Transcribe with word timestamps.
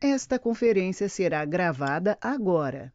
Esta 0.00 0.38
conferência 0.38 1.08
será 1.08 1.44
gravada 1.44 2.16
agora. 2.20 2.94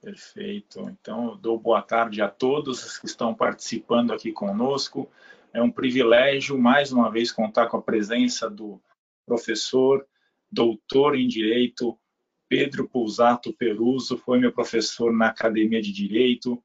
Perfeito. 0.00 0.80
Então, 0.80 1.36
dou 1.36 1.60
boa 1.60 1.80
tarde 1.80 2.20
a 2.20 2.28
todos 2.28 2.98
que 2.98 3.06
estão 3.06 3.32
participando 3.32 4.12
aqui 4.12 4.32
conosco. 4.32 5.08
É 5.52 5.62
um 5.62 5.70
privilégio, 5.70 6.58
mais 6.58 6.90
uma 6.90 7.08
vez, 7.08 7.30
contar 7.30 7.68
com 7.68 7.76
a 7.76 7.82
presença 7.82 8.50
do 8.50 8.82
professor, 9.24 10.04
doutor 10.50 11.14
em 11.14 11.28
Direito, 11.28 11.96
Pedro 12.48 12.88
Pulsato 12.88 13.52
Peruso. 13.52 14.18
Foi 14.18 14.40
meu 14.40 14.52
professor 14.52 15.12
na 15.12 15.28
Academia 15.28 15.80
de 15.80 15.92
Direito. 15.92 16.60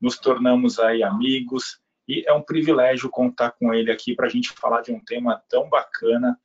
Nos 0.00 0.16
tornamos 0.16 0.78
aí 0.78 1.02
amigos 1.02 1.80
e 2.06 2.24
é 2.24 2.32
um 2.32 2.42
privilégio 2.42 3.10
contar 3.10 3.50
com 3.50 3.74
ele 3.74 3.90
aqui 3.90 4.14
para 4.14 4.26
a 4.26 4.30
gente 4.30 4.50
falar 4.50 4.82
de 4.82 4.92
um 4.92 5.00
tema 5.00 5.42
tão 5.48 5.68
bacana 5.68 6.38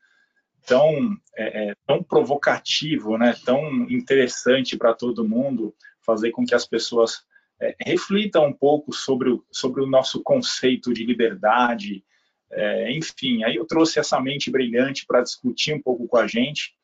tão, 0.65 1.17
é, 1.35 1.69
é, 1.69 1.75
tão 1.85 2.03
provocativo, 2.03 3.17
né, 3.17 3.35
tão 3.45 3.89
interessante 3.89 4.77
para 4.77 4.93
todo 4.93 5.27
mundo, 5.27 5.75
fazer 6.01 6.31
com 6.31 6.45
que 6.45 6.55
as 6.55 6.65
pessoas 6.65 7.23
é, 7.61 7.75
reflitam 7.79 8.45
um 8.45 8.53
pouco 8.53 8.93
sobre 8.93 9.29
o, 9.29 9.45
sobre 9.51 9.81
o 9.81 9.87
nosso 9.87 10.21
conceito 10.21 10.93
de 10.93 11.05
liberdade, 11.05 12.03
é, 12.51 12.91
enfim, 12.91 13.43
aí 13.43 13.55
eu 13.55 13.65
trouxe 13.65 13.99
essa 13.99 14.19
mente 14.19 14.51
brilhante 14.51 15.05
para 15.05 15.21
discutir 15.21 15.73
um 15.73 15.81
pouco 15.81 16.07
com 16.07 16.17
a 16.17 16.27
gente. 16.27 16.75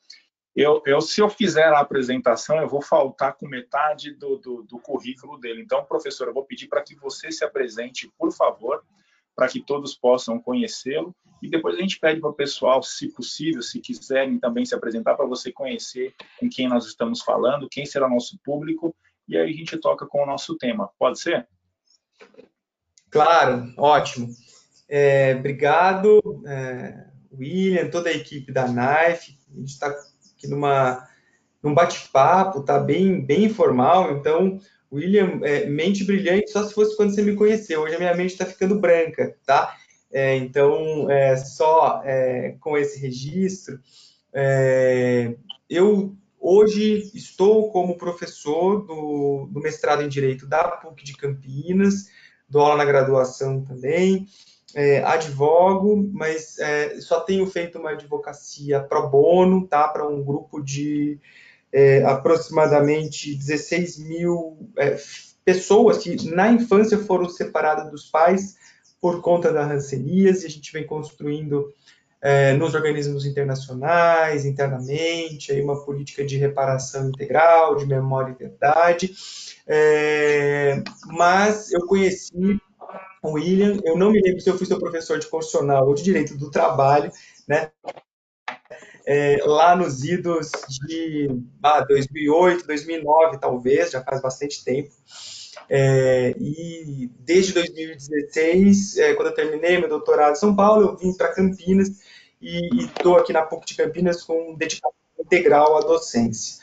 Eu, 0.56 0.82
eu, 0.86 1.00
se 1.00 1.22
eu 1.22 1.30
fizer 1.30 1.68
a 1.68 1.80
apresentação, 1.80 2.60
eu 2.60 2.68
vou 2.68 2.82
faltar 2.82 3.36
com 3.36 3.48
metade 3.48 4.12
do, 4.16 4.38
do, 4.38 4.64
do 4.64 4.80
currículo 4.80 5.38
dele. 5.38 5.62
Então, 5.62 5.86
professor, 5.86 6.28
eu 6.28 6.34
vou 6.34 6.44
pedir 6.44 6.68
para 6.68 6.82
que 6.82 6.96
você 6.96 7.32
se 7.32 7.46
apresente, 7.46 8.12
por 8.18 8.32
favor, 8.34 8.84
para 9.40 9.48
que 9.48 9.62
todos 9.62 9.96
possam 9.96 10.38
conhecê-lo. 10.38 11.16
E 11.42 11.50
depois 11.50 11.74
a 11.78 11.80
gente 11.80 11.98
pede 11.98 12.20
para 12.20 12.30
o 12.30 12.34
pessoal, 12.34 12.84
se 12.84 13.08
possível, 13.08 13.62
se 13.62 13.80
quiserem 13.80 14.38
também 14.38 14.66
se 14.66 14.76
apresentar, 14.76 15.16
para 15.16 15.26
você 15.26 15.50
conhecer 15.50 16.14
com 16.38 16.50
quem 16.50 16.68
nós 16.68 16.86
estamos 16.86 17.22
falando, 17.22 17.70
quem 17.72 17.86
será 17.86 18.10
nosso 18.10 18.38
público, 18.44 18.94
e 19.30 19.38
aí 19.38 19.50
a 19.50 19.54
gente 19.54 19.78
toca 19.78 20.06
com 20.06 20.24
o 20.24 20.26
nosso 20.26 20.58
tema. 20.58 20.90
Pode 21.00 21.22
ser? 21.22 21.48
Claro, 23.10 23.74
ótimo. 23.78 24.28
É, 24.90 25.34
obrigado, 25.40 26.20
é, 26.46 27.08
William, 27.32 27.90
toda 27.90 28.10
a 28.10 28.14
equipe 28.14 28.52
da 28.52 28.66
Knife. 28.66 29.40
A 29.50 29.58
gente 29.58 29.70
está 29.70 29.88
aqui 29.88 30.50
numa, 30.50 31.08
num 31.64 31.74
bate-papo, 31.74 32.62
tá 32.62 32.78
bem, 32.78 33.26
bem 33.26 33.46
informal, 33.46 34.12
então 34.12 34.60
William, 34.92 35.40
é, 35.44 35.66
mente 35.66 36.04
brilhante 36.04 36.50
só 36.52 36.64
se 36.66 36.74
fosse 36.74 36.96
quando 36.96 37.14
você 37.14 37.22
me 37.22 37.36
conheceu. 37.36 37.82
Hoje 37.82 37.96
a 37.96 38.00
minha 38.00 38.16
mente 38.16 38.32
está 38.32 38.46
ficando 38.46 38.80
branca, 38.80 39.36
tá? 39.46 39.76
É, 40.12 40.36
então, 40.38 41.10
é, 41.10 41.38
só 41.38 42.02
é, 42.04 42.56
com 42.60 42.78
esse 42.78 43.00
registro, 43.00 43.80
é, 44.34 45.36
eu 45.70 46.16
hoje 46.40 47.12
estou 47.14 47.72
como 47.72 47.98
professor 47.98 48.86
do, 48.86 49.48
do, 49.52 49.60
mestrado 49.60 50.02
em 50.02 50.10
Direito 50.10 50.48
da 50.48 50.64
PUC 50.64 51.04
de 51.04 51.16
Campinas, 51.16 52.08
dou 52.50 52.62
aula 52.62 52.78
na 52.78 52.86
graduação 52.86 53.64
também, 53.64 54.26
é, 54.74 55.04
advogo, 55.04 56.10
mas 56.12 56.58
só 57.02 57.20
tenho 57.22 57.46
feito 57.48 57.80
uma 57.80 57.92
advocacia 57.92 58.80
pro 58.80 59.10
bono, 59.10 59.68
tá? 59.68 59.88
Para 59.88 60.08
um 60.08 60.24
grupo 60.24 60.62
de 60.62 61.20
é, 61.72 62.04
aproximadamente 62.04 63.36
16 63.36 64.00
mil 64.00 64.70
é, 64.78 64.98
pessoas 65.46 65.98
que 66.00 66.30
na 66.30 66.52
infância 66.52 66.98
foram 66.98 67.30
separadas 67.30 67.90
dos 67.90 68.06
pais 68.06 68.56
por 69.02 69.22
conta 69.22 69.52
da 69.52 69.66
hanseníase, 69.66 70.46
a 70.46 70.50
gente 70.50 70.72
vem 70.74 70.86
construindo 70.86 71.74
é, 72.22 72.54
nos 72.54 72.76
organismos 72.76 73.26
internacionais, 73.26 74.46
internamente, 74.46 75.52
aí 75.52 75.62
uma 75.62 75.84
política 75.86 76.26
de 76.26 76.38
reparação 76.38 77.10
integral, 77.10 77.78
de 77.78 77.86
memória 77.86 78.32
e 78.32 78.44
verdade, 78.44 79.14
é, 79.66 80.84
mas 81.08 81.72
eu 81.72 81.86
conheci 81.88 82.60
o 83.24 83.32
William, 83.32 83.78
eu 83.84 83.98
não 83.98 84.12
me 84.12 84.22
lembro 84.22 84.42
se 84.42 84.50
eu 84.50 84.58
fui 84.58 84.66
seu 84.66 84.80
professor 84.80 85.18
de 85.18 85.28
constitucional 85.28 85.88
ou 85.88 85.94
de 85.94 86.04
direito 86.04 86.38
do 86.38 86.52
trabalho, 86.52 87.12
né, 87.48 87.72
é, 89.12 89.40
lá 89.44 89.76
nos 89.76 90.04
idos 90.04 90.52
de 90.86 91.28
ah, 91.64 91.82
2008, 91.82 92.68
2009, 92.68 93.40
talvez, 93.40 93.90
já 93.90 94.04
faz 94.04 94.22
bastante 94.22 94.64
tempo. 94.64 94.92
É, 95.68 96.36
e 96.40 97.10
desde 97.18 97.54
2016, 97.54 98.98
é, 98.98 99.16
quando 99.16 99.30
eu 99.30 99.34
terminei 99.34 99.80
meu 99.80 99.90
doutorado 99.90 100.34
em 100.34 100.40
São 100.40 100.56
Paulo, 100.56 100.84
eu 100.84 100.96
vim 100.96 101.18
para 101.18 101.34
Campinas 101.34 101.90
e 102.40 102.86
estou 102.86 103.18
aqui 103.18 103.34
na 103.34 103.42
PUC 103.42 103.66
de 103.66 103.76
Campinas 103.78 104.22
com 104.24 104.54
dedicação 104.54 104.94
integral 105.20 105.76
à 105.76 105.80
docência. 105.80 106.60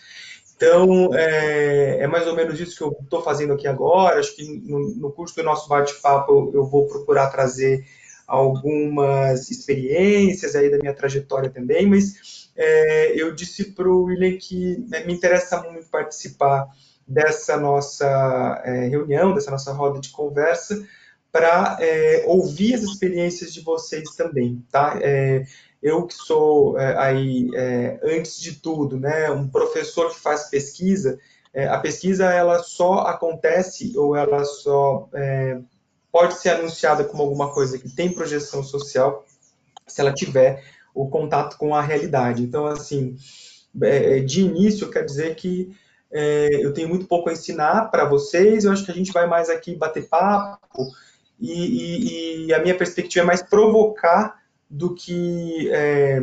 Então, 0.54 1.12
é, 1.16 1.98
é, 2.02 2.06
mais 2.06 2.28
ou 2.28 2.36
menos 2.36 2.60
isso 2.60 2.76
que 2.76 2.84
eu 2.84 2.96
estou 3.02 3.22
fazendo 3.22 3.54
aqui 3.54 3.66
agora. 3.66 4.20
Acho 4.20 4.36
que 4.36 4.44
no, 4.44 4.94
no 4.94 5.10
curso 5.10 5.34
do 5.34 5.42
nosso 5.42 5.68
bate-papo 5.68 6.30
eu, 6.30 6.60
eu 6.60 6.64
vou 6.64 6.86
procurar 6.86 7.26
trazer 7.26 7.84
algumas 8.26 9.50
experiências 9.50 10.56
aí 10.56 10.70
da 10.70 10.78
minha 10.78 10.94
trajetória 10.94 11.48
também, 11.48 11.86
mas 11.86 12.50
é, 12.56 13.20
eu 13.20 13.34
disse 13.34 13.72
para 13.72 13.88
o 13.88 14.04
William 14.04 14.36
que 14.38 14.84
né, 14.88 15.04
me 15.04 15.12
interessa 15.12 15.62
muito 15.62 15.88
participar 15.88 16.66
dessa 17.06 17.56
nossa 17.56 18.62
é, 18.64 18.88
reunião, 18.88 19.34
dessa 19.34 19.50
nossa 19.50 19.72
roda 19.72 20.00
de 20.00 20.10
conversa, 20.10 20.84
para 21.30 21.76
é, 21.80 22.24
ouvir 22.26 22.74
as 22.74 22.82
experiências 22.82 23.52
de 23.52 23.60
vocês 23.60 24.10
também, 24.16 24.64
tá? 24.72 24.98
É, 25.02 25.44
eu 25.82 26.06
que 26.06 26.14
sou 26.14 26.78
é, 26.78 26.96
aí, 26.96 27.50
é, 27.54 28.00
antes 28.02 28.40
de 28.40 28.54
tudo, 28.54 28.98
né, 28.98 29.30
um 29.30 29.46
professor 29.46 30.10
que 30.10 30.18
faz 30.18 30.48
pesquisa, 30.48 31.18
a 31.70 31.78
pesquisa 31.78 32.26
ela 32.26 32.62
só 32.62 32.98
acontece 33.06 33.96
ou 33.96 34.14
ela 34.14 34.44
só 34.44 35.08
pode 36.16 36.40
ser 36.40 36.48
anunciada 36.48 37.04
como 37.04 37.22
alguma 37.22 37.52
coisa 37.52 37.78
que 37.78 37.90
tem 37.90 38.10
projeção 38.10 38.62
social 38.62 39.26
se 39.86 40.00
ela 40.00 40.14
tiver 40.14 40.64
o 40.94 41.10
contato 41.10 41.58
com 41.58 41.74
a 41.74 41.82
realidade. 41.82 42.42
Então, 42.42 42.64
assim, 42.64 43.18
é, 43.82 44.16
é, 44.16 44.20
de 44.20 44.40
início, 44.40 44.90
quer 44.90 45.04
dizer 45.04 45.36
que 45.36 45.76
é, 46.10 46.48
eu 46.64 46.72
tenho 46.72 46.88
muito 46.88 47.04
pouco 47.06 47.28
a 47.28 47.34
ensinar 47.34 47.90
para 47.90 48.06
vocês, 48.06 48.64
eu 48.64 48.72
acho 48.72 48.82
que 48.86 48.90
a 48.90 48.94
gente 48.94 49.12
vai 49.12 49.26
mais 49.26 49.50
aqui 49.50 49.76
bater 49.76 50.08
papo, 50.08 50.86
e, 51.38 51.52
e, 51.52 52.46
e 52.46 52.54
a 52.54 52.62
minha 52.62 52.74
perspectiva 52.74 53.22
é 53.22 53.26
mais 53.26 53.42
provocar 53.42 54.40
do 54.68 54.94
que 54.94 55.70
é, 55.70 56.20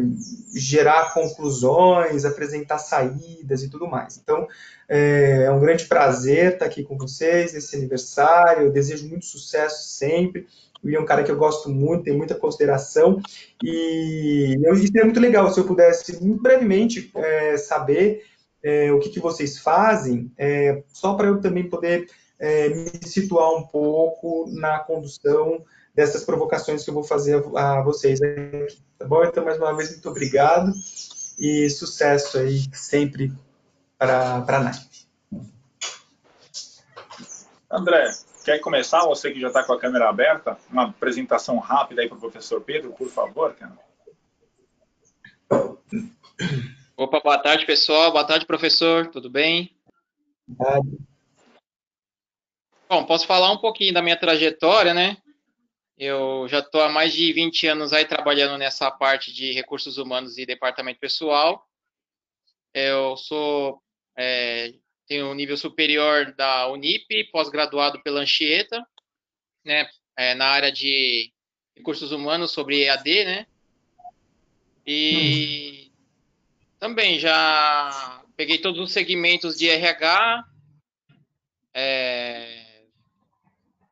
gerar 0.54 1.14
conclusões, 1.14 2.26
apresentar 2.26 2.78
saídas 2.78 3.64
e 3.64 3.70
tudo 3.70 3.88
mais. 3.88 4.18
Então, 4.18 4.48
é, 4.88 5.44
é, 5.46 5.52
um 5.52 5.60
grande 5.60 5.86
prazer 5.86 6.54
estar 6.54 6.66
aqui 6.66 6.84
com 6.84 6.98
vocês 6.98 7.54
nesse 7.54 7.76
aniversário. 7.76 8.64
Eu 8.64 8.72
desejo 8.72 9.08
muito 9.08 9.26
sucesso 9.26 9.88
sempre. 9.88 10.46
O 10.84 10.88
William 10.88 11.00
é 11.00 11.02
um 11.02 11.06
cara 11.06 11.24
que 11.24 11.32
eu 11.32 11.38
gosto 11.38 11.70
muito, 11.70 12.04
tenho 12.04 12.18
muita 12.18 12.36
consideração. 12.36 13.22
E 13.64 14.60
eu, 14.62 14.76
seria 14.76 15.06
muito 15.06 15.22
legal 15.22 15.52
se 15.52 15.60
eu 15.60 15.66
pudesse, 15.66 16.22
muito 16.22 16.44
brevemente, 16.44 17.10
é, 17.16 17.56
saber 17.56 18.24
é, 18.62 18.92
o 18.92 19.00
que, 19.00 19.10
que, 19.10 19.20
vocês 19.20 19.58
fazem, 19.58 20.32
é, 20.38 20.84
só 20.88 21.16
para 21.16 21.28
eu 21.28 21.40
também 21.40 21.70
poder 21.70 22.08
é, 22.40 22.70
me 22.70 22.92
situar 23.04 23.54
um 23.56 23.64
pouco 23.64 24.50
na 24.52 24.80
condução 24.80 25.64
dessas 25.94 26.24
provocações 26.24 26.84
que 26.84 26.90
eu 26.90 26.94
vou 26.94 27.04
fazer 27.04 27.44
a, 27.56 27.80
a 27.80 27.82
vocês 27.84 28.22
aqui, 28.22 28.78
tá 28.98 29.06
bom? 29.06 29.24
Então, 29.24 29.46
mais 29.46 29.58
uma 29.58 29.76
vez, 29.76 29.92
muito 29.92 30.10
obrigado 30.10 30.72
e 31.40 31.70
sucesso 31.70 32.40
aí 32.40 32.64
sempre 32.74 33.32
para 33.98 34.36
a 34.36 34.60
NAIP. 34.60 34.94
André, 37.70 38.12
quer 38.44 38.60
começar? 38.60 39.06
Você 39.06 39.32
que 39.32 39.40
já 39.40 39.48
está 39.48 39.64
com 39.64 39.74
a 39.74 39.80
câmera 39.80 40.10
aberta, 40.10 40.58
uma 40.70 40.86
apresentação 40.86 41.58
rápida 41.58 42.02
aí 42.02 42.08
para 42.08 42.18
o 42.18 42.22
professor 42.22 42.62
Pedro, 42.62 42.92
por 42.92 43.10
favor, 43.10 43.54
cara. 43.56 43.78
Opa, 46.96 47.20
boa 47.20 47.38
tarde, 47.40 47.66
pessoal. 47.66 48.12
Boa 48.12 48.26
tarde, 48.26 48.46
professor. 48.46 49.08
Tudo 49.08 49.30
bem? 49.30 49.76
Boa 50.48 50.72
tarde. 50.72 50.98
Bom, 52.90 53.06
posso 53.06 53.26
falar 53.26 53.52
um 53.52 53.58
pouquinho 53.58 53.94
da 53.94 54.04
minha 54.04 54.20
trajetória, 54.20 54.94
né? 54.94 55.18
Eu 55.98 56.48
já 56.48 56.60
estou 56.60 56.82
há 56.82 56.90
mais 56.90 57.14
de 57.14 57.32
20 57.32 57.68
anos 57.68 57.94
aí 57.94 58.06
trabalhando 58.06 58.58
nessa 58.58 58.90
parte 58.90 59.32
de 59.32 59.52
recursos 59.54 59.98
humanos 59.98 60.38
e 60.38 60.46
departamento 60.46 61.00
pessoal. 61.00 61.68
Eu 62.74 63.16
sou 63.16 63.82
é, 64.18 64.74
tenho 65.08 65.28
um 65.28 65.34
nível 65.34 65.58
superior 65.58 66.34
da 66.34 66.68
Unip, 66.68 67.24
pós-graduado 67.32 68.02
pela 68.02 68.22
Anchieta, 68.22 68.86
né, 69.64 69.90
é, 70.18 70.34
na 70.34 70.48
área 70.48 70.72
de 70.72 71.32
recursos 71.76 72.12
humanos 72.12 72.52
sobre 72.52 72.84
EAD, 72.84 73.26
né? 73.26 73.48
E 74.86 75.92
também 76.80 77.18
já 77.20 78.24
peguei 78.36 78.58
todos 78.58 78.80
os 78.80 78.92
segmentos 78.92 79.58
de 79.58 79.70
RH, 79.70 80.46
é, 81.74 82.53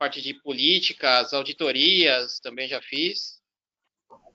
parte 0.01 0.19
de 0.19 0.33
políticas, 0.33 1.31
auditorias, 1.31 2.39
também 2.39 2.67
já 2.67 2.81
fiz. 2.81 3.39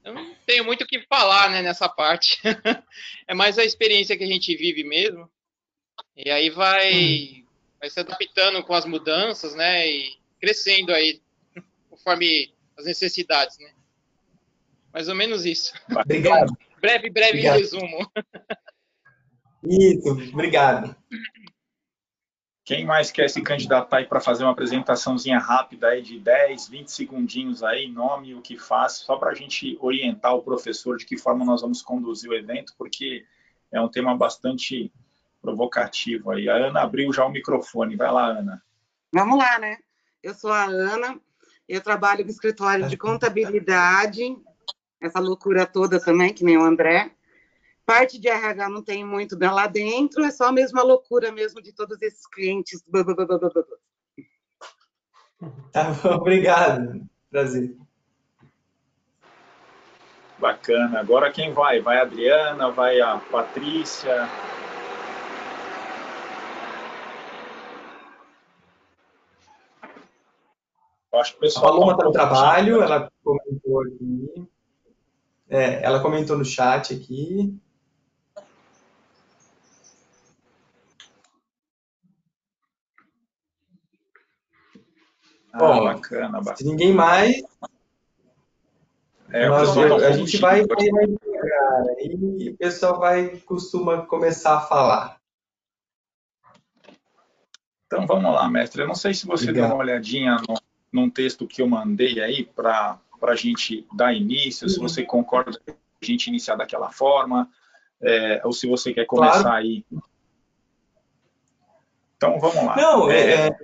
Eu 0.05 0.15
não 0.15 0.33
tenho 0.47 0.65
muito 0.65 0.85
o 0.85 0.87
que 0.87 1.05
falar 1.09 1.51
né, 1.51 1.61
nessa 1.61 1.89
parte. 1.89 2.39
é 3.27 3.35
mais 3.35 3.59
a 3.59 3.65
experiência 3.65 4.17
que 4.17 4.23
a 4.23 4.29
gente 4.29 4.55
vive 4.55 4.85
mesmo. 4.85 5.29
E 6.17 6.31
aí 6.31 6.51
vai, 6.51 7.45
vai 7.81 7.91
se 7.91 7.99
adaptando 7.99 8.63
com 8.63 8.75
as 8.75 8.85
mudanças, 8.85 9.57
né? 9.57 9.91
E 9.91 10.17
crescendo 10.41 10.93
aí, 10.93 11.21
conforme 11.91 12.55
as 12.79 12.85
necessidades, 12.85 13.59
né? 13.59 13.73
Mais 14.93 15.09
ou 15.09 15.17
menos 15.17 15.45
isso. 15.45 15.75
Obrigado. 15.91 16.57
breve, 16.81 17.11
breve 17.11 17.31
obrigado. 17.31 17.59
resumo. 17.59 18.13
Isso, 19.69 20.11
obrigado. 20.33 20.97
Quem 22.67 22.85
mais 22.85 23.13
quer 23.13 23.31
se 23.31 23.41
candidatar 23.43 23.99
aí 23.99 24.07
para 24.07 24.21
fazer 24.21 24.43
uma 24.43 24.51
apresentaçãozinha 24.51 25.39
rápida 25.39 25.87
aí 25.87 26.03
de 26.03 26.19
10, 26.19 26.67
20 26.67 26.91
segundinhos 26.91 27.63
aí, 27.63 27.87
nome, 27.87 28.35
o 28.35 28.43
que 28.43 28.59
faz, 28.59 28.95
só 28.95 29.17
para 29.17 29.31
a 29.31 29.35
gente 29.35 29.79
orientar 29.81 30.35
o 30.35 30.43
professor 30.43 30.97
de 30.97 31.07
que 31.07 31.17
forma 31.17 31.45
nós 31.45 31.63
vamos 31.63 31.81
conduzir 31.81 32.29
o 32.29 32.35
evento, 32.35 32.75
porque 32.77 33.25
é 33.71 33.81
um 33.81 33.89
tema 33.89 34.17
bastante 34.17 34.93
provocativo 35.41 36.33
aí. 36.33 36.49
A 36.49 36.57
Ana 36.57 36.83
abriu 36.83 37.13
já 37.13 37.25
o 37.25 37.31
microfone. 37.31 37.95
Vai 37.95 38.11
lá, 38.11 38.31
Ana. 38.31 38.61
Vamos 39.13 39.39
lá, 39.39 39.61
né? 39.61 39.79
Eu 40.21 40.35
sou 40.35 40.51
a 40.51 40.65
Ana, 40.65 41.21
eu 41.69 41.81
trabalho 41.81 42.25
no 42.25 42.31
escritório 42.31 42.89
de 42.89 42.97
contabilidade, 42.99 44.37
essa 45.01 45.21
loucura 45.21 45.67
toda 45.67 46.01
também, 46.01 46.35
que 46.35 46.43
nem 46.43 46.59
o 46.59 46.65
André. 46.65 47.13
Parte 47.87 48.19
de 48.19 48.29
RH 48.29 48.69
não 48.69 48.83
tem 48.83 49.05
muito 49.05 49.39
lá 49.41 49.69
dentro, 49.69 50.25
é 50.25 50.31
só 50.33 50.49
a 50.49 50.53
mesma 50.53 50.83
loucura 50.83 51.31
mesmo 51.31 51.63
de 51.63 51.73
todos 51.73 52.03
esses 52.03 52.27
clientes. 52.27 52.83
Tá 55.71 55.93
bom, 55.93 56.17
obrigado. 56.19 57.07
Prazer. 57.31 57.77
Bacana. 60.37 60.99
Agora 60.99 61.31
quem 61.31 61.53
vai? 61.53 61.81
Vai 61.81 61.99
a 61.99 62.03
Adriana, 62.03 62.73
vai 62.73 63.01
a 63.01 63.19
Patrícia. 63.19 64.29
Eu 71.13 71.21
acho 71.21 71.33
que 71.33 71.39
o 71.39 71.41
pessoal. 71.41 71.67
A 71.67 71.69
Paloma 71.69 71.93
está 71.93 72.05
no 72.05 72.13
trabalho, 72.13 72.83
ela 72.83 73.11
comentou 73.23 73.83
aqui. 73.83 74.49
É, 75.49 75.85
ela 75.85 76.01
comentou 76.01 76.37
no 76.37 76.45
chat 76.45 76.93
aqui. 76.93 77.57
Bom, 85.59 85.85
bacana, 85.85 86.39
bacana. 86.39 86.57
Se 86.57 86.65
ninguém 86.65 86.93
mais. 86.93 87.43
É, 89.31 89.49
nós, 89.49 89.77
a, 89.77 90.13
gente 90.13 90.39
vai, 90.39 90.65
vai, 90.65 90.89
vai 90.91 91.07
e 91.99 92.51
o 92.51 92.57
pessoal 92.57 92.99
vai 92.99 93.39
costuma 93.41 94.03
começar 94.07 94.57
a 94.57 94.61
falar. 94.61 95.21
Então 97.87 98.07
vamos 98.07 98.33
lá, 98.33 98.49
mestre. 98.49 98.83
Eu 98.83 98.89
não 98.89 98.95
sei 98.95 99.15
se 99.15 99.27
você 99.27 99.45
Obrigado. 99.45 99.69
deu 99.69 99.75
uma 99.75 99.83
olhadinha 99.83 100.37
no, 100.49 100.55
num 100.93 101.11
texto 101.11 101.47
que 101.47 101.63
eu 101.63 101.67
mandei 101.67 102.21
aí 102.21 102.45
para 102.45 102.99
a 103.23 103.35
gente 103.35 103.87
dar 103.93 104.15
início, 104.15 104.67
uhum. 104.67 104.73
se 104.73 104.79
você 104.79 105.03
concorda 105.03 105.59
com 105.65 105.73
a 105.73 106.05
gente 106.05 106.29
iniciar 106.29 106.57
daquela 106.57 106.91
forma, 106.91 107.49
é, 108.01 108.41
ou 108.45 108.53
se 108.53 108.67
você 108.67 108.93
quer 108.93 109.07
começar 109.07 109.43
claro. 109.43 109.57
aí. 109.57 109.85
Então 112.17 112.39
vamos 112.41 112.65
lá. 112.65 112.77
Não, 112.77 113.11
é, 113.11 113.49
é... 113.49 113.59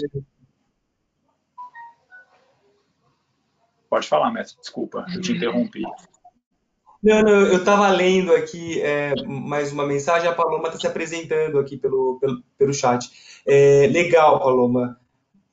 Pode 3.92 4.08
falar, 4.08 4.30
mestre, 4.30 4.58
desculpa, 4.58 5.04
eu 5.14 5.20
te 5.20 5.32
interrompi. 5.32 5.82
Não, 7.02 7.20
não, 7.20 7.40
eu 7.42 7.58
estava 7.58 7.90
lendo 7.90 8.34
aqui 8.34 8.80
é, 8.80 9.12
mais 9.26 9.70
uma 9.70 9.84
mensagem, 9.84 10.26
a 10.26 10.34
Paloma 10.34 10.68
está 10.68 10.80
se 10.80 10.86
apresentando 10.86 11.58
aqui 11.58 11.76
pelo, 11.76 12.18
pelo, 12.18 12.42
pelo 12.56 12.72
chat. 12.72 13.12
É, 13.46 13.86
legal, 13.88 14.40
Paloma, 14.40 14.98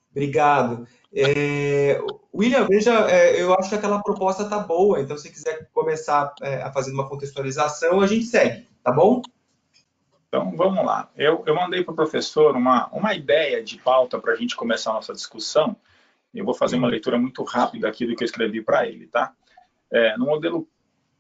obrigado. 0.10 0.88
É, 1.14 2.02
William, 2.34 2.66
veja, 2.66 3.12
é, 3.12 3.42
eu 3.42 3.54
acho 3.56 3.68
que 3.68 3.76
aquela 3.76 4.02
proposta 4.02 4.44
está 4.44 4.60
boa, 4.60 5.02
então 5.02 5.18
se 5.18 5.30
quiser 5.30 5.70
começar 5.74 6.34
é, 6.42 6.62
a 6.62 6.72
fazer 6.72 6.94
uma 6.94 7.10
contextualização, 7.10 8.00
a 8.00 8.08
gente 8.08 8.24
segue, 8.24 8.66
tá 8.82 8.94
bom? 8.94 9.22
Então, 10.30 10.56
vamos 10.56 10.86
lá. 10.86 11.10
Eu, 11.18 11.44
eu 11.46 11.56
mandei 11.56 11.84
para 11.84 11.92
o 11.92 11.96
professor 11.96 12.56
uma, 12.56 12.88
uma 12.94 13.14
ideia 13.14 13.62
de 13.62 13.78
pauta 13.80 14.18
para 14.18 14.32
a 14.32 14.36
gente 14.38 14.56
começar 14.56 14.92
a 14.92 14.94
nossa 14.94 15.12
discussão, 15.12 15.76
eu 16.34 16.46
vou 16.46 16.54
fazer 16.54 16.78
uma 16.78 16.88
leitura 16.88 17.18
muito 17.18 17.44
rápida 17.44 17.88
aqui 17.88 18.06
do 18.06 18.16
que 18.16 18.24
eu 18.24 18.26
escrevi 18.26 18.62
para 18.62 18.88
ele, 18.88 19.08
tá? 19.08 19.34
É, 19.92 20.18
no 20.18 20.26
modelo 20.26 20.68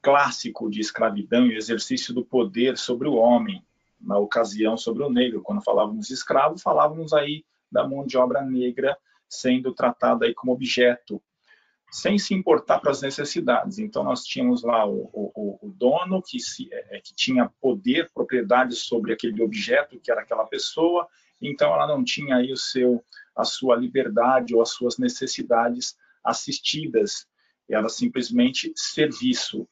clássico 0.02 0.70
de 0.70 0.80
escravidão 0.80 1.48
e 1.48 1.56
exercício 1.56 2.14
do 2.14 2.24
poder 2.24 2.78
sobre 2.78 3.08
o 3.08 3.16
homem, 3.16 3.66
na 4.00 4.18
ocasião 4.18 4.78
sobre 4.78 5.04
o 5.04 5.10
negro, 5.10 5.42
quando 5.42 5.64
falávamos 5.64 6.10
escravo, 6.10 6.58
falávamos 6.58 7.12
aí 7.14 7.44
da 7.72 7.88
mão 7.88 8.06
de 8.06 8.18
obra 8.18 8.42
negra 8.42 8.98
sendo 9.28 9.74
tratada 9.74 10.26
aí 10.26 10.34
como 10.34 10.54
objeto, 10.54 11.22
sem 11.92 12.18
se 12.18 12.34
importar 12.34 12.80
para 12.80 12.92
as 12.92 13.02
necessidades. 13.02 13.80
Então 13.80 14.04
nós 14.04 14.24
tínhamos 14.24 14.64
lá 14.64 14.86
o, 14.88 15.10
o, 15.14 15.60
o 15.62 15.72
dono 15.72 16.22
que, 16.22 16.40
se, 16.40 16.70
é, 16.72 17.02
que 17.02 17.14
tinha 17.14 17.52
poder, 17.60 18.10
propriedade 18.14 18.76
sobre 18.76 19.14
aquele 19.14 19.42
objeto 19.42 20.00
que 20.00 20.12
era 20.12 20.22
aquela 20.22 20.46
pessoa, 20.46 21.08
então 21.42 21.74
ela 21.74 21.88
não 21.88 22.04
tinha 22.04 22.38
aí 22.38 22.52
o 22.52 22.58
seu 22.58 23.04
a 23.36 23.44
sua 23.44 23.76
liberdade 23.76 24.56
ou 24.56 24.62
as 24.62 24.70
suas 24.70 24.98
necessidades 24.98 25.98
assistidas, 26.24 27.28
era 27.70 27.88
simplesmente 27.90 28.72
serviço. 28.76 29.68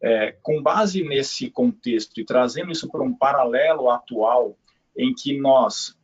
É, 0.00 0.32
com 0.42 0.62
base 0.62 1.02
nesse 1.02 1.50
contexto 1.50 2.20
e 2.20 2.24
trazendo 2.24 2.70
isso 2.70 2.88
para 2.88 3.02
um 3.02 3.12
paralelo 3.12 3.90
atual, 3.90 4.56
em 4.96 5.12
que 5.12 5.36
nós 5.36 5.98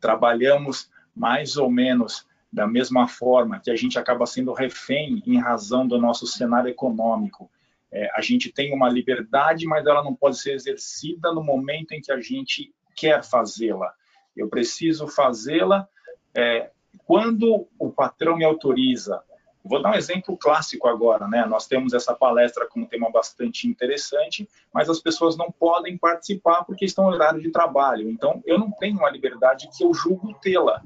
trabalhamos 0.00 0.90
mais 1.14 1.56
ou 1.56 1.70
menos 1.70 2.26
da 2.52 2.66
mesma 2.66 3.08
forma, 3.08 3.60
que 3.60 3.70
a 3.70 3.76
gente 3.76 3.98
acaba 3.98 4.26
sendo 4.26 4.52
refém 4.52 5.22
em 5.26 5.38
razão 5.38 5.86
do 5.86 5.98
nosso 5.98 6.26
cenário 6.26 6.68
econômico. 6.68 7.50
É, 7.90 8.10
a 8.14 8.20
gente 8.20 8.52
tem 8.52 8.74
uma 8.74 8.88
liberdade, 8.88 9.66
mas 9.66 9.86
ela 9.86 10.02
não 10.02 10.14
pode 10.14 10.38
ser 10.38 10.52
exercida 10.52 11.32
no 11.32 11.42
momento 11.42 11.92
em 11.92 12.00
que 12.00 12.12
a 12.12 12.20
gente 12.20 12.74
quer 12.94 13.24
fazê-la. 13.24 13.92
Eu 14.36 14.48
preciso 14.48 15.06
fazê-la 15.06 15.88
é, 16.34 16.70
quando 17.06 17.66
o 17.78 17.90
patrão 17.90 18.36
me 18.36 18.44
autoriza. 18.44 19.22
Vou 19.64 19.80
dar 19.80 19.92
um 19.92 19.94
exemplo 19.94 20.36
clássico 20.36 20.88
agora, 20.88 21.28
né? 21.28 21.46
Nós 21.46 21.68
temos 21.68 21.92
essa 21.92 22.14
palestra 22.14 22.66
com 22.66 22.80
um 22.80 22.86
tema 22.86 23.10
bastante 23.10 23.68
interessante, 23.68 24.48
mas 24.74 24.90
as 24.90 24.98
pessoas 24.98 25.36
não 25.36 25.52
podem 25.52 25.96
participar 25.96 26.64
porque 26.64 26.84
estão 26.84 27.04
em 27.04 27.14
horário 27.14 27.40
de 27.40 27.50
trabalho. 27.50 28.10
Então, 28.10 28.42
eu 28.44 28.58
não 28.58 28.72
tenho 28.72 28.98
uma 28.98 29.10
liberdade 29.10 29.68
que 29.76 29.84
eu 29.84 29.94
julgo 29.94 30.34
tê-la. 30.40 30.82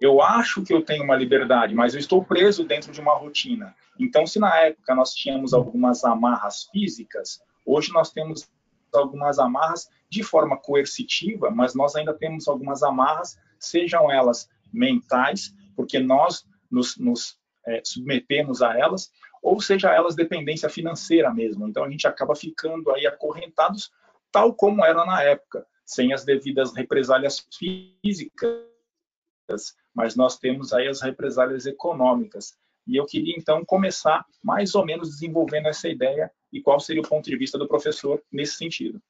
Eu 0.00 0.22
acho 0.22 0.62
que 0.62 0.72
eu 0.72 0.82
tenho 0.82 1.04
uma 1.04 1.16
liberdade, 1.16 1.74
mas 1.74 1.94
eu 1.94 2.00
estou 2.00 2.24
preso 2.24 2.64
dentro 2.64 2.92
de 2.92 3.00
uma 3.00 3.16
rotina. 3.16 3.74
Então, 3.98 4.26
se 4.26 4.38
na 4.38 4.54
época 4.60 4.94
nós 4.94 5.12
tínhamos 5.12 5.52
algumas 5.52 6.04
amarras 6.04 6.64
físicas, 6.72 7.40
hoje 7.66 7.92
nós 7.92 8.10
temos 8.10 8.48
algumas 8.94 9.38
amarras 9.38 9.88
de 10.08 10.22
forma 10.22 10.56
coercitiva, 10.56 11.50
mas 11.50 11.74
nós 11.74 11.96
ainda 11.96 12.12
temos 12.12 12.48
algumas 12.48 12.82
amarras, 12.82 13.38
sejam 13.58 14.10
elas 14.10 14.48
mentais, 14.72 15.54
porque 15.74 15.98
nós 15.98 16.46
nos, 16.70 16.96
nos 16.96 17.38
é, 17.66 17.80
submetemos 17.84 18.62
a 18.62 18.76
elas, 18.78 19.10
ou 19.42 19.60
seja 19.60 19.90
elas 19.90 20.14
dependência 20.14 20.68
financeira 20.68 21.32
mesmo. 21.32 21.66
Então 21.66 21.84
a 21.84 21.90
gente 21.90 22.06
acaba 22.06 22.34
ficando 22.34 22.90
aí 22.90 23.06
acorrentados, 23.06 23.90
tal 24.30 24.54
como 24.54 24.84
era 24.84 25.04
na 25.04 25.22
época, 25.22 25.66
sem 25.84 26.12
as 26.12 26.24
devidas 26.24 26.74
represálias 26.74 27.46
físicas, 27.58 28.62
mas 29.94 30.16
nós 30.16 30.38
temos 30.38 30.72
aí 30.72 30.88
as 30.88 31.02
represálias 31.02 31.66
econômicas. 31.66 32.56
E 32.86 32.96
eu 32.96 33.06
queria 33.06 33.34
então 33.36 33.64
começar 33.64 34.24
mais 34.42 34.74
ou 34.74 34.84
menos 34.84 35.10
desenvolvendo 35.10 35.68
essa 35.68 35.88
ideia 35.88 36.30
e 36.52 36.60
qual 36.60 36.80
seria 36.80 37.02
o 37.02 37.08
ponto 37.08 37.28
de 37.28 37.36
vista 37.36 37.58
do 37.58 37.68
professor 37.68 38.20
nesse 38.30 38.56
sentido. 38.56 39.00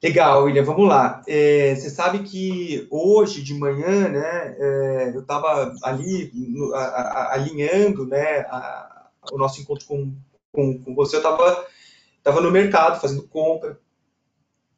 Legal, 0.00 0.44
William, 0.44 0.62
vamos 0.62 0.88
lá. 0.88 1.22
É, 1.26 1.74
você 1.74 1.90
sabe 1.90 2.20
que 2.20 2.86
hoje 2.88 3.42
de 3.42 3.52
manhã, 3.52 4.08
né, 4.08 4.56
é, 4.58 5.12
eu 5.12 5.22
estava 5.22 5.74
ali 5.82 6.30
no, 6.32 6.72
a, 6.72 6.84
a, 6.84 7.34
alinhando 7.34 8.06
né, 8.06 8.40
a, 8.42 9.10
o 9.32 9.36
nosso 9.36 9.60
encontro 9.60 9.86
com, 9.86 10.14
com, 10.52 10.78
com 10.78 10.94
você, 10.94 11.16
eu 11.16 11.20
estava 11.20 11.66
tava 12.22 12.40
no 12.40 12.50
mercado 12.50 13.00
fazendo 13.00 13.26
compra. 13.26 13.78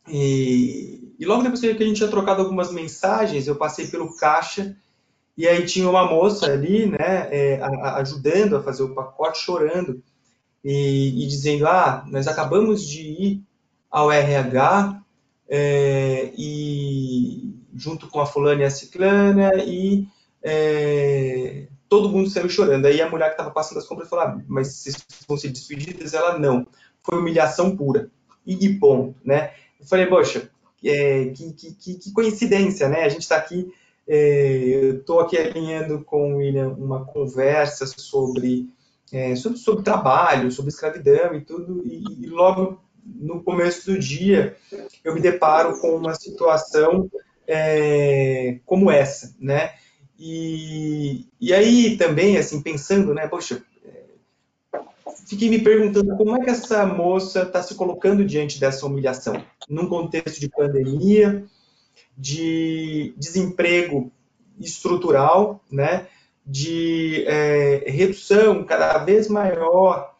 E, 0.09 1.15
e, 1.19 1.27
logo 1.27 1.43
depois 1.43 1.61
que 1.61 1.69
a 1.69 1.73
gente 1.73 1.97
tinha 1.97 2.09
trocado 2.09 2.41
algumas 2.41 2.73
mensagens, 2.73 3.47
eu 3.47 3.57
passei 3.57 3.89
pelo 3.89 4.17
caixa 4.17 4.75
e 5.41 5.49
aí 5.49 5.65
tinha 5.65 5.89
uma 5.89 6.05
moça 6.05 6.47
ali, 6.47 6.87
né, 6.87 7.29
é, 7.31 7.61
ajudando 7.97 8.57
a 8.57 8.63
fazer 8.63 8.83
o 8.83 8.95
pacote, 8.95 9.39
chorando 9.39 10.03
e, 10.65 11.25
e 11.25 11.27
dizendo: 11.27 11.67
Ah, 11.67 12.05
nós 12.09 12.29
acabamos 12.29 12.87
de 12.87 13.01
ir 13.01 13.43
ao 13.91 14.13
RH 14.13 15.01
é, 15.49 16.31
e 16.37 17.55
junto 17.75 18.07
com 18.09 18.21
a 18.21 18.27
fulana 18.27 18.63
e 18.63 18.65
a 18.65 18.71
ciclana 18.71 19.55
e 19.65 20.07
é, 20.43 21.67
todo 21.89 22.09
mundo 22.09 22.29
saiu 22.29 22.49
chorando. 22.49 22.87
Aí 22.87 23.01
a 23.01 23.09
mulher 23.09 23.27
que 23.27 23.33
estava 23.33 23.51
passando 23.51 23.79
as 23.79 23.87
compras 23.87 24.09
falou: 24.09 24.27
ah, 24.27 24.41
mas 24.47 24.69
vocês 24.69 25.07
vão 25.27 25.37
ser 25.37 25.49
despedidas? 25.49 26.15
Ela 26.15 26.39
não. 26.39 26.67
Foi 27.03 27.19
humilhação 27.19 27.77
pura. 27.77 28.11
E, 28.47 28.75
ponto, 28.75 29.15
né? 29.25 29.53
Eu 29.79 29.87
falei, 29.87 30.07
poxa, 30.07 30.51
é, 30.85 31.27
que, 31.27 31.53
que, 31.53 31.95
que, 31.95 32.13
coincidência, 32.13 32.89
né? 32.89 33.05
A 33.05 33.09
gente 33.09 33.23
está 33.23 33.37
aqui, 33.37 33.73
eu 34.12 34.99
estou 34.99 35.21
aqui 35.21 35.38
alinhando 35.38 36.02
com 36.05 36.35
o 36.35 36.37
William 36.38 36.71
uma 36.71 37.05
conversa 37.05 37.87
sobre, 37.87 38.69
é, 39.12 39.37
sobre, 39.37 39.59
sobre 39.59 39.85
trabalho, 39.85 40.50
sobre 40.50 40.71
escravidão 40.71 41.35
e 41.35 41.40
tudo, 41.43 41.83
e, 41.85 42.02
e 42.21 42.26
logo 42.26 42.81
no 43.05 43.43
começo 43.43 43.90
do 43.90 43.99
dia 43.99 44.57
eu 45.05 45.14
me 45.14 45.21
deparo 45.21 45.81
com 45.81 45.95
uma 45.95 46.14
situação 46.14 47.09
é, 47.47 48.59
como 48.67 48.90
essa, 48.90 49.35
né? 49.38 49.75
E, 50.19 51.26
e 51.40 51.55
aí 51.55 51.97
também, 51.97 52.37
assim, 52.37 52.61
pensando, 52.61 53.14
né, 53.14 53.26
poxa, 53.29 53.62
fiquei 55.26 55.49
me 55.49 55.61
perguntando 55.61 56.17
como 56.17 56.37
é 56.37 56.45
que 56.45 56.50
essa 56.50 56.85
moça 56.85 57.43
está 57.43 57.62
se 57.62 57.76
colocando 57.76 58.25
diante 58.25 58.59
dessa 58.59 58.85
humilhação, 58.85 59.43
num 59.69 59.88
contexto 59.88 60.40
de 60.40 60.49
pandemia, 60.49 61.45
de 62.21 63.15
desemprego 63.17 64.12
estrutural, 64.61 65.65
né, 65.71 66.07
de 66.45 67.25
é, 67.27 67.85
redução 67.87 68.62
cada 68.65 68.99
vez 68.99 69.27
maior 69.27 70.15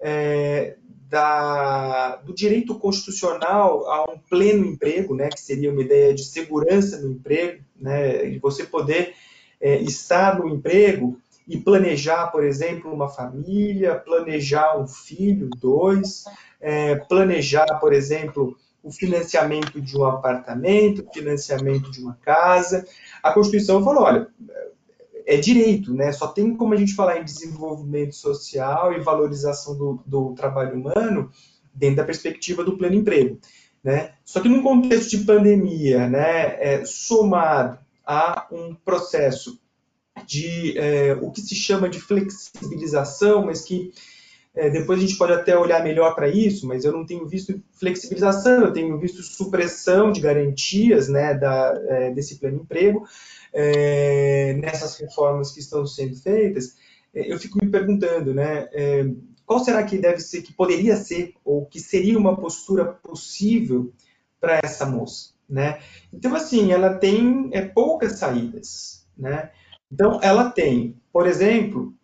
é, 0.00 0.76
da, 1.10 2.16
do 2.16 2.34
direito 2.34 2.74
constitucional 2.78 3.86
a 3.86 4.10
um 4.10 4.18
pleno 4.18 4.64
emprego, 4.64 5.14
né, 5.14 5.28
que 5.28 5.40
seria 5.40 5.70
uma 5.70 5.82
ideia 5.82 6.14
de 6.14 6.24
segurança 6.24 6.98
no 7.02 7.10
emprego, 7.12 7.62
né, 7.78 8.24
de 8.30 8.38
você 8.38 8.64
poder 8.64 9.14
é, 9.60 9.76
estar 9.82 10.38
no 10.38 10.48
emprego 10.48 11.20
e 11.46 11.58
planejar, 11.58 12.28
por 12.28 12.44
exemplo, 12.44 12.90
uma 12.90 13.10
família, 13.10 13.96
planejar 13.96 14.78
um 14.78 14.88
filho, 14.88 15.50
dois, 15.58 16.24
é, 16.60 16.94
planejar, 16.94 17.78
por 17.78 17.92
exemplo, 17.92 18.56
o 18.82 18.90
financiamento 18.90 19.80
de 19.80 19.96
um 19.96 20.04
apartamento, 20.04 21.06
financiamento 21.12 21.90
de 21.90 22.00
uma 22.00 22.14
casa. 22.14 22.84
A 23.22 23.32
Constituição 23.32 23.82
falou, 23.84 24.02
olha, 24.02 24.28
é 25.26 25.36
direito, 25.36 25.94
né? 25.94 26.12
Só 26.12 26.26
tem 26.26 26.56
como 26.56 26.74
a 26.74 26.76
gente 26.76 26.94
falar 26.94 27.18
em 27.18 27.24
desenvolvimento 27.24 28.14
social 28.14 28.92
e 28.92 29.00
valorização 29.00 29.76
do, 29.76 30.02
do 30.04 30.34
trabalho 30.34 30.74
humano 30.74 31.30
dentro 31.72 31.96
da 31.96 32.04
perspectiva 32.04 32.64
do 32.64 32.76
pleno 32.76 32.96
emprego, 32.96 33.38
né? 33.82 34.14
Só 34.24 34.40
que 34.40 34.48
num 34.48 34.62
contexto 34.62 35.16
de 35.16 35.24
pandemia, 35.24 36.08
né, 36.08 36.56
é, 36.60 36.84
somado 36.84 37.78
a 38.06 38.46
um 38.50 38.74
processo 38.74 39.60
de 40.26 40.76
é, 40.76 41.14
o 41.14 41.30
que 41.30 41.40
se 41.40 41.54
chama 41.54 41.88
de 41.88 42.00
flexibilização, 42.00 43.46
mas 43.46 43.62
que 43.62 43.92
é, 44.54 44.68
depois 44.68 44.98
a 44.98 45.02
gente 45.02 45.16
pode 45.16 45.32
até 45.32 45.56
olhar 45.56 45.82
melhor 45.82 46.14
para 46.14 46.28
isso, 46.28 46.66
mas 46.66 46.84
eu 46.84 46.92
não 46.92 47.06
tenho 47.06 47.26
visto 47.26 47.62
flexibilização, 47.72 48.64
eu 48.64 48.72
tenho 48.72 48.98
visto 48.98 49.22
supressão 49.22 50.12
de 50.12 50.20
garantias 50.20 51.08
né, 51.08 51.34
da, 51.34 51.74
é, 51.88 52.10
desse 52.10 52.38
pleno 52.38 52.58
emprego 52.58 53.06
é, 53.52 54.54
nessas 54.54 54.96
reformas 54.98 55.52
que 55.52 55.60
estão 55.60 55.86
sendo 55.86 56.14
feitas. 56.16 56.76
É, 57.14 57.32
eu 57.32 57.38
fico 57.38 57.58
me 57.62 57.70
perguntando, 57.70 58.34
né, 58.34 58.68
é, 58.72 59.06
qual 59.46 59.64
será 59.64 59.82
que 59.82 59.96
deve 59.98 60.20
ser, 60.20 60.42
que 60.42 60.52
poderia 60.52 60.96
ser, 60.96 61.34
ou 61.44 61.64
que 61.64 61.80
seria 61.80 62.18
uma 62.18 62.36
postura 62.36 62.84
possível 62.84 63.90
para 64.38 64.60
essa 64.62 64.84
moça, 64.84 65.30
né? 65.48 65.78
Então, 66.12 66.34
assim, 66.34 66.72
ela 66.72 66.94
tem 66.94 67.50
é, 67.52 67.62
poucas 67.62 68.18
saídas, 68.18 69.06
né? 69.16 69.50
Então, 69.90 70.18
ela 70.22 70.50
tem, 70.50 70.96
por 71.12 71.26
exemplo, 71.26 71.94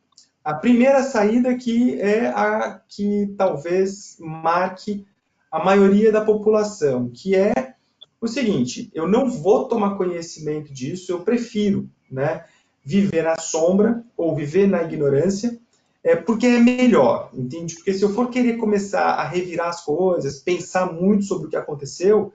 a 0.49 0.55
primeira 0.55 1.03
saída 1.03 1.55
que 1.55 2.01
é 2.01 2.29
a 2.29 2.81
que 2.89 3.35
talvez 3.37 4.17
marque 4.19 5.07
a 5.53 5.63
maioria 5.63 6.11
da 6.11 6.25
população, 6.25 7.11
que 7.11 7.37
é 7.37 7.75
o 8.19 8.27
seguinte: 8.27 8.91
eu 8.95 9.07
não 9.07 9.29
vou 9.29 9.69
tomar 9.69 9.99
conhecimento 9.99 10.73
disso, 10.73 11.13
eu 11.13 11.21
prefiro, 11.21 11.87
né, 12.11 12.47
viver 12.83 13.25
na 13.25 13.39
sombra 13.39 14.03
ou 14.17 14.35
viver 14.35 14.67
na 14.67 14.83
ignorância, 14.83 15.59
é 16.03 16.17
porque 16.17 16.47
é 16.47 16.59
melhor, 16.59 17.29
entende? 17.35 17.75
Porque 17.75 17.93
se 17.93 18.03
eu 18.03 18.15
for 18.15 18.31
querer 18.31 18.57
começar 18.57 19.05
a 19.05 19.29
revirar 19.29 19.69
as 19.69 19.85
coisas, 19.85 20.39
pensar 20.39 20.91
muito 20.91 21.25
sobre 21.25 21.49
o 21.49 21.51
que 21.51 21.57
aconteceu, 21.57 22.33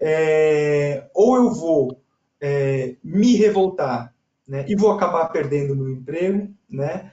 é, 0.00 1.10
ou 1.12 1.36
eu 1.36 1.52
vou 1.52 2.00
é, 2.40 2.96
me 3.04 3.36
revoltar 3.36 4.14
né, 4.48 4.64
e 4.66 4.74
vou 4.74 4.90
acabar 4.90 5.26
perdendo 5.26 5.76
meu 5.76 5.90
emprego, 5.90 6.48
né, 6.70 7.12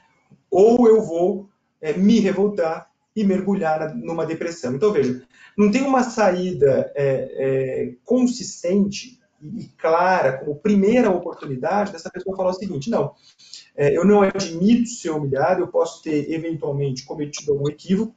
ou 0.51 0.88
eu 0.88 1.01
vou 1.01 1.50
é, 1.81 1.93
me 1.93 2.20
revoltar 2.20 2.89
e 3.15 3.24
mergulhar 3.24 3.96
numa 3.96 4.25
depressão. 4.25 4.75
Então, 4.75 4.91
veja, 4.91 5.24
não 5.58 5.72
tem 5.72 5.81
uma 5.81 6.03
saída 6.03 6.91
é, 6.96 7.05
é, 7.05 7.93
consistente 8.05 9.20
e 9.41 9.65
clara 9.77 10.38
como 10.38 10.55
primeira 10.55 11.10
oportunidade 11.10 11.91
dessa 11.91 12.12
pessoa 12.12 12.38
falar 12.38 12.51
o 12.51 12.53
seguinte, 12.53 12.89
não, 12.89 13.15
é, 13.75 13.98
eu 13.98 14.05
não 14.05 14.22
admito 14.22 14.89
ser 14.89 15.10
humilhado, 15.10 15.62
eu 15.62 15.67
posso 15.67 16.03
ter 16.03 16.31
eventualmente 16.31 17.03
cometido 17.03 17.53
algum 17.53 17.67
equívoco, 17.67 18.13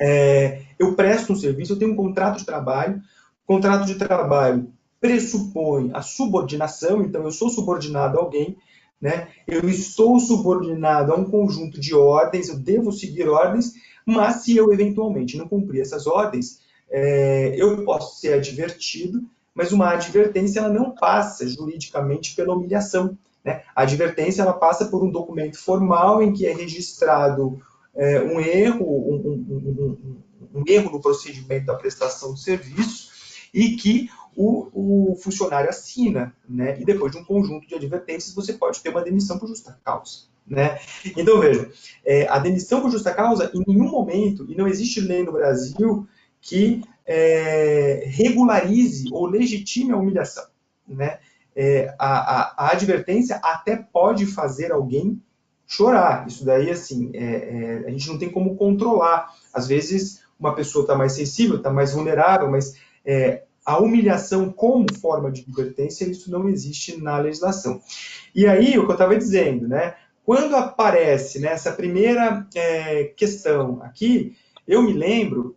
é, 0.00 0.62
eu 0.76 0.96
presto 0.96 1.32
um 1.32 1.36
serviço, 1.36 1.74
eu 1.74 1.78
tenho 1.78 1.92
um 1.92 1.96
contrato 1.96 2.38
de 2.38 2.44
trabalho, 2.44 3.00
contrato 3.46 3.86
de 3.86 3.94
trabalho 3.94 4.72
pressupõe 5.00 5.90
a 5.92 6.00
subordinação, 6.00 7.02
então 7.02 7.24
eu 7.24 7.30
sou 7.30 7.50
subordinado 7.50 8.18
a 8.18 8.22
alguém, 8.22 8.56
né? 9.04 9.28
eu 9.46 9.68
estou 9.68 10.18
subordinado 10.18 11.12
a 11.12 11.14
um 11.14 11.26
conjunto 11.26 11.78
de 11.78 11.94
ordens, 11.94 12.48
eu 12.48 12.58
devo 12.58 12.90
seguir 12.90 13.28
ordens, 13.28 13.74
mas 14.06 14.36
se 14.36 14.56
eu 14.56 14.72
eventualmente 14.72 15.36
não 15.36 15.46
cumprir 15.46 15.82
essas 15.82 16.06
ordens, 16.06 16.60
é, 16.90 17.54
eu 17.54 17.84
posso 17.84 18.18
ser 18.18 18.32
advertido, 18.32 19.22
mas 19.54 19.72
uma 19.72 19.90
advertência 19.90 20.60
ela 20.60 20.70
não 20.70 20.92
passa 20.92 21.46
juridicamente 21.46 22.34
pela 22.34 22.54
humilhação. 22.54 23.18
Né? 23.44 23.62
A 23.76 23.82
advertência 23.82 24.40
ela 24.40 24.54
passa 24.54 24.86
por 24.86 25.04
um 25.04 25.10
documento 25.10 25.58
formal 25.58 26.22
em 26.22 26.32
que 26.32 26.46
é 26.46 26.54
registrado 26.54 27.60
é, 27.94 28.22
um 28.22 28.40
erro, 28.40 28.86
um, 28.86 29.16
um, 29.16 29.98
um, 30.54 30.60
um 30.60 30.64
erro 30.66 30.90
no 30.90 31.02
procedimento 31.02 31.66
da 31.66 31.74
prestação 31.74 32.32
do 32.32 32.38
serviço 32.38 33.10
e 33.52 33.76
que 33.76 34.08
o, 34.36 35.12
o 35.12 35.16
funcionário 35.16 35.70
assina, 35.70 36.34
né? 36.48 36.80
E 36.80 36.84
depois 36.84 37.12
de 37.12 37.18
um 37.18 37.24
conjunto 37.24 37.66
de 37.66 37.74
advertências, 37.74 38.34
você 38.34 38.52
pode 38.52 38.80
ter 38.80 38.90
uma 38.90 39.02
demissão 39.02 39.38
por 39.38 39.48
justa 39.48 39.78
causa. 39.84 40.34
Né? 40.46 40.78
Então, 41.16 41.40
veja, 41.40 41.70
é, 42.04 42.28
a 42.28 42.38
demissão 42.38 42.80
por 42.82 42.90
justa 42.90 43.12
causa, 43.14 43.50
em 43.54 43.64
nenhum 43.66 43.90
momento, 43.90 44.46
e 44.48 44.54
não 44.54 44.68
existe 44.68 45.00
lei 45.00 45.22
no 45.22 45.32
Brasil 45.32 46.06
que 46.40 46.82
é, 47.06 48.04
regularize 48.06 49.08
ou 49.10 49.26
legitime 49.26 49.92
a 49.92 49.96
humilhação. 49.96 50.44
Né? 50.86 51.18
É, 51.56 51.94
a, 51.98 52.18
a, 52.18 52.54
a, 52.66 52.72
advertência 52.72 53.36
até 53.36 53.76
pode 53.76 54.26
fazer 54.26 54.70
alguém 54.70 55.22
chorar. 55.66 56.26
Isso 56.26 56.44
daí, 56.44 56.70
assim, 56.70 57.10
é, 57.14 57.24
é, 57.24 57.84
a 57.86 57.90
gente 57.90 58.08
não 58.08 58.18
tem 58.18 58.30
como 58.30 58.56
controlar. 58.56 59.34
Às 59.52 59.66
vezes, 59.66 60.22
uma 60.38 60.54
pessoa 60.54 60.82
está 60.82 60.94
mais 60.94 61.12
sensível, 61.12 61.56
está 61.56 61.70
mais 61.70 61.94
vulnerável, 61.94 62.50
mas 62.50 62.74
é, 63.04 63.43
a 63.64 63.78
humilhação 63.78 64.52
como 64.52 64.86
forma 65.00 65.30
de 65.32 65.40
advertência, 65.42 66.04
isso 66.04 66.30
não 66.30 66.48
existe 66.48 67.00
na 67.00 67.18
legislação. 67.18 67.80
E 68.34 68.46
aí, 68.46 68.78
o 68.78 68.84
que 68.84 68.90
eu 68.90 68.92
estava 68.92 69.16
dizendo, 69.16 69.66
né? 69.66 69.96
Quando 70.24 70.56
aparece 70.56 71.38
né, 71.38 71.48
essa 71.48 71.72
primeira 71.72 72.46
é, 72.54 73.04
questão 73.16 73.82
aqui, 73.82 74.36
eu 74.66 74.82
me 74.82 74.92
lembro 74.92 75.56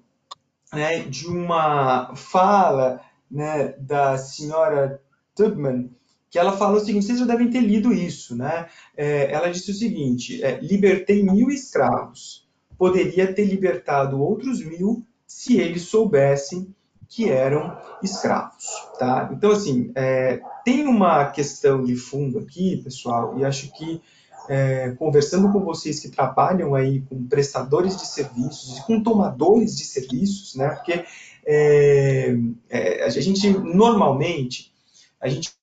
né, 0.71 0.99
de 0.99 1.27
uma 1.27 2.13
fala 2.15 3.01
né, 3.29 3.73
da 3.79 4.17
senhora 4.17 5.01
Tubman, 5.35 5.89
que 6.29 6.37
ela 6.37 6.57
falou 6.57 6.77
o 6.77 6.79
seguinte, 6.85 7.05
vocês 7.05 7.19
já 7.19 7.25
devem 7.25 7.49
ter 7.49 7.61
lido 7.61 7.93
isso, 7.93 8.35
né? 8.35 8.67
É, 8.95 9.31
ela 9.31 9.49
disse 9.49 9.71
o 9.71 9.73
seguinte, 9.73 10.43
é, 10.43 10.59
libertei 10.59 11.23
mil 11.23 11.49
escravos, 11.49 12.45
poderia 12.77 13.33
ter 13.33 13.45
libertado 13.45 14.21
outros 14.21 14.63
mil 14.63 15.05
se 15.25 15.57
eles 15.57 15.83
soubessem 15.83 16.75
que 17.09 17.29
eram 17.29 17.77
escravos, 18.03 18.65
tá? 18.99 19.29
Então, 19.31 19.51
assim, 19.51 19.91
é, 19.95 20.41
tem 20.63 20.85
uma 20.87 21.25
questão 21.25 21.83
de 21.83 21.95
fundo 21.95 22.39
aqui, 22.39 22.81
pessoal, 22.83 23.37
e 23.39 23.45
acho 23.45 23.71
que 23.73 24.01
é, 24.49 24.91
conversando 24.91 25.51
com 25.51 25.59
vocês 25.59 25.99
que 25.99 26.09
trabalham 26.09 26.73
aí 26.73 27.01
com 27.01 27.27
prestadores 27.27 27.97
de 27.97 28.07
serviços 28.07 28.77
e 28.77 28.85
com 28.85 29.03
tomadores 29.03 29.75
de 29.75 29.83
serviços, 29.83 30.55
né? 30.55 30.69
Porque 30.69 31.03
é, 31.45 32.35
é, 32.69 33.03
a 33.03 33.09
gente 33.09 33.49
normalmente 33.49 34.73
a 35.19 35.27
gente 35.27 35.53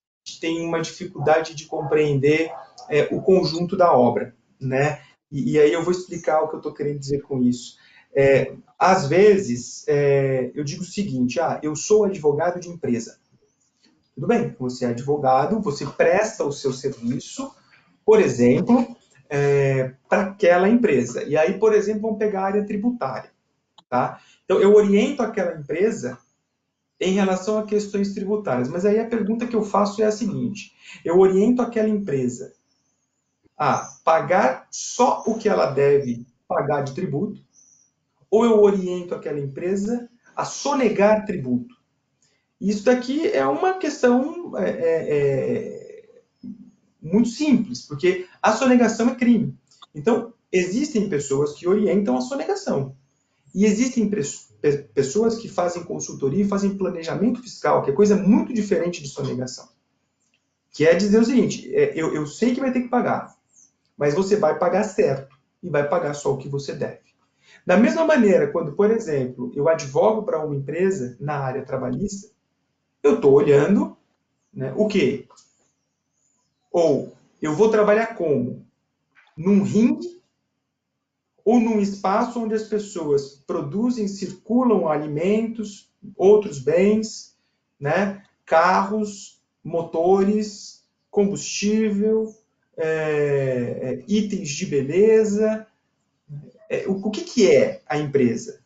tem 0.41 0.67
uma 0.67 0.81
dificuldade 0.81 1.55
de 1.55 1.67
compreender 1.67 2.51
é, 2.89 3.09
o 3.11 3.23
conjunto 3.23 3.77
da 3.77 3.93
obra, 3.93 4.35
né? 4.61 5.01
E, 5.31 5.53
e, 5.53 5.59
aí 5.59 5.73
eu 5.73 5.83
vou 5.83 5.93
explicar 5.93 6.43
o 6.43 6.49
que 6.49 6.55
eu 6.55 6.59
estou 6.59 6.73
querendo 6.73 6.99
dizer 6.99 7.23
com 7.23 7.43
isso. 7.43 7.77
É, 8.15 8.55
às 8.79 9.07
vezes, 9.09 9.85
é, 9.89 10.51
eu 10.55 10.65
digo 10.65 10.83
o 10.83 10.87
seguinte: 10.87 11.41
ah, 11.41 11.59
eu 11.63 11.75
sou 11.75 12.05
advogado 12.05 12.61
de 12.61 12.69
empresa. 12.69 13.19
Tudo 14.15 14.27
bem, 14.29 14.55
você 14.59 14.85
é 14.85 14.89
advogado, 14.89 15.61
você 15.61 15.85
presta 15.87 16.45
o 16.45 16.53
seu 16.53 16.73
serviço 16.73 17.51
por 18.05 18.21
exemplo, 18.21 18.97
é, 19.29 19.95
para 20.09 20.23
aquela 20.23 20.69
empresa. 20.69 21.23
E 21.25 21.37
aí, 21.37 21.59
por 21.59 21.73
exemplo, 21.73 22.03
vamos 22.03 22.19
pegar 22.19 22.43
a 22.43 22.47
área 22.47 22.67
tributária. 22.67 23.31
Tá? 23.89 24.21
Então, 24.45 24.61
eu 24.61 24.75
oriento 24.75 25.23
aquela 25.23 25.55
empresa 25.55 26.19
em 27.01 27.13
relação 27.13 27.59
a 27.59 27.65
questões 27.65 28.13
tributárias. 28.13 28.69
Mas 28.69 28.85
aí 28.85 28.99
a 28.99 29.09
pergunta 29.09 29.47
que 29.47 29.57
eu 29.57 29.63
faço 29.63 30.03
é 30.03 30.07
a 30.07 30.13
seguinte: 30.13 30.73
eu 31.05 31.19
oriento 31.19 31.63
aquela 31.63 31.89
empresa 31.89 32.53
a 33.57 33.89
pagar 34.05 34.67
só 34.71 35.23
o 35.27 35.39
que 35.39 35.49
ela 35.49 35.67
deve 35.67 36.27
pagar 36.47 36.83
de 36.83 36.95
tributo, 36.95 37.41
ou 38.35 38.45
eu 38.45 38.61
oriento 38.61 39.15
aquela 39.15 39.39
empresa 39.39 40.11
a 40.35 40.45
sonegar 40.45 41.25
tributo. 41.25 41.77
Isso 42.61 42.85
daqui 42.85 43.29
é 43.29 43.47
uma 43.47 43.75
questão 43.75 44.59
é, 44.59 44.71
é, 44.71 45.15
é, 45.17 46.21
muito 47.01 47.29
simples, 47.29 47.83
porque 47.83 48.27
a 48.43 48.53
sonegação 48.53 49.11
é 49.11 49.15
crime. 49.15 49.57
Então, 49.95 50.33
existem 50.51 51.09
pessoas 51.09 51.53
que 51.53 51.69
orientam 51.69 52.17
a 52.17 52.21
sonegação. 52.21 52.97
E 53.55 53.65
existem 53.65 54.11
pessoas 54.93 55.37
que 55.37 55.49
fazem 55.49 55.85
consultoria 55.85 56.43
e 56.43 56.49
fazem 56.49 56.77
planejamento 56.77 57.41
fiscal, 57.41 57.85
que 57.85 57.91
é 57.91 57.95
coisa 57.95 58.17
muito 58.17 58.53
diferente 58.53 59.01
de 59.01 59.09
sonegação. 59.09 59.69
Que 60.73 60.85
é 60.85 60.95
dizer 60.97 61.21
o 61.21 61.25
seguinte: 61.25 61.73
é, 61.73 61.93
eu, 61.95 62.13
eu 62.13 62.27
sei 62.27 62.53
que 62.53 62.61
vai 62.61 62.73
ter 62.73 62.81
que 62.81 62.89
pagar, 62.89 63.33
mas 63.97 64.13
você 64.13 64.35
vai 64.35 64.59
pagar 64.59 64.83
certo 64.83 65.37
e 65.63 65.71
vai 65.71 65.89
pagar 65.89 66.15
só 66.15 66.35
o 66.35 66.39
que 66.39 66.49
você 66.49 66.73
deve. 66.73 67.14
Da 67.67 67.77
mesma 67.77 68.05
maneira, 68.05 68.51
quando, 68.51 68.73
por 68.73 68.91
exemplo, 68.91 69.51
eu 69.55 69.69
advogo 69.69 70.23
para 70.23 70.45
uma 70.45 70.55
empresa 70.55 71.17
na 71.19 71.39
área 71.39 71.65
trabalhista, 71.65 72.31
eu 73.03 73.17
estou 73.17 73.33
olhando 73.33 73.97
né, 74.53 74.73
o 74.77 74.87
quê? 74.87 75.27
Ou 76.71 77.13
eu 77.41 77.55
vou 77.55 77.71
trabalhar 77.71 78.15
como? 78.15 78.65
Num 79.37 79.63
ringue 79.63 80.23
ou 81.45 81.61
num 81.61 81.79
espaço 81.81 82.43
onde 82.43 82.55
as 82.55 82.65
pessoas 82.65 83.43
produzem, 83.47 84.09
circulam 84.09 84.89
alimentos, 84.89 85.91
outros 86.17 86.59
bens, 86.59 87.37
né, 87.79 88.23
carros, 88.47 89.43
motores, 89.63 90.83
combustível, 91.11 92.35
é, 92.77 93.79
é, 93.83 94.05
itens 94.09 94.49
de 94.49 94.67
beleza. 94.67 95.67
É, 96.71 96.87
o, 96.89 96.93
o 96.93 97.11
que, 97.11 97.23
que 97.23 97.51
é 97.51 97.81
a 97.87 97.99
empresa? 97.99 98.61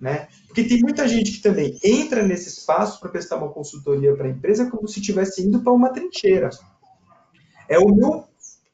Né? 0.00 0.28
Porque 0.46 0.64
tem 0.64 0.80
muita 0.80 1.06
gente 1.06 1.32
que 1.32 1.42
também 1.42 1.78
entra 1.84 2.22
nesse 2.22 2.48
espaço 2.48 2.98
para 2.98 3.10
prestar 3.10 3.36
uma 3.36 3.52
consultoria 3.52 4.16
para 4.16 4.26
a 4.26 4.30
empresa 4.30 4.70
como 4.70 4.88
se 4.88 5.00
estivesse 5.00 5.46
indo 5.46 5.60
para 5.60 5.72
uma 5.72 5.90
trincheira. 5.90 6.50
É 7.68 7.78
o 7.78 7.94
meu 7.94 8.24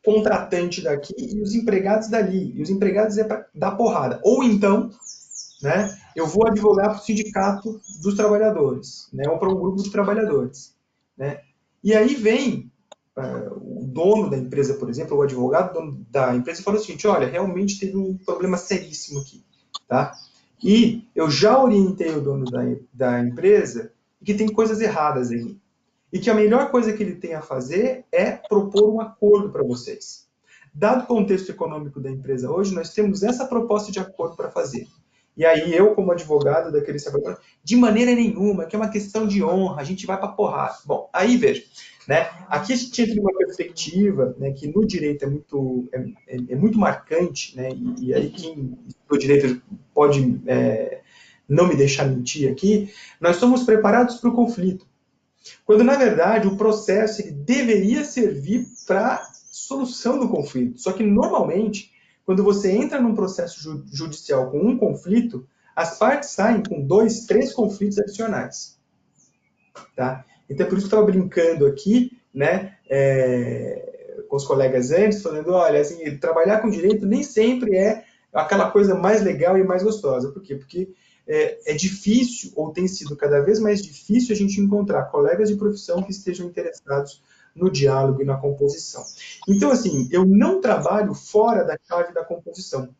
contratante 0.04 0.80
daqui 0.82 1.14
e 1.18 1.42
os 1.42 1.52
empregados 1.52 2.08
dali. 2.08 2.52
E 2.54 2.62
os 2.62 2.70
empregados 2.70 3.18
é 3.18 3.24
para 3.24 3.46
dar 3.52 3.72
porrada. 3.72 4.20
Ou 4.22 4.44
então, 4.44 4.88
né, 5.60 5.98
eu 6.14 6.28
vou 6.28 6.46
advogar 6.46 6.90
para 6.90 6.98
o 6.98 7.04
sindicato 7.04 7.80
dos 8.00 8.14
trabalhadores, 8.14 9.08
né, 9.12 9.24
ou 9.28 9.36
para 9.36 9.50
um 9.50 9.56
grupo 9.56 9.82
de 9.82 9.90
trabalhadores. 9.90 10.76
Né? 11.18 11.40
E 11.82 11.92
aí 11.92 12.14
vem 12.14 12.70
o 13.16 13.84
dono 13.86 14.28
da 14.28 14.36
empresa, 14.36 14.74
por 14.74 14.90
exemplo, 14.90 15.16
o 15.16 15.22
advogado 15.22 15.72
dono 15.72 16.06
da 16.10 16.34
empresa, 16.34 16.62
fala 16.62 16.76
o 16.76 16.80
seguinte: 16.80 17.06
olha, 17.06 17.26
realmente 17.26 17.78
teve 17.78 17.96
um 17.96 18.16
problema 18.18 18.56
seríssimo 18.56 19.20
aqui. 19.20 19.42
Tá? 19.88 20.12
E 20.62 21.08
eu 21.14 21.30
já 21.30 21.62
orientei 21.62 22.14
o 22.14 22.20
dono 22.20 22.44
da, 22.44 22.60
da 22.92 23.20
empresa 23.20 23.92
que 24.24 24.34
tem 24.34 24.48
coisas 24.48 24.80
erradas 24.80 25.30
aí 25.30 25.56
e 26.12 26.18
que 26.18 26.30
a 26.30 26.34
melhor 26.34 26.70
coisa 26.70 26.92
que 26.92 27.02
ele 27.02 27.14
tem 27.14 27.34
a 27.34 27.42
fazer 27.42 28.04
é 28.10 28.32
propor 28.32 28.92
um 28.92 29.00
acordo 29.00 29.50
para 29.50 29.62
vocês. 29.62 30.26
Dado 30.74 31.04
o 31.04 31.06
contexto 31.06 31.50
econômico 31.50 32.00
da 32.00 32.10
empresa 32.10 32.50
hoje, 32.50 32.74
nós 32.74 32.92
temos 32.92 33.22
essa 33.22 33.46
proposta 33.46 33.90
de 33.90 33.98
acordo 33.98 34.36
para 34.36 34.50
fazer. 34.50 34.86
E 35.36 35.44
aí 35.44 35.74
eu, 35.74 35.94
como 35.94 36.12
advogado 36.12 36.72
daquele 36.72 36.98
trabalhador, 36.98 37.40
de 37.62 37.76
maneira 37.76 38.14
nenhuma, 38.14 38.64
que 38.64 38.74
é 38.74 38.78
uma 38.78 38.88
questão 38.88 39.26
de 39.26 39.42
honra, 39.42 39.80
a 39.80 39.84
gente 39.84 40.06
vai 40.06 40.18
para 40.18 40.28
porrada. 40.28 40.78
Bom, 40.84 41.10
aí 41.12 41.36
veja, 41.36 41.62
né? 42.06 42.30
Aqui 42.48 42.72
a 42.72 42.76
gente 42.76 43.02
entra 43.02 43.14
numa 43.14 43.36
perspectiva 43.36 44.36
né, 44.38 44.52
que 44.52 44.68
no 44.68 44.86
direito 44.86 45.24
é 45.24 45.28
muito, 45.28 45.88
é, 45.92 45.98
é, 46.28 46.36
é 46.50 46.56
muito 46.56 46.78
marcante, 46.78 47.56
né? 47.56 47.70
E, 47.70 48.06
e, 48.06 48.14
aí 48.14 48.30
quem 48.30 48.78
do 49.08 49.18
direito 49.18 49.60
pode 49.92 50.40
é, 50.46 51.00
não 51.48 51.68
me 51.68 51.76
deixar 51.76 52.06
mentir 52.06 52.50
aqui, 52.50 52.92
nós 53.20 53.36
somos 53.36 53.64
preparados 53.64 54.16
para 54.16 54.30
o 54.30 54.34
conflito. 54.34 54.86
Quando, 55.64 55.84
na 55.84 55.96
verdade, 55.96 56.48
o 56.48 56.56
processo 56.56 57.22
ele 57.22 57.32
deveria 57.32 58.04
servir 58.04 58.66
para 58.86 59.22
solução 59.50 60.18
do 60.18 60.28
conflito. 60.28 60.78
Só 60.80 60.92
que, 60.92 61.02
normalmente, 61.02 61.92
quando 62.24 62.42
você 62.42 62.72
entra 62.72 63.00
num 63.00 63.14
processo 63.14 63.60
ju 63.60 63.84
judicial 63.92 64.50
com 64.50 64.58
um 64.58 64.76
conflito, 64.76 65.46
as 65.74 65.98
partes 65.98 66.30
saem 66.30 66.62
com 66.62 66.82
dois, 66.84 67.26
três 67.26 67.52
conflitos 67.52 67.98
adicionais. 67.98 68.78
Tá? 69.94 70.24
Então, 70.48 70.66
é 70.66 70.68
por 70.68 70.78
isso 70.78 70.88
que 70.88 70.94
eu 70.94 71.00
estava 71.00 71.10
brincando 71.10 71.66
aqui, 71.66 72.12
né, 72.32 72.76
é, 72.88 74.22
com 74.28 74.36
os 74.36 74.44
colegas 74.44 74.90
antes, 74.90 75.22
falando, 75.22 75.52
olha, 75.52 75.80
assim, 75.80 76.16
trabalhar 76.18 76.60
com 76.60 76.70
direito 76.70 77.06
nem 77.06 77.22
sempre 77.22 77.76
é 77.76 78.04
aquela 78.32 78.70
coisa 78.70 78.94
mais 78.94 79.22
legal 79.22 79.56
e 79.56 79.64
mais 79.64 79.82
gostosa. 79.82 80.30
Por 80.30 80.42
quê? 80.42 80.56
Porque 80.56 80.90
é, 81.26 81.72
é, 81.72 81.74
difícil, 81.74 82.52
ou 82.54 82.72
tem 82.72 82.86
sido 82.86 83.16
cada 83.16 83.40
vez 83.40 83.58
mais 83.58 83.82
difícil, 83.82 84.34
a 84.34 84.38
gente 84.38 84.60
encontrar 84.60 85.06
colegas 85.06 85.48
de 85.48 85.56
profissão 85.56 86.02
que 86.02 86.10
estejam 86.10 86.46
interessados 86.46 87.22
no 87.54 87.70
diálogo 87.70 88.20
e 88.20 88.24
na 88.24 88.36
composição. 88.36 89.02
Então, 89.48 89.70
assim, 89.70 90.08
eu 90.12 90.24
não 90.26 90.60
trabalho 90.60 91.14
fora 91.14 91.64
da 91.64 91.78
chave 91.88 92.12
da 92.12 92.22
composição. 92.22 92.94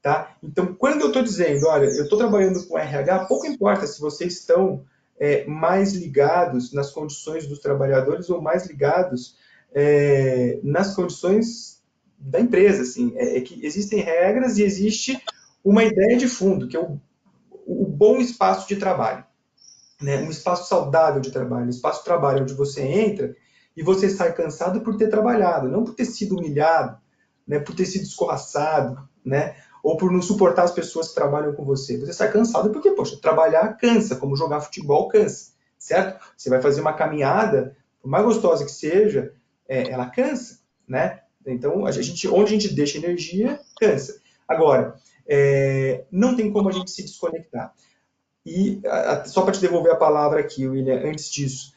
Tá? 0.00 0.36
Então, 0.42 0.74
quando 0.74 1.00
eu 1.00 1.08
estou 1.08 1.22
dizendo, 1.22 1.66
olha, 1.66 1.86
eu 1.86 2.04
estou 2.04 2.16
trabalhando 2.16 2.64
com 2.66 2.78
RH, 2.78 3.26
pouco 3.26 3.46
importa 3.46 3.86
se 3.86 4.00
vocês 4.00 4.34
estão 4.34 4.84
é, 5.18 5.46
mais 5.46 5.94
ligados 5.94 6.72
nas 6.72 6.90
condições 6.90 7.46
dos 7.46 7.58
trabalhadores 7.58 8.30
ou 8.30 8.40
mais 8.40 8.66
ligados 8.66 9.36
é, 9.72 10.58
nas 10.62 10.94
condições 10.94 11.82
da 12.18 12.40
empresa. 12.40 12.82
Assim, 12.82 13.12
é, 13.16 13.38
é 13.38 13.40
que 13.40 13.64
existem 13.64 14.00
regras 14.00 14.58
e 14.58 14.62
existe 14.62 15.20
uma 15.64 15.84
ideia 15.84 16.16
de 16.16 16.28
fundo, 16.28 16.68
que 16.68 16.76
é 16.76 16.80
o 16.80 17.00
o 17.68 17.86
bom 17.86 18.16
espaço 18.16 18.66
de 18.66 18.76
trabalho. 18.76 19.22
Né? 20.00 20.22
Um 20.22 20.30
espaço 20.30 20.68
saudável 20.68 21.20
de 21.20 21.30
trabalho, 21.30 21.66
um 21.66 21.70
espaço 21.70 21.98
de 21.98 22.06
trabalho 22.06 22.42
onde 22.42 22.54
você 22.54 22.80
entra 22.80 23.36
e 23.76 23.82
você 23.82 24.08
sai 24.08 24.32
cansado 24.32 24.80
por 24.80 24.96
ter 24.96 25.08
trabalhado, 25.08 25.68
não 25.68 25.84
por 25.84 25.94
ter 25.94 26.06
sido 26.06 26.36
humilhado, 26.36 26.98
né? 27.46 27.58
por 27.58 27.74
ter 27.74 27.84
sido 27.84 28.04
escorraçado, 28.04 29.06
né? 29.22 29.56
Ou 29.88 29.96
por 29.96 30.12
não 30.12 30.20
suportar 30.20 30.64
as 30.64 30.70
pessoas 30.70 31.08
que 31.08 31.14
trabalham 31.14 31.54
com 31.54 31.64
você. 31.64 31.96
Você 31.96 32.12
sai 32.12 32.30
cansado 32.30 32.68
porque, 32.68 32.90
poxa, 32.90 33.16
trabalhar 33.22 33.72
cansa, 33.78 34.16
como 34.16 34.36
jogar 34.36 34.60
futebol 34.60 35.08
cansa, 35.08 35.52
certo? 35.78 36.22
Você 36.36 36.50
vai 36.50 36.60
fazer 36.60 36.82
uma 36.82 36.92
caminhada, 36.92 37.74
por 38.02 38.10
mais 38.10 38.22
gostosa 38.22 38.66
que 38.66 38.70
seja, 38.70 39.32
é, 39.66 39.90
ela 39.90 40.04
cansa, 40.10 40.58
né? 40.86 41.22
Então, 41.46 41.86
a 41.86 41.90
gente, 41.90 42.28
onde 42.28 42.54
a 42.54 42.58
gente 42.58 42.74
deixa 42.74 42.98
energia, 42.98 43.58
cansa. 43.80 44.20
Agora, 44.46 44.94
é, 45.26 46.04
não 46.12 46.36
tem 46.36 46.52
como 46.52 46.68
a 46.68 46.72
gente 46.72 46.90
se 46.90 47.02
desconectar. 47.02 47.72
E 48.44 48.82
a, 48.84 49.24
só 49.24 49.40
para 49.40 49.54
te 49.54 49.60
devolver 49.62 49.92
a 49.92 49.96
palavra 49.96 50.40
aqui, 50.40 50.68
William, 50.68 51.00
antes 51.02 51.30
disso. 51.30 51.72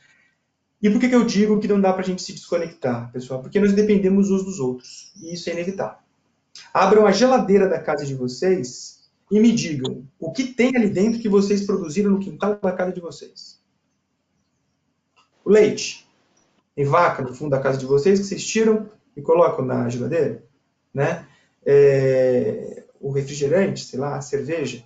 E 0.82 0.89
por 0.89 1.00
que, 1.00 1.08
que 1.08 1.15
eu 1.15 1.24
digo 1.24 1.62
que 1.62 1.67
não 1.69 1.80
dá 1.80 1.93
para 1.93 2.02
a 2.02 2.06
gente 2.06 2.21
se 2.21 2.34
desconectar, 2.34 3.10
pessoal? 3.13 3.41
Porque 3.41 3.58
nós 3.58 3.71
dependemos 3.71 4.30
uns 4.30 4.43
dos 4.43 4.60
outros. 4.60 5.13
E 5.15 5.34
isso 5.34 5.50
é 5.50 5.54
inevitável. 5.54 6.01
Abram 6.74 7.06
a 7.06 7.12
geladeira 7.12 7.67
da 7.67 7.80
casa 7.80 8.06
de 8.06 8.15
vocês 8.15 9.10
e 9.30 9.39
me 9.39 9.52
digam 9.52 10.06
o 10.19 10.32
que 10.32 10.43
tem 10.43 10.76
ali 10.76 10.89
dentro 10.89 11.19
que 11.19 11.30
vocês 11.30 11.65
produziram 11.65 12.12
no 12.12 12.19
quintal 12.19 12.60
da 12.62 12.71
casa 12.71 12.91
de 12.91 13.00
vocês. 13.00 13.62
O 15.43 15.50
leite. 15.50 16.08
Tem 16.76 16.86
vaca 16.86 17.21
no 17.21 17.34
fundo 17.34 17.52
da 17.52 17.60
casa 17.60 17.78
de 17.78 17.86
vocês 17.86 18.19
que 18.19 18.26
vocês 18.26 18.45
tiram 18.45 18.89
e 19.15 19.21
colocam 19.21 19.65
na 19.65 19.89
geladeira, 19.89 20.43
né? 20.93 21.28
É, 21.65 22.84
o 23.00 23.12
refrigerante, 23.12 23.84
sei 23.86 24.00
lá, 24.00 24.15
a 24.15 24.21
cerveja, 24.21 24.84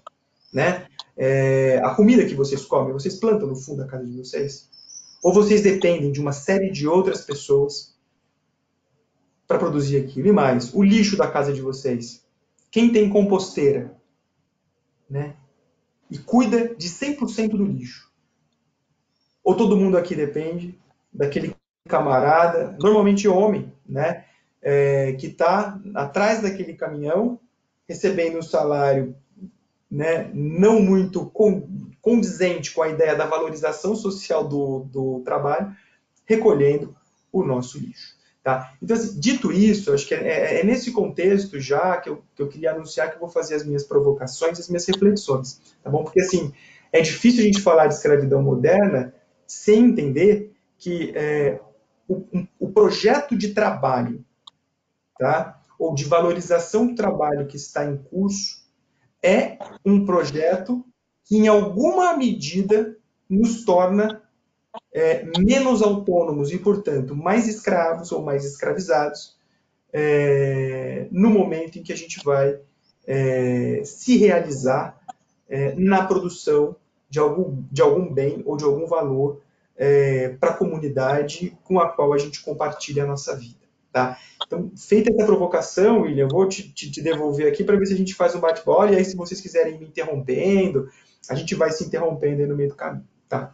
né? 0.52 0.88
É, 1.16 1.80
a 1.84 1.94
comida 1.94 2.26
que 2.26 2.34
vocês 2.34 2.66
comem, 2.66 2.94
vocês 2.94 3.16
plantam 3.16 3.48
no 3.48 3.56
fundo 3.56 3.84
da 3.84 3.88
casa 3.88 4.06
de 4.06 4.18
vocês? 4.18 4.70
Ou 5.24 5.34
vocês 5.34 5.62
dependem 5.62 6.12
de 6.12 6.20
uma 6.20 6.32
série 6.32 6.70
de 6.72 6.88
outras 6.88 7.22
pessoas 7.22 7.95
para 9.48 9.60
produzir 9.60 9.98
aquilo? 9.98 10.28
E 10.28 10.32
mais, 10.32 10.74
o 10.74 10.84
lixo 10.84 11.18
da 11.18 11.28
casa 11.30 11.54
de 11.54 11.62
vocês. 11.62 12.26
Quem 12.72 12.92
tem 12.92 13.10
composteira, 13.10 13.96
né? 15.10 15.36
E 16.10 16.18
cuida 16.18 16.76
de 16.76 16.90
100% 16.90 17.50
do 17.50 17.66
lixo. 17.66 18.12
Ou 19.44 19.56
todo 19.56 19.78
mundo 19.78 19.98
aqui 19.98 20.16
depende 20.16 20.80
daquele 21.14 21.56
camarada, 21.88 22.76
normalmente 22.80 23.28
homem, 23.28 23.72
né? 23.88 24.26
É, 24.62 25.14
que 25.14 25.28
está 25.28 25.80
atrás 25.94 26.42
daquele 26.42 26.74
caminhão 26.74 27.40
recebendo 27.88 28.40
um 28.40 28.42
salário 28.42 29.16
né, 29.90 30.30
não 30.34 30.82
muito 30.82 31.32
condizente 32.02 32.74
com 32.74 32.82
a 32.82 32.90
ideia 32.90 33.16
da 33.16 33.26
valorização 33.26 33.96
social 33.96 34.48
do, 34.48 34.80
do 34.92 35.22
trabalho, 35.24 35.76
recolhendo 36.26 36.96
o 37.32 37.44
nosso 37.44 37.78
lixo. 37.80 38.15
Tá? 38.46 38.76
Então, 38.80 38.96
assim, 38.96 39.20
dito 39.20 39.52
isso, 39.52 39.92
acho 39.92 40.08
que 40.08 40.14
é, 40.14 40.20
é, 40.20 40.60
é, 40.60 40.64
nesse 40.64 40.92
contexto 40.92 41.60
já 41.60 41.98
que 41.98 42.12
eu, 42.12 42.24
que 42.36 42.44
eu 42.44 42.48
queria 42.48 42.74
anunciar 42.74 43.10
que 43.10 43.16
eu 43.16 43.20
vou 43.20 43.28
fazer 43.28 43.56
as 43.56 43.66
minhas 43.66 43.84
provocações, 43.84 44.60
as 44.60 44.70
minhas 44.70 44.86
reflexões, 44.86 45.60
tá 45.82 45.90
bom? 45.90 46.04
Porque, 46.04 46.22
assim, 46.22 46.54
é 46.94 47.02
difícil 47.02 47.42
a 47.42 47.46
gente 47.48 47.60
falar 47.60 47.88
de 47.88 47.96
escravidão 47.96 48.44
moderna 48.44 49.16
sem 49.48 49.86
entender 49.86 50.54
que 50.78 51.12
é, 51.16 51.60
o, 52.08 52.24
o 52.60 52.70
projeto 52.70 53.36
de 53.36 53.52
trabalho, 53.52 54.24
tá? 55.18 55.60
ou 55.80 55.96
de 55.96 56.06
valorização 56.06 56.86
do 56.86 56.94
trabalho 56.94 57.48
que 57.48 57.58
está 57.58 57.84
em 57.84 57.98
curso, 57.98 58.64
é 59.24 59.58
um 59.84 60.06
projeto 60.06 60.86
que, 61.24 61.36
em 61.36 61.48
alguma 61.48 62.16
medida, 62.16 62.96
nos 63.28 63.66
torna 63.66 64.22
é, 64.94 65.26
menos 65.40 65.82
autônomos 65.82 66.52
e, 66.52 66.58
portanto, 66.58 67.16
mais 67.16 67.48
escravos 67.48 68.12
ou 68.12 68.22
mais 68.22 68.46
escravizados 68.46 69.36
é, 69.92 71.08
no 71.12 71.30
momento 71.30 71.78
em 71.78 71.84
que 71.84 71.94
a 71.94 71.98
gente 71.98 72.24
vai 72.24 72.60
é, 73.08 73.82
se 73.84 74.18
realizar 74.18 75.00
é, 75.50 75.74
na 75.76 76.06
produção 76.06 76.76
de 77.10 77.20
algum, 77.20 77.64
de 77.72 77.82
algum 77.82 78.12
bem 78.12 78.42
ou 78.46 78.58
de 78.58 78.64
algum 78.64 78.88
valor 78.88 79.42
é, 79.78 80.30
para 80.30 80.52
a 80.52 80.58
comunidade 80.58 81.58
com 81.64 81.80
a 81.80 81.90
qual 81.90 82.14
a 82.14 82.18
gente 82.18 82.42
compartilha 82.42 83.04
a 83.04 83.08
nossa 83.08 83.36
vida. 83.36 83.66
Tá? 83.92 84.18
Então, 84.46 84.72
feita 84.76 85.10
essa 85.14 85.26
provocação, 85.26 86.02
William, 86.02 86.26
eu 86.26 86.30
vou 86.30 86.48
te, 86.50 86.70
te, 86.74 86.92
te 86.92 87.02
devolver 87.02 87.48
aqui 87.48 87.64
para 87.64 87.78
ver 87.78 87.86
se 87.86 87.94
a 87.94 87.98
gente 87.98 88.14
faz 88.14 88.36
um 88.36 88.42
bate-bola, 88.42 88.92
e 88.92 88.98
aí, 88.98 89.06
se 89.06 89.16
vocês 89.16 89.40
quiserem 89.40 89.80
me 89.80 89.86
interrompendo, 89.86 90.90
a 91.30 91.36
gente 91.36 91.56
vai 91.56 91.72
se 91.72 91.86
interrompendo 91.86 92.42
aí 92.42 92.48
no 92.48 92.58
meio 92.58 92.70
do 92.70 92.76
caminho. 92.76 93.08
Tá? 93.30 93.54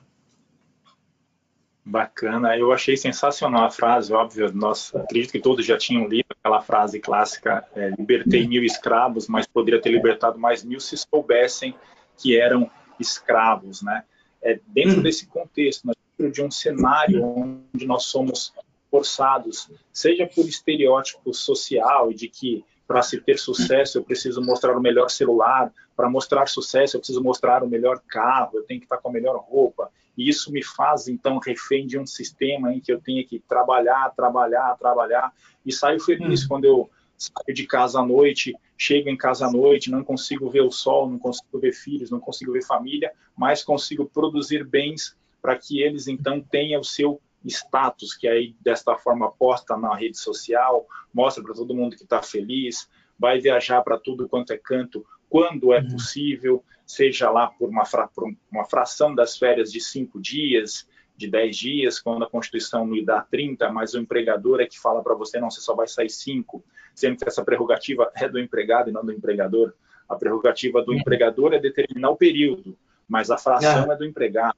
Bacana, 1.83 2.55
eu 2.55 2.71
achei 2.71 2.95
sensacional 2.95 3.65
a 3.65 3.71
frase, 3.71 4.13
óbvio, 4.13 4.51
nós 4.53 4.93
acredito 4.93 5.31
que 5.31 5.39
todos 5.39 5.65
já 5.65 5.77
tinham 5.77 6.07
lido 6.07 6.27
aquela 6.29 6.61
frase 6.61 6.99
clássica, 6.99 7.67
é, 7.75 7.89
libertei 7.97 8.47
mil 8.47 8.63
escravos, 8.63 9.27
mas 9.27 9.47
poderia 9.47 9.81
ter 9.81 9.89
libertado 9.89 10.37
mais 10.37 10.63
mil 10.63 10.79
se 10.79 10.95
soubessem 10.95 11.73
que 12.17 12.39
eram 12.39 12.69
escravos, 12.99 13.81
né? 13.81 14.03
É, 14.43 14.59
dentro 14.67 14.99
hum. 14.99 15.01
desse 15.01 15.25
contexto, 15.25 15.89
dentro 16.17 16.31
de 16.31 16.43
um 16.43 16.51
cenário 16.51 17.23
onde 17.23 17.85
nós 17.87 18.03
somos 18.03 18.53
forçados, 18.91 19.69
seja 19.91 20.27
por 20.27 20.45
estereótipo 20.45 21.33
social 21.33 22.11
e 22.11 22.15
de 22.15 22.27
que 22.27 22.63
para 22.87 23.01
se 23.01 23.19
ter 23.21 23.39
sucesso 23.39 23.97
eu 23.97 24.03
preciso 24.03 24.41
mostrar 24.41 24.77
o 24.77 24.81
melhor 24.81 25.09
celular, 25.09 25.73
para 25.95 26.09
mostrar 26.09 26.47
sucesso 26.47 26.97
eu 26.97 26.99
preciso 26.99 27.23
mostrar 27.23 27.63
o 27.63 27.67
melhor 27.67 28.01
carro, 28.07 28.51
eu 28.57 28.63
tenho 28.63 28.81
que 28.81 28.85
estar 28.85 28.97
com 28.97 29.09
a 29.09 29.11
melhor 29.11 29.37
roupa, 29.37 29.89
e 30.17 30.29
isso 30.29 30.51
me 30.51 30.63
faz, 30.63 31.07
então, 31.07 31.39
refém 31.39 31.87
de 31.87 31.97
um 31.97 32.05
sistema 32.05 32.73
em 32.73 32.79
que 32.79 32.91
eu 32.91 32.99
tenho 32.99 33.25
que 33.25 33.39
trabalhar, 33.39 34.13
trabalhar, 34.15 34.75
trabalhar, 34.77 35.33
e 35.65 35.71
saio 35.71 35.99
feliz 35.99 36.43
hum. 36.43 36.47
quando 36.47 36.65
eu 36.65 36.89
saio 37.17 37.55
de 37.55 37.65
casa 37.65 37.99
à 37.99 38.05
noite, 38.05 38.53
chego 38.77 39.09
em 39.09 39.17
casa 39.17 39.45
à 39.45 39.51
noite, 39.51 39.91
não 39.91 40.03
consigo 40.03 40.49
ver 40.49 40.61
o 40.61 40.71
sol, 40.71 41.09
não 41.09 41.19
consigo 41.19 41.59
ver 41.59 41.73
filhos, 41.73 42.09
não 42.09 42.19
consigo 42.19 42.51
ver 42.51 42.63
família, 42.63 43.11
mas 43.35 43.63
consigo 43.63 44.05
produzir 44.05 44.65
bens 44.65 45.15
para 45.41 45.55
que 45.55 45.81
eles, 45.81 46.07
então, 46.07 46.41
tenham 46.41 46.81
o 46.81 46.85
seu 46.85 47.21
status, 47.45 48.13
que 48.15 48.27
aí, 48.27 48.55
desta 48.61 48.95
forma, 48.97 49.31
posta 49.31 49.75
na 49.75 49.95
rede 49.95 50.17
social, 50.17 50.85
mostra 51.13 51.43
para 51.43 51.53
todo 51.53 51.73
mundo 51.73 51.95
que 51.95 52.03
está 52.03 52.21
feliz, 52.21 52.87
vai 53.17 53.39
viajar 53.39 53.81
para 53.81 53.99
tudo 53.99 54.27
quanto 54.27 54.51
é 54.51 54.57
canto, 54.57 55.05
quando 55.31 55.71
é 55.71 55.79
uhum. 55.79 55.91
possível, 55.91 56.61
seja 56.85 57.31
lá 57.31 57.47
por 57.47 57.69
uma, 57.69 57.85
fra 57.85 58.05
por 58.09 58.29
uma 58.51 58.65
fração 58.65 59.15
das 59.15 59.37
férias 59.37 59.71
de 59.71 59.79
cinco 59.79 60.19
dias, 60.19 60.85
de 61.15 61.25
dez 61.29 61.55
dias, 61.55 62.01
quando 62.01 62.25
a 62.25 62.29
Constituição 62.29 62.91
lhe 62.93 63.05
dá 63.05 63.21
30, 63.21 63.71
mas 63.71 63.93
o 63.93 63.99
empregador 63.99 64.59
é 64.59 64.65
que 64.65 64.77
fala 64.77 65.01
para 65.01 65.15
você, 65.15 65.39
não, 65.39 65.49
você 65.49 65.61
só 65.61 65.73
vai 65.73 65.87
sair 65.87 66.09
cinco, 66.09 66.61
sendo 66.93 67.15
que 67.15 67.25
essa 67.25 67.45
prerrogativa 67.45 68.11
é 68.13 68.27
do 68.27 68.37
empregado 68.37 68.89
e 68.89 68.93
não 68.93 69.05
do 69.05 69.13
empregador. 69.13 69.73
A 70.09 70.17
prerrogativa 70.17 70.83
do 70.83 70.91
uhum. 70.91 70.97
empregador 70.97 71.53
é 71.53 71.59
determinar 71.59 72.09
o 72.09 72.17
período, 72.17 72.77
mas 73.07 73.31
a 73.31 73.37
fração 73.37 73.89
é, 73.89 73.93
é 73.93 73.97
do 73.97 74.03
empregado. 74.03 74.57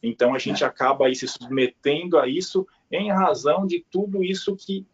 Então 0.00 0.36
a 0.36 0.38
gente 0.38 0.64
acaba 0.64 1.06
aí 1.06 1.16
se 1.16 1.26
submetendo 1.26 2.16
a 2.16 2.28
isso 2.28 2.64
em 2.92 3.10
razão 3.10 3.66
de 3.66 3.84
tudo 3.90 4.22
isso 4.22 4.54
que 4.54 4.86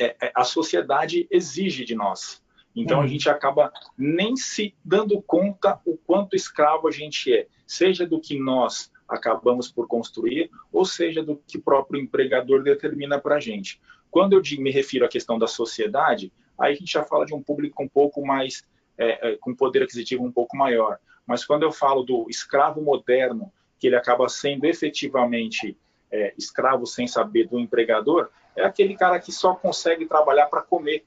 é, 0.00 0.16
é 0.22 0.32
a 0.34 0.42
sociedade 0.42 1.26
exige 1.30 1.84
de 1.84 1.94
nós. 1.94 2.42
Então 2.76 3.00
a 3.00 3.06
gente 3.06 3.28
acaba 3.30 3.72
nem 3.96 4.36
se 4.36 4.74
dando 4.84 5.20
conta 5.22 5.80
o 5.86 5.96
quanto 5.96 6.36
escravo 6.36 6.86
a 6.86 6.90
gente 6.90 7.32
é, 7.32 7.46
seja 7.66 8.06
do 8.06 8.20
que 8.20 8.38
nós 8.38 8.92
acabamos 9.08 9.70
por 9.70 9.88
construir, 9.88 10.50
ou 10.70 10.84
seja 10.84 11.22
do 11.22 11.40
que 11.46 11.56
o 11.56 11.62
próprio 11.62 12.00
empregador 12.00 12.62
determina 12.62 13.18
para 13.18 13.36
a 13.36 13.40
gente. 13.40 13.80
Quando 14.10 14.34
eu 14.34 14.42
me 14.58 14.70
refiro 14.70 15.06
à 15.06 15.08
questão 15.08 15.38
da 15.38 15.46
sociedade, 15.46 16.32
aí 16.58 16.72
a 16.72 16.76
gente 16.76 16.92
já 16.92 17.04
fala 17.04 17.24
de 17.24 17.34
um 17.34 17.42
público 17.42 17.82
um 17.82 17.88
pouco 17.88 18.24
mais, 18.24 18.64
é, 18.98 19.32
é, 19.32 19.36
com 19.36 19.54
poder 19.54 19.82
aquisitivo 19.82 20.24
um 20.24 20.32
pouco 20.32 20.56
maior. 20.56 20.98
Mas 21.26 21.44
quando 21.44 21.62
eu 21.62 21.72
falo 21.72 22.02
do 22.02 22.26
escravo 22.28 22.82
moderno, 22.82 23.52
que 23.78 23.86
ele 23.86 23.96
acaba 23.96 24.28
sendo 24.28 24.64
efetivamente 24.64 25.76
é, 26.10 26.34
escravo 26.36 26.86
sem 26.86 27.06
saber 27.06 27.48
do 27.48 27.58
empregador, 27.58 28.30
é 28.54 28.64
aquele 28.64 28.96
cara 28.96 29.18
que 29.20 29.32
só 29.32 29.54
consegue 29.54 30.06
trabalhar 30.06 30.46
para 30.46 30.62
comer, 30.62 31.04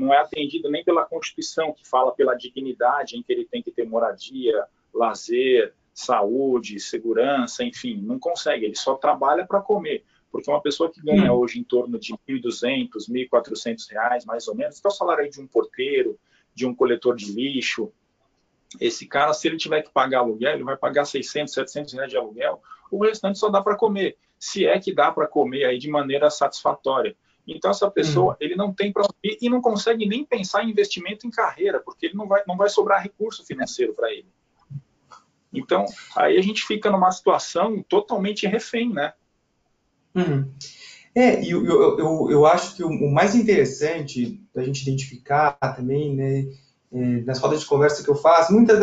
não 0.00 0.12
é 0.12 0.18
atendido 0.18 0.70
nem 0.70 0.82
pela 0.82 1.04
Constituição, 1.04 1.72
que 1.72 1.86
fala 1.86 2.12
pela 2.12 2.34
dignidade 2.34 3.16
em 3.16 3.22
que 3.22 3.32
ele 3.32 3.44
tem 3.44 3.62
que 3.62 3.70
ter 3.70 3.86
moradia, 3.86 4.64
lazer, 4.92 5.74
saúde, 5.92 6.80
segurança, 6.80 7.62
enfim, 7.62 8.00
não 8.00 8.18
consegue, 8.18 8.64
ele 8.64 8.76
só 8.76 8.94
trabalha 8.94 9.46
para 9.46 9.60
comer. 9.60 10.04
Porque 10.32 10.50
uma 10.50 10.62
pessoa 10.62 10.90
que 10.90 11.02
ganha 11.02 11.32
hum. 11.32 11.38
hoje 11.38 11.58
em 11.58 11.64
torno 11.64 11.98
de 11.98 12.14
1.200, 12.28 12.88
1.400 13.08 13.90
reais, 13.90 14.24
mais 14.24 14.48
ou 14.48 14.54
menos, 14.54 14.80
que 14.80 14.86
é 14.86 14.90
o 14.90 14.92
salário 14.92 15.28
de 15.28 15.40
um 15.40 15.46
porteiro, 15.46 16.18
de 16.54 16.66
um 16.66 16.74
coletor 16.74 17.14
de 17.16 17.32
lixo, 17.32 17.92
esse 18.78 19.06
cara, 19.06 19.32
se 19.32 19.48
ele 19.48 19.56
tiver 19.56 19.82
que 19.82 19.90
pagar 19.90 20.18
aluguel, 20.20 20.54
ele 20.54 20.64
vai 20.64 20.76
pagar 20.76 21.04
600, 21.04 21.52
700 21.52 21.92
reais 21.94 22.10
de 22.10 22.16
aluguel, 22.16 22.62
o 22.90 23.02
restante 23.02 23.38
só 23.38 23.48
dá 23.48 23.60
para 23.60 23.76
comer. 23.76 24.16
Se 24.38 24.66
é 24.66 24.78
que 24.78 24.92
dá 24.92 25.10
para 25.10 25.26
comer 25.26 25.64
aí 25.64 25.78
de 25.78 25.88
maneira 25.90 26.30
satisfatória. 26.30 27.16
Então 27.56 27.70
essa 27.70 27.90
pessoa, 27.90 28.32
uhum. 28.32 28.36
ele 28.40 28.56
não 28.56 28.72
tem 28.72 28.92
para 28.92 29.06
e 29.22 29.48
não 29.48 29.60
consegue 29.60 30.06
nem 30.06 30.24
pensar 30.24 30.64
em 30.64 30.70
investimento 30.70 31.26
em 31.26 31.30
carreira, 31.30 31.80
porque 31.80 32.06
ele 32.06 32.16
não 32.16 32.26
vai, 32.26 32.42
não 32.46 32.56
vai 32.56 32.68
sobrar 32.68 33.02
recurso 33.02 33.44
financeiro 33.44 33.92
para 33.92 34.10
ele. 34.12 34.28
Então, 35.52 35.84
aí 36.16 36.38
a 36.38 36.42
gente 36.42 36.64
fica 36.64 36.90
numa 36.90 37.10
situação 37.10 37.82
totalmente 37.82 38.46
refém, 38.46 38.92
né? 38.92 39.12
Uhum. 40.14 40.48
É, 41.14 41.42
e 41.42 41.50
eu, 41.50 41.64
eu, 41.64 41.98
eu, 41.98 42.30
eu, 42.30 42.46
acho 42.46 42.76
que 42.76 42.84
o, 42.84 42.88
o, 42.88 43.12
mais 43.12 43.34
interessante 43.34 44.40
da 44.54 44.62
gente 44.62 44.82
identificar 44.82 45.52
também, 45.74 46.14
né, 46.14 46.46
é, 46.92 47.22
nas 47.22 47.40
rodas 47.40 47.60
de 47.60 47.66
conversa 47.66 48.04
que 48.04 48.08
eu 48.08 48.14
faço, 48.14 48.52
muitas 48.52 48.78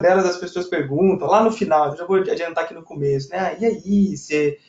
delas 0.00 0.24
as 0.24 0.36
pessoas 0.36 0.68
perguntam, 0.68 1.26
lá 1.26 1.42
no 1.42 1.50
final, 1.50 1.90
eu 1.90 1.96
já 1.96 2.06
vou 2.06 2.18
adiantar 2.18 2.64
aqui 2.64 2.74
no 2.74 2.84
começo, 2.84 3.30
né, 3.30 3.38
ah, 3.38 3.56
e 3.58 3.64
aí, 3.64 4.16
você, 4.16 4.60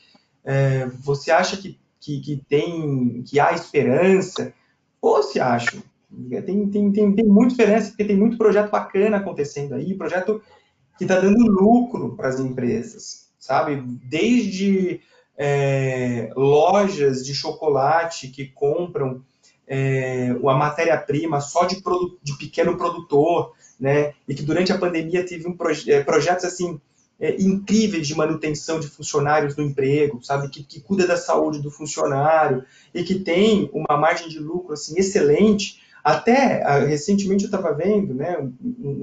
é, 0.43 0.88
você 0.88 1.30
acha 1.30 1.56
que 1.56 1.80
que, 1.99 2.19
que 2.21 2.43
tem 2.47 3.23
que 3.23 3.39
há 3.39 3.51
esperança, 3.53 4.53
ou 5.01 5.21
se 5.23 5.39
acham. 5.39 5.81
Tem, 6.45 6.67
tem, 6.69 6.91
tem, 6.91 7.13
tem 7.13 7.25
muita 7.25 7.53
esperança, 7.53 7.89
porque 7.89 8.05
tem 8.05 8.17
muito 8.17 8.38
projeto 8.38 8.71
bacana 8.71 9.17
acontecendo 9.17 9.75
aí, 9.75 9.93
projeto 9.93 10.41
que 10.97 11.03
está 11.03 11.19
dando 11.19 11.45
lucro 11.47 12.15
para 12.15 12.29
as 12.29 12.39
empresas, 12.39 13.29
sabe? 13.39 13.81
Desde 14.03 15.01
é, 15.38 16.31
lojas 16.35 17.25
de 17.25 17.33
chocolate 17.33 18.27
que 18.27 18.47
compram 18.47 19.23
é, 19.67 20.29
a 20.31 20.53
matéria-prima 20.55 21.39
só 21.39 21.65
de, 21.65 21.81
de 22.23 22.38
pequeno 22.38 22.75
produtor, 22.75 23.53
né? 23.79 24.13
E 24.27 24.33
que 24.33 24.43
durante 24.43 24.73
a 24.73 24.77
pandemia 24.77 25.25
teve 25.25 25.47
um 25.47 25.55
proje 25.55 25.91
é, 25.91 26.03
projetos 26.03 26.43
assim 26.43 26.81
é, 27.19 27.36
incríveis 27.41 28.08
de 28.08 28.15
manutenção 28.15 28.79
de 28.79 28.88
funcionários 28.88 29.55
no 29.55 29.63
emprego, 29.63 30.23
sabe? 30.23 30.49
Que, 30.49 30.63
que 30.63 30.79
cuida 30.79 31.05
da 31.05 31.17
saúde 31.17 31.62
do 31.62 31.69
funcionário 31.69 32.63
e 32.93 33.03
que 33.03 33.15
tem 33.15 33.69
uma 33.73 33.97
margem 33.97 34.29
de 34.29 34.39
lucro 34.39 34.73
assim 34.73 34.97
excelente. 34.97 35.82
Até 36.03 36.63
ah, 36.63 36.79
recentemente 36.79 37.43
eu 37.43 37.47
estava 37.47 37.73
vendo, 37.73 38.13
né, 38.13 38.38
um, 38.38 38.53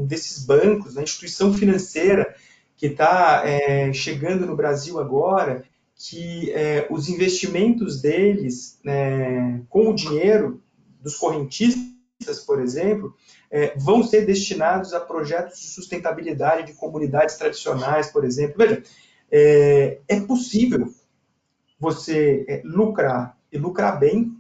um, 0.03 0.07
desses 0.07 0.45
bancos, 0.45 0.95
uma 0.95 1.03
instituição 1.03 1.53
financeira 1.53 2.35
que 2.77 2.87
está 2.87 3.43
é, 3.45 3.93
chegando 3.93 4.47
no 4.47 4.57
Brasil 4.57 4.99
agora, 4.99 5.65
que 5.95 6.51
é, 6.53 6.87
os 6.91 7.09
investimentos 7.09 8.01
deles 8.01 8.79
né, 8.85 9.63
com 9.69 9.91
o 9.91 9.95
dinheiro 9.95 10.63
dos 11.03 11.17
correntistas, 11.17 12.41
por 12.47 12.61
exemplo, 12.61 13.15
é, 13.51 13.73
vão 13.77 14.03
ser 14.03 14.27
destinados 14.27 14.93
a 14.93 15.01
projetos 15.01 15.61
de 15.61 15.67
sustentabilidade 15.67 16.67
de 16.67 16.75
comunidades 16.75 17.37
tradicionais, 17.37 18.11
por 18.11 18.25
exemplo. 18.25 18.57
Veja, 18.59 18.83
é, 19.31 19.99
é 20.09 20.21
possível 20.21 20.93
você 21.79 22.45
é, 22.49 22.63
lucrar 22.65 23.37
e 23.53 23.59
lucrar 23.59 23.99
bem, 23.99 24.37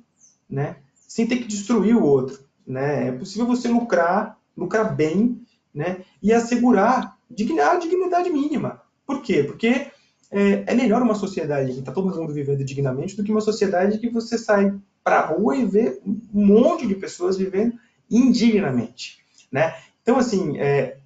né, 0.48 0.76
sem 1.06 1.26
ter 1.26 1.36
que 1.36 1.46
destruir 1.46 1.96
o 1.96 2.02
outro. 2.02 2.40
Né? 2.66 3.08
É 3.08 3.12
possível 3.12 3.46
você 3.46 3.68
lucrar, 3.68 4.38
lucrar 4.56 4.94
bem, 4.94 5.40
né, 5.72 6.04
e 6.22 6.32
assegurar 6.32 7.16
dignidade, 7.30 7.88
dignidade 7.88 8.30
mínima. 8.30 8.82
Por 9.06 9.22
quê? 9.22 9.44
Porque 9.44 9.86
é, 10.30 10.64
é 10.66 10.74
melhor 10.74 11.02
uma 11.02 11.14
sociedade 11.14 11.72
que 11.72 11.78
está 11.78 11.92
todo 11.92 12.14
mundo 12.14 12.32
vivendo 12.32 12.64
dignamente 12.64 13.16
do 13.16 13.22
que 13.22 13.30
uma 13.30 13.40
sociedade 13.40 13.98
que 13.98 14.08
você 14.08 14.36
sai 14.36 14.74
para 15.04 15.20
a 15.20 15.26
rua 15.26 15.56
e 15.56 15.64
vê 15.64 16.00
um 16.04 16.46
monte 16.46 16.86
de 16.86 16.94
pessoas 16.94 17.36
vivendo 17.36 17.78
indignamente, 18.10 19.24
né? 19.50 19.76
Então, 20.02 20.18
assim, 20.18 20.58
é, 20.58 20.98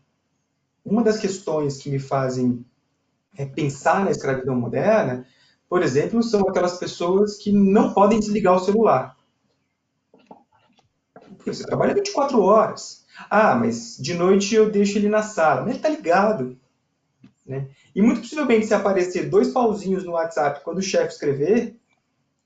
uma 0.85 1.03
das 1.03 1.19
questões 1.19 1.79
que 1.79 1.91
me 1.91 1.99
fazem 1.99 2.65
é, 3.37 3.47
pensar 3.47 4.05
na 4.05 4.11
escravidão 4.11 4.55
moderna, 4.55 5.27
por 5.69 5.83
exemplo, 5.83 6.23
são 6.23 6.43
aquelas 6.43 6.79
pessoas 6.79 7.37
que 7.37 7.53
não 7.53 7.95
podem 7.95 8.19
desligar 8.19 8.57
o 8.57 8.61
celular. 8.61 9.17
Porque 11.37 11.55
você 11.55 11.65
trabalha 11.65 11.95
24 11.95 12.41
horas. 12.43 13.07
Ah, 13.31 13.55
mas 13.55 13.97
de 13.97 14.15
noite 14.15 14.55
eu 14.55 14.71
deixo 14.71 14.99
ele 14.99 15.09
na 15.09 15.23
sala. 15.23 15.63
Mas 15.63 15.71
ele 15.71 15.77
está 15.79 15.89
ligado. 15.89 16.59
Né? 17.47 17.69
E 17.95 18.03
muito 18.03 18.21
possivelmente, 18.21 18.67
se 18.67 18.75
aparecer 18.75 19.29
dois 19.29 19.49
pauzinhos 19.49 20.05
no 20.05 20.13
WhatsApp 20.13 20.63
quando 20.63 20.79
o 20.79 20.83
chefe 20.83 21.15
escrever, 21.15 21.77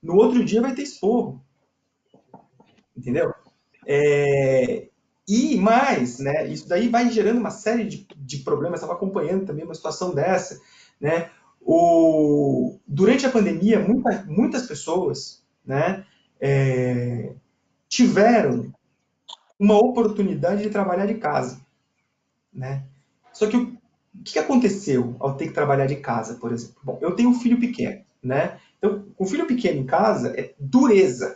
no 0.01 0.15
outro 0.15 0.43
dia 0.43 0.61
vai 0.61 0.73
ter 0.73 0.83
esporro. 0.83 1.43
Entendeu? 2.95 3.33
É, 3.85 4.87
e 5.27 5.57
mais, 5.57 6.19
né, 6.19 6.47
isso 6.47 6.67
daí 6.67 6.87
vai 6.87 7.09
gerando 7.09 7.39
uma 7.39 7.51
série 7.51 7.85
de, 7.85 8.07
de 8.15 8.37
problemas. 8.39 8.79
Estava 8.79 8.93
acompanhando 8.93 9.45
também 9.45 9.65
uma 9.65 9.73
situação 9.73 10.13
dessa. 10.13 10.59
Né? 10.99 11.29
O, 11.61 12.79
durante 12.87 13.25
a 13.25 13.31
pandemia, 13.31 13.79
muita, 13.79 14.23
muitas 14.27 14.67
pessoas 14.67 15.43
né, 15.65 16.05
é, 16.39 17.33
tiveram 17.87 18.73
uma 19.59 19.77
oportunidade 19.77 20.63
de 20.63 20.69
trabalhar 20.69 21.05
de 21.05 21.15
casa. 21.15 21.61
Né? 22.53 22.83
Só 23.33 23.47
que 23.47 23.57
o 23.57 23.75
o 24.19 24.23
que 24.23 24.39
aconteceu 24.39 25.15
ao 25.19 25.35
ter 25.35 25.47
que 25.47 25.53
trabalhar 25.53 25.85
de 25.85 25.97
casa, 25.97 26.35
por 26.35 26.51
exemplo? 26.51 26.75
Bom, 26.83 26.97
eu 27.01 27.15
tenho 27.15 27.29
um 27.29 27.39
filho 27.39 27.59
pequeno, 27.59 28.01
né? 28.23 28.57
Então, 28.77 29.05
com 29.15 29.25
filho 29.25 29.45
pequeno 29.45 29.79
em 29.79 29.85
casa 29.85 30.33
é 30.39 30.53
dureza, 30.59 31.35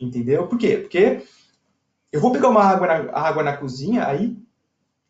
entendeu? 0.00 0.46
Por 0.46 0.58
quê? 0.58 0.78
Porque 0.78 1.22
eu 2.14 2.20
vou 2.20 2.30
pegar 2.30 2.48
uma 2.48 2.62
água 2.62 2.86
na, 2.86 2.94
água 3.12 3.42
na 3.42 3.56
cozinha, 3.56 4.06
aí 4.06 4.38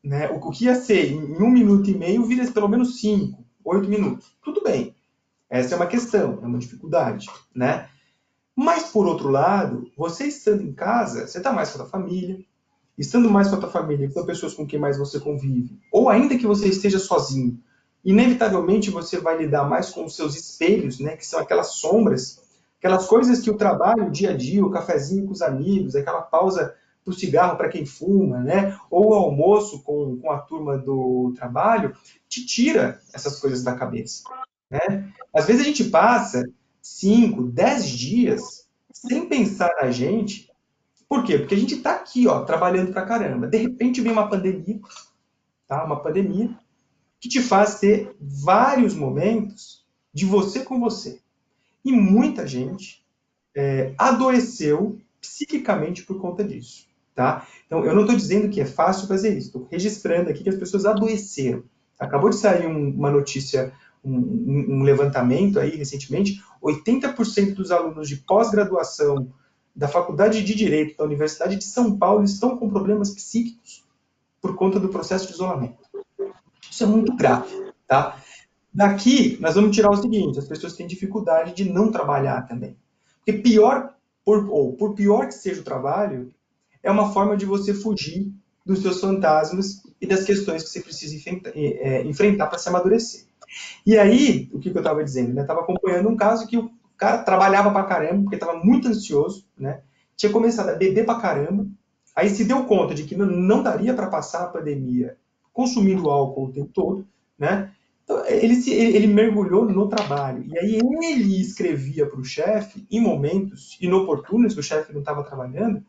né, 0.03 0.31
o, 0.31 0.37
o 0.37 0.51
que 0.51 0.65
ia 0.65 0.75
ser 0.75 1.13
em 1.13 1.37
um 1.37 1.51
minuto 1.51 1.91
e 1.91 1.95
meio 1.95 2.25
vira 2.25 2.51
pelo 2.51 2.67
menos 2.67 2.99
cinco, 2.99 3.45
oito 3.63 3.87
minutos. 3.87 4.35
Tudo 4.43 4.63
bem. 4.63 4.97
Essa 5.51 5.75
é 5.75 5.77
uma 5.77 5.87
questão, 5.87 6.39
é 6.43 6.47
uma 6.47 6.59
dificuldade, 6.59 7.27
né? 7.55 7.91
Mas, 8.57 8.85
por 8.85 9.07
outro 9.07 9.29
lado, 9.29 9.91
você 9.95 10.29
estando 10.29 10.63
em 10.63 10.73
casa, 10.73 11.27
você 11.27 11.37
está 11.37 11.53
mais 11.53 11.73
com 11.73 11.83
a 11.83 11.87
família, 11.87 12.39
estando 12.97 13.29
mais 13.29 13.49
com 13.49 13.57
a 13.57 13.61
tua 13.61 13.71
família, 13.71 14.11
com 14.11 14.25
pessoas 14.25 14.55
com 14.55 14.67
quem 14.67 14.79
mais 14.79 14.97
você 14.97 15.21
convive, 15.21 15.79
ou 15.93 16.09
ainda 16.09 16.39
que 16.39 16.47
você 16.47 16.69
esteja 16.69 16.99
sozinho, 16.99 17.61
inevitavelmente 18.03 18.91
você 18.91 19.21
vai 19.21 19.37
lidar 19.37 19.69
mais 19.69 19.91
com 19.91 20.07
os 20.07 20.17
seus 20.17 20.35
espelhos, 20.35 20.99
né, 21.01 21.19
que 21.19 21.27
são 21.27 21.41
aquelas 21.41 21.73
sombras, 21.75 22.41
aquelas 22.79 23.07
coisas 23.07 23.41
que 23.41 23.51
o 23.51 23.59
trabalho, 23.59 24.07
o 24.07 24.11
dia 24.11 24.31
a 24.31 24.37
dia, 24.37 24.65
o 24.65 24.71
cafezinho 24.71 25.27
com 25.27 25.33
os 25.33 25.43
amigos, 25.43 25.95
aquela 25.95 26.23
pausa 26.23 26.75
para 27.05 27.13
o 27.13 27.15
cigarro 27.15 27.57
para 27.57 27.69
quem 27.69 27.85
fuma, 27.85 28.41
né, 28.41 28.79
ou 28.91 29.11
o 29.11 29.15
almoço 29.15 29.83
com, 29.83 30.17
com 30.17 30.31
a 30.31 30.39
turma 30.39 30.79
do 30.79 31.35
trabalho, 31.37 31.95
te 32.29 32.47
tira 32.47 33.01
essas 33.13 33.39
coisas 33.39 33.63
da 33.63 33.77
cabeça. 33.77 34.25
Né? 34.71 35.13
Às 35.33 35.47
vezes 35.47 35.63
a 35.63 35.65
gente 35.65 35.85
passa 35.85 36.43
5, 36.81 37.43
10 37.43 37.89
dias 37.89 38.69
sem 38.93 39.29
pensar 39.29 39.71
na 39.81 39.91
gente 39.91 40.51
por 41.09 41.25
quê? 41.25 41.39
Porque 41.39 41.55
a 41.55 41.59
gente 41.59 41.77
está 41.77 41.95
aqui, 41.95 42.27
ó, 42.27 42.45
trabalhando 42.45 42.93
pra 42.93 43.07
caramba. 43.07 43.47
De 43.47 43.57
repente 43.59 44.01
vem 44.01 44.11
uma 44.11 44.29
pandemia, 44.29 44.81
tá? 45.67 45.85
Uma 45.85 46.01
pandemia 46.01 46.59
que 47.21 47.29
te 47.29 47.41
faz 47.41 47.79
ter 47.79 48.17
vários 48.21 48.95
momentos 48.95 49.87
de 50.13 50.27
você 50.27 50.65
com 50.65 50.81
você. 50.81 51.21
E 51.85 51.93
muita 51.93 52.47
gente 52.47 53.07
é, 53.55 53.95
adoeceu 53.97 54.99
psiquicamente 55.21 56.03
por 56.03 56.21
conta 56.21 56.43
disso, 56.43 56.89
tá? 57.15 57.47
Então, 57.67 57.85
eu 57.85 57.95
não 57.95 58.03
estou 58.03 58.17
dizendo 58.17 58.49
que 58.49 58.61
é 58.61 58.67
fácil 58.67 59.07
fazer 59.07 59.37
isso. 59.37 59.49
Estou 59.49 59.69
registrando 59.71 60.31
aqui 60.31 60.43
que 60.43 60.49
as 60.49 60.57
pessoas 60.57 60.85
adoeceram. 60.85 61.63
Acabou 61.99 62.29
de 62.29 62.37
sair 62.37 62.67
um, 62.67 62.91
uma 62.91 63.11
notícia, 63.11 63.73
um, 64.05 64.17
um, 64.79 64.83
levantamento 64.83 65.61
aí 65.61 65.77
recentemente, 65.77 66.43
80% 66.63 67.55
dos 67.55 67.71
alunos 67.71 68.09
de 68.09 68.17
pós-graduação 68.17 69.33
da 69.75 69.89
Faculdade 69.89 70.43
de 70.43 70.55
Direito 70.55 70.97
da 70.97 71.05
Universidade 71.05 71.57
de 71.57 71.65
São 71.65 71.97
Paulo 71.97 72.25
estão 72.25 72.57
com 72.57 72.69
problemas 72.69 73.11
psíquicos 73.11 73.85
por 74.41 74.55
conta 74.55 74.79
do 74.79 74.89
processo 74.89 75.27
de 75.27 75.33
isolamento. 75.33 75.83
Isso 76.71 76.85
é 76.85 76.87
muito 76.87 77.15
grave, 77.17 77.73
tá? 77.87 78.19
Daqui, 78.73 79.39
nós 79.41 79.55
vamos 79.55 79.75
tirar 79.75 79.91
o 79.91 79.97
seguinte, 79.97 80.39
as 80.39 80.49
pessoas 80.49 80.75
têm 80.75 80.87
dificuldade 80.87 81.55
de 81.55 81.71
não 81.71 81.91
trabalhar 81.91 82.43
também. 82.43 82.77
Porque 83.19 83.41
pior, 83.41 83.95
por, 84.25 84.49
ou 84.51 84.73
por 84.73 84.95
pior 84.95 85.27
que 85.27 85.35
seja 85.35 85.61
o 85.61 85.65
trabalho, 85.65 86.33
é 86.85 86.91
uma 86.91 87.13
forma 87.13 87.37
de 87.37 87.47
você 87.47 87.73
fugir 87.73 88.31
dos 88.65 88.83
seus 88.83 89.01
fantasmas 89.01 89.83
e 90.01 90.07
das 90.07 90.23
questões 90.23 90.63
que 90.63 90.69
você 90.69 90.81
precisa 90.81 91.17
é, 91.55 92.03
enfrentar 92.05 92.47
para 92.47 92.59
se 92.59 92.69
amadurecer. 92.69 93.25
E 93.85 93.99
aí, 93.99 94.51
o 94.53 94.59
que, 94.59 94.69
eu 94.69 94.77
estava 94.77 95.03
dizendo? 95.03 95.37
Eu 95.37 95.43
estava 95.43 95.61
acompanhando 95.61 96.09
um 96.09 96.17
caso 96.17 96.47
que 96.47 96.59
o 96.59 96.71
cara 96.97 97.19
trabalhava 97.19 97.71
pra 97.71 97.85
caramba, 97.85 98.23
porque 98.23 98.37
estava 98.37 98.59
muito 98.63 98.89
ansioso, 98.89 99.47
né? 99.59 99.81
Tinha 100.15 100.31
começado 100.31 100.69
a 100.69 100.75
beber 100.75 101.05
pra 101.05 101.21
caramba, 101.21 101.67
aí 102.15 102.29
se 102.29 102.45
deu 102.45 102.65
conta 102.65 102.95
de 102.95 103.05
que 103.05 103.17
não, 103.17 103.27
não 103.27 103.63
daria 103.63 103.95
para 103.95 104.07
passar 104.07 104.45
a 104.45 104.49
pandemia 104.49 105.17
consumindo 105.53 106.11
álcool 106.11 106.47
o 106.47 106.53
tempo 106.53 106.71
todo, 106.73 107.07
né? 107.39 107.73
Então, 108.03 108.27
ele, 108.27 108.57
se, 108.57 108.73
ele 108.73 109.07
mergulhou 109.07 109.65
no 109.65 109.89
trabalho. 109.89 110.45
E 110.47 110.59
aí 110.59 110.75
ele 110.75 111.41
escrevia 111.41 112.07
para 112.07 112.21
o 112.21 112.25
chefe 112.25 112.87
em 112.91 113.01
momentos 113.01 113.79
inoportunos, 113.81 114.53
que 114.53 114.61
o 114.61 114.63
chefe 114.63 114.93
não 114.93 115.01
estava 115.01 115.25
trabalhando, 115.25 115.83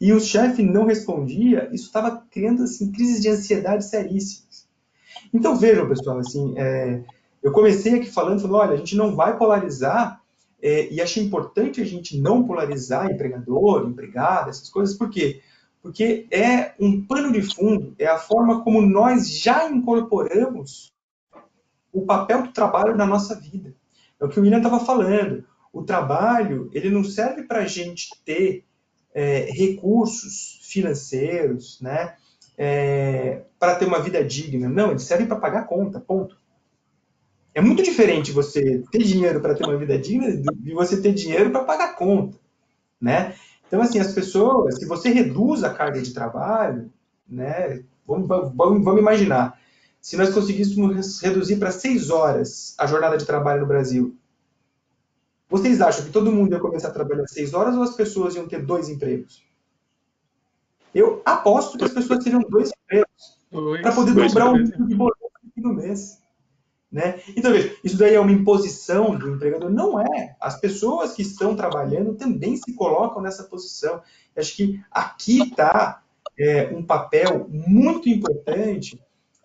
e 0.00 0.12
o 0.12 0.20
chefe 0.20 0.62
não 0.62 0.84
respondia, 0.84 1.68
isso 1.72 1.86
estava 1.86 2.24
criando 2.30 2.62
assim, 2.62 2.90
crises 2.90 3.20
de 3.20 3.28
ansiedade 3.28 3.84
seríssimas. 3.84 4.68
Então 5.32 5.56
vejam, 5.56 5.88
pessoal, 5.88 6.18
assim, 6.18 6.54
é, 6.56 7.02
eu 7.42 7.52
comecei 7.52 7.94
aqui 7.94 8.10
falando, 8.10 8.40
falando, 8.40 8.56
olha, 8.56 8.72
a 8.72 8.76
gente 8.76 8.96
não 8.96 9.14
vai 9.14 9.36
polarizar 9.36 10.20
é, 10.62 10.92
e 10.92 11.00
achei 11.00 11.22
importante 11.22 11.80
a 11.80 11.84
gente 11.84 12.18
não 12.18 12.44
polarizar 12.44 13.10
empregador, 13.10 13.88
empregado, 13.88 14.50
essas 14.50 14.68
coisas, 14.68 14.96
por 14.96 15.10
quê? 15.10 15.40
Porque 15.82 16.26
é 16.30 16.74
um 16.78 17.04
pano 17.06 17.32
de 17.32 17.42
fundo, 17.42 17.94
é 17.98 18.06
a 18.06 18.18
forma 18.18 18.62
como 18.62 18.82
nós 18.82 19.28
já 19.30 19.70
incorporamos 19.70 20.92
o 21.92 22.04
papel 22.04 22.42
do 22.42 22.52
trabalho 22.52 22.96
na 22.96 23.06
nossa 23.06 23.34
vida. 23.34 23.74
É 24.20 24.24
o 24.24 24.28
que 24.28 24.38
o 24.38 24.42
William 24.42 24.58
estava 24.58 24.80
falando. 24.80 25.44
O 25.72 25.82
trabalho, 25.82 26.70
ele 26.72 26.90
não 26.90 27.02
serve 27.02 27.44
para 27.44 27.60
a 27.60 27.66
gente 27.66 28.10
ter 28.24 28.64
é, 29.14 29.50
recursos 29.50 30.60
financeiros, 30.62 31.80
né? 31.80 32.14
É, 32.56 33.42
para 33.58 33.76
ter 33.76 33.86
uma 33.86 34.00
vida 34.00 34.22
digna. 34.24 34.68
Não, 34.68 34.90
ele 34.90 34.98
serve 34.98 35.26
para 35.26 35.36
pagar 35.36 35.66
conta, 35.66 35.98
ponto. 35.98 36.36
É 37.54 37.60
muito 37.60 37.82
diferente 37.82 38.32
você 38.32 38.82
ter 38.92 39.02
dinheiro 39.02 39.40
para 39.40 39.54
ter 39.54 39.64
uma 39.64 39.76
vida 39.76 39.98
digna 39.98 40.30
de 40.54 40.72
você 40.72 41.00
ter 41.00 41.12
dinheiro 41.12 41.50
para 41.50 41.64
pagar 41.64 41.96
conta, 41.96 42.38
né? 43.00 43.34
Então, 43.66 43.80
assim, 43.80 43.98
as 43.98 44.12
pessoas, 44.12 44.76
se 44.76 44.86
você 44.86 45.10
reduz 45.10 45.64
a 45.64 45.72
carga 45.72 46.00
de 46.00 46.12
trabalho, 46.12 46.92
né? 47.28 47.82
Vamos, 48.06 48.28
vamos, 48.28 48.84
vamos 48.84 49.00
imaginar, 49.00 49.58
se 50.00 50.16
nós 50.16 50.30
conseguíssemos 50.30 51.20
reduzir 51.20 51.56
para 51.56 51.70
seis 51.70 52.10
horas 52.10 52.74
a 52.78 52.86
jornada 52.86 53.16
de 53.16 53.26
trabalho 53.26 53.60
no 53.60 53.66
Brasil, 53.66 54.16
vocês 55.50 55.80
acham 55.80 56.04
que 56.04 56.12
todo 56.12 56.30
mundo 56.30 56.52
ia 56.52 56.60
começar 56.60 56.88
a 56.88 56.92
trabalhar 56.92 57.26
seis 57.26 57.52
horas 57.52 57.74
ou 57.74 57.82
as 57.82 57.96
pessoas 57.96 58.36
iam 58.36 58.46
ter 58.46 58.64
dois 58.64 58.88
empregos? 58.88 59.44
Eu 60.94 61.20
aposto 61.24 61.76
que 61.76 61.84
as 61.84 61.92
pessoas 61.92 62.22
teriam 62.22 62.40
dois 62.48 62.70
empregos 62.84 63.38
para 63.82 63.92
poder 63.92 64.14
dobrar 64.14 64.50
o 64.50 64.56
número 64.56 64.86
de 64.86 64.94
boleto 64.94 65.30
no 65.56 65.74
mês. 65.74 66.20
Né? 66.90 67.20
Então, 67.36 67.52
veja, 67.52 67.76
isso 67.84 67.96
daí 67.96 68.14
é 68.14 68.20
uma 68.20 68.32
imposição 68.32 69.16
do 69.16 69.30
empregador? 69.30 69.70
Não 69.70 70.00
é. 70.00 70.36
As 70.40 70.58
pessoas 70.60 71.12
que 71.12 71.22
estão 71.22 71.54
trabalhando 71.54 72.14
também 72.14 72.56
se 72.56 72.72
colocam 72.74 73.22
nessa 73.22 73.44
posição. 73.44 74.00
Acho 74.36 74.56
que 74.56 74.80
aqui 74.90 75.42
está 75.42 76.02
é, 76.38 76.68
um 76.74 76.84
papel 76.84 77.46
muito 77.48 78.08
importante 78.08 79.00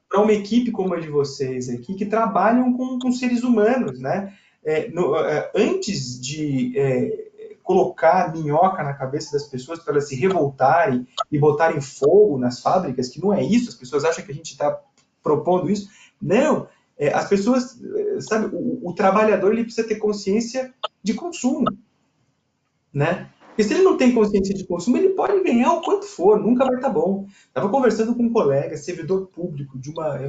para 0.10 0.22
uma 0.22 0.34
equipe 0.34 0.72
como 0.72 0.94
a 0.94 1.00
de 1.00 1.10
vocês 1.10 1.70
aqui, 1.70 1.94
que 1.94 2.06
trabalham 2.06 2.74
com, 2.74 2.98
com 2.98 3.12
seres 3.12 3.44
humanos. 3.44 4.00
Né? 4.00 4.34
É, 4.66 4.90
no, 4.90 5.16
é, 5.16 5.52
antes 5.56 6.20
de 6.20 6.78
é, 6.78 7.26
colocar 7.66 8.32
minhoca 8.32 8.84
na 8.84 8.94
cabeça 8.94 9.32
das 9.32 9.48
pessoas 9.48 9.80
para 9.80 9.94
elas 9.94 10.08
se 10.08 10.16
revoltarem 10.16 11.08
e 11.32 11.38
botarem 11.38 11.82
fogo 11.82 12.38
nas 12.38 12.60
fábricas, 12.62 13.10
que 13.10 13.22
não 13.22 13.34
é 13.34 13.44
isso, 13.44 13.70
as 13.70 13.76
pessoas 13.76 14.06
acham 14.06 14.24
que 14.24 14.32
a 14.32 14.36
gente 14.36 14.52
está 14.52 14.80
propondo 15.24 15.70
isso. 15.70 15.90
Não, 16.22 16.68
é, 16.98 17.14
as 17.14 17.28
pessoas, 17.28 17.80
é, 17.84 18.22
sabe, 18.22 18.56
o, 18.56 18.90
o, 18.90 18.94
trabalhador 18.94 19.52
ele 19.52 19.64
precisa 19.64 19.88
ter 19.88 19.96
consciência 19.96 20.74
de 21.04 21.14
consumo, 21.14 21.66
né? 22.94 23.30
Porque 23.48 23.64
se 23.64 23.74
ele 23.74 23.84
não 23.84 23.98
tem 23.98 24.14
consciência 24.14 24.54
de 24.54 24.66
consumo, 24.66 24.98
ele 24.98 25.10
pode 25.10 25.42
ganhar 25.42 25.72
o 25.74 25.82
quanto 25.82 26.06
for, 26.06 26.40
nunca 26.40 26.66
vai 26.66 26.76
estar 26.76 26.90
tá 26.90 26.94
bom. 26.94 27.26
Estava 27.48 27.70
conversando 27.70 28.14
com 28.14 28.24
um 28.24 28.34
colega, 28.34 28.76
servidor 28.76 29.28
público 29.28 29.80
de 29.80 29.90
uma, 29.92 30.20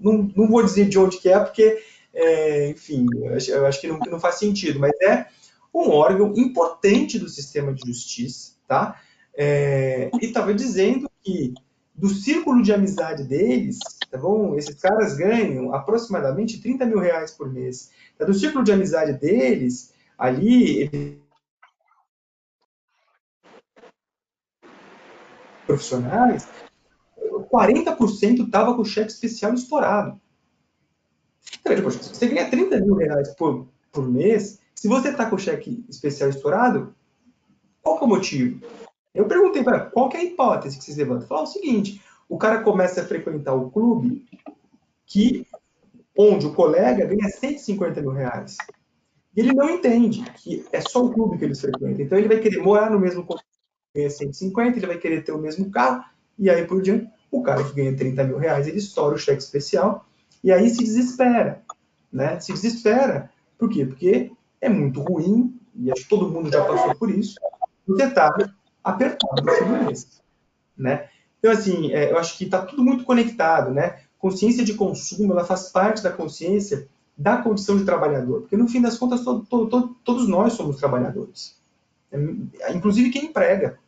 não, 0.00 0.30
não 0.34 0.48
vou 0.48 0.64
dizer 0.64 0.88
de 0.88 0.98
onde 0.98 1.18
que 1.18 1.28
é, 1.28 1.38
porque 1.38 1.80
é, 2.14 2.70
enfim, 2.70 3.06
eu 3.48 3.66
acho, 3.66 3.80
que, 3.80 3.88
não, 3.88 3.98
não 3.98 4.20
faz 4.20 4.36
sentido, 4.36 4.78
mas 4.78 4.92
é 5.02 5.26
um 5.72 5.90
órgão 5.90 6.32
importante 6.36 7.18
do 7.18 7.28
sistema 7.28 7.72
de 7.72 7.82
justiça, 7.86 8.52
tá? 8.68 9.00
É, 9.34 10.10
e 10.20 10.26
estava 10.26 10.52
dizendo 10.52 11.10
que 11.22 11.54
do 11.94 12.08
círculo 12.08 12.62
de 12.62 12.72
amizade 12.72 13.24
deles, 13.24 13.78
tá 14.10 14.18
bom? 14.18 14.56
Esses 14.56 14.74
caras 14.80 15.16
ganham 15.16 15.74
aproximadamente 15.74 16.60
30 16.60 16.86
mil 16.86 16.98
reais 16.98 17.30
por 17.30 17.50
mês. 17.50 17.90
Tá? 18.18 18.24
Do 18.24 18.34
círculo 18.34 18.64
de 18.64 18.72
amizade 18.72 19.12
deles, 19.14 19.92
ali, 20.18 21.18
profissionais, 25.66 26.46
40% 27.52 28.44
estava 28.44 28.74
com 28.74 28.82
o 28.82 28.86
cheque 28.86 29.10
especial 29.10 29.52
estourado. 29.54 30.20
Então, 31.60 31.90
você 31.90 32.26
ganha 32.26 32.50
30 32.50 32.80
mil 32.80 32.94
reais 32.94 33.34
por, 33.34 33.68
por 33.90 34.08
mês, 34.08 34.58
se 34.74 34.88
você 34.88 35.10
está 35.10 35.26
com 35.26 35.36
o 35.36 35.38
cheque 35.38 35.84
especial 35.88 36.30
estourado, 36.30 36.94
qual 37.82 37.98
que 37.98 38.04
é 38.04 38.06
o 38.06 38.10
motivo? 38.10 38.60
Eu 39.14 39.26
perguntei 39.26 39.62
para 39.62 39.80
qual 39.80 40.08
que 40.08 40.16
é 40.16 40.20
a 40.20 40.24
hipótese 40.24 40.78
que 40.78 40.84
vocês 40.84 40.96
levantam. 40.96 41.28
Falar 41.28 41.42
o 41.42 41.46
seguinte: 41.46 42.02
o 42.28 42.38
cara 42.38 42.62
começa 42.62 43.02
a 43.02 43.04
frequentar 43.04 43.54
o 43.54 43.70
clube 43.70 44.26
que 45.06 45.46
onde 46.16 46.46
o 46.46 46.54
colega 46.54 47.06
ganha 47.06 47.28
150 47.28 48.00
mil 48.00 48.12
reais. 48.12 48.56
E 49.36 49.40
ele 49.40 49.52
não 49.52 49.68
entende 49.70 50.22
que 50.36 50.64
é 50.72 50.80
só 50.80 51.04
o 51.04 51.12
clube 51.12 51.38
que 51.38 51.44
eles 51.44 51.60
frequentam. 51.60 52.04
Então 52.04 52.18
ele 52.18 52.28
vai 52.28 52.38
querer 52.38 52.62
morar 52.62 52.90
no 52.90 52.98
mesmo 52.98 53.24
clube 53.24 53.42
que 53.42 54.00
ganha 54.00 54.10
150, 54.10 54.78
ele 54.78 54.86
vai 54.86 54.98
querer 54.98 55.22
ter 55.22 55.32
o 55.32 55.38
mesmo 55.38 55.70
carro, 55.70 56.04
e 56.38 56.50
aí 56.50 56.66
por 56.66 56.82
diante, 56.82 57.10
o 57.30 57.42
cara 57.42 57.64
que 57.64 57.74
ganha 57.74 57.96
30 57.96 58.24
mil 58.24 58.38
reais, 58.38 58.66
ele 58.66 58.78
estoura 58.78 59.14
o 59.14 59.18
cheque 59.18 59.42
especial, 59.42 60.06
e 60.42 60.50
aí 60.52 60.68
se 60.70 60.78
desespera. 60.78 61.62
Né? 62.12 62.38
Se 62.40 62.52
desespera. 62.52 63.30
Por 63.58 63.68
quê? 63.68 63.86
Porque 63.86 64.32
é 64.60 64.68
muito 64.68 65.00
ruim, 65.00 65.58
e 65.74 65.90
acho 65.90 66.02
que 66.02 66.08
todo 66.08 66.30
mundo 66.30 66.50
já 66.50 66.64
passou 66.64 66.94
por 66.94 67.10
isso, 67.10 67.34
você 67.86 68.04
está 68.04 68.34
apertado 68.82 69.42
fim 69.58 69.84
mês. 69.84 70.22
Né? 70.76 71.08
Então, 71.38 71.50
assim, 71.50 71.92
é, 71.92 72.12
eu 72.12 72.18
acho 72.18 72.36
que 72.38 72.44
está 72.44 72.64
tudo 72.64 72.84
muito 72.84 73.04
conectado, 73.04 73.72
né? 73.72 74.00
Consciência 74.18 74.64
de 74.64 74.74
consumo, 74.74 75.32
ela 75.32 75.44
faz 75.44 75.70
parte 75.70 76.02
da 76.02 76.12
consciência 76.12 76.88
da 77.16 77.36
condição 77.36 77.76
de 77.76 77.84
trabalhador, 77.84 78.42
porque 78.42 78.56
no 78.56 78.68
fim 78.68 78.80
das 78.80 78.96
contas 78.96 79.22
todo, 79.22 79.44
todo, 79.44 79.96
todos 80.02 80.28
nós 80.28 80.54
somos 80.54 80.76
trabalhadores, 80.76 81.56
é, 82.10 82.72
inclusive 82.72 83.10
quem 83.10 83.26
emprega. 83.26 83.78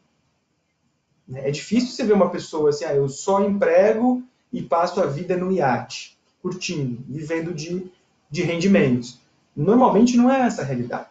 É 1.32 1.50
difícil 1.50 1.88
você 1.90 2.04
ver 2.04 2.12
uma 2.12 2.28
pessoa 2.28 2.68
assim, 2.68 2.84
ah, 2.84 2.94
eu 2.94 3.08
só 3.08 3.42
emprego 3.42 4.22
e 4.52 4.60
passo 4.62 5.00
a 5.00 5.06
vida 5.06 5.36
no 5.36 5.50
iate, 5.50 6.13
curtindo, 6.44 7.02
vivendo 7.08 7.54
de, 7.54 7.90
de 8.30 8.42
rendimentos. 8.42 9.18
Normalmente 9.56 10.14
não 10.14 10.30
é 10.30 10.42
essa 10.42 10.60
a 10.60 10.64
realidade. 10.66 11.08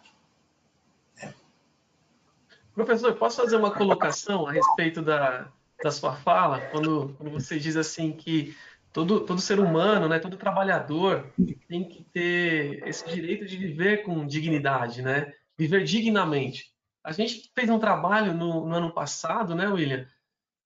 Professor, 2.72 3.12
posso 3.16 3.42
fazer 3.42 3.56
uma 3.56 3.72
colocação 3.72 4.46
a 4.46 4.52
respeito 4.52 5.02
da, 5.02 5.48
da 5.82 5.90
sua 5.90 6.14
fala, 6.14 6.60
quando, 6.60 7.14
quando 7.18 7.32
você 7.32 7.58
diz 7.58 7.76
assim 7.76 8.12
que 8.12 8.54
todo, 8.92 9.20
todo 9.20 9.40
ser 9.40 9.58
humano, 9.58 10.08
né, 10.08 10.20
todo 10.20 10.36
trabalhador 10.36 11.26
tem 11.68 11.82
que 11.82 12.04
ter 12.12 12.86
esse 12.86 13.04
direito 13.08 13.44
de 13.44 13.56
viver 13.56 14.04
com 14.04 14.24
dignidade, 14.24 15.02
né? 15.02 15.32
Viver 15.58 15.82
dignamente. 15.82 16.72
A 17.02 17.10
gente 17.10 17.50
fez 17.56 17.68
um 17.68 17.78
trabalho 17.78 18.34
no, 18.34 18.66
no 18.66 18.74
ano 18.74 18.92
passado, 18.92 19.54
né, 19.54 19.66
William, 19.66 20.06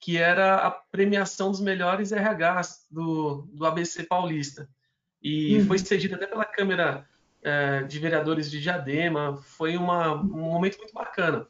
que 0.00 0.16
era 0.16 0.56
a 0.56 0.70
premiação 0.70 1.50
dos 1.50 1.61
melhores 1.61 2.12
RHs 2.12 2.87
do, 2.90 3.48
do 3.52 3.66
ABC 3.66 4.04
Paulista. 4.04 4.68
E 5.22 5.58
uhum. 5.58 5.66
foi 5.66 5.78
cedido 5.78 6.14
até 6.14 6.26
pela 6.26 6.44
Câmara 6.44 7.06
é, 7.42 7.82
de 7.82 7.98
Vereadores 7.98 8.50
de 8.50 8.61
Diadema. 8.61 9.37
Foi 9.37 9.76
uma, 9.76 10.14
um 10.14 10.50
momento 10.52 10.78
muito 10.78 10.94
bacana. 10.94 11.46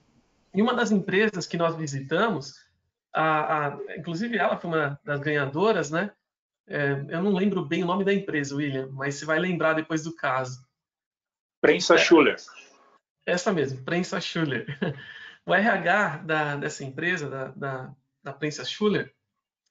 E 0.55 0.63
uma 0.63 0.75
das 0.75 0.91
empresas 0.91 1.47
que 1.47 1.59
nós 1.59 1.77
visitamos, 1.77 2.55
a, 3.13 3.67
a, 3.69 3.79
inclusive 3.97 4.37
ela 4.39 4.57
foi 4.57 4.71
uma 4.71 5.01
das 5.05 5.21
ganhadoras, 5.21 5.91
né? 5.91 6.11
É, 6.67 6.93
eu 7.09 7.23
não 7.23 7.33
lembro 7.33 7.65
bem 7.65 7.83
o 7.83 7.87
nome 7.87 8.05
da 8.05 8.13
empresa, 8.13 8.55
William, 8.55 8.89
mas 8.93 9.15
você 9.15 9.25
vai 9.25 9.39
lembrar 9.39 9.75
depois 9.75 10.05
do 10.05 10.15
caso. 10.15 10.67
Prensa 11.61 11.95
é, 11.95 11.99
Schuller. 11.99 12.37
Essa 13.27 13.53
mesmo, 13.53 13.83
Prensa 13.85 14.21
Schuller. 14.21 14.67
O 15.47 15.55
RH 15.55 16.19
da, 16.27 16.57
dessa 16.57 16.85
empresa, 16.85 17.27
da, 17.27 17.49
da, 17.57 17.97
da 18.29 18.35
Prensa 18.35 18.65
Schuller, 18.65 19.13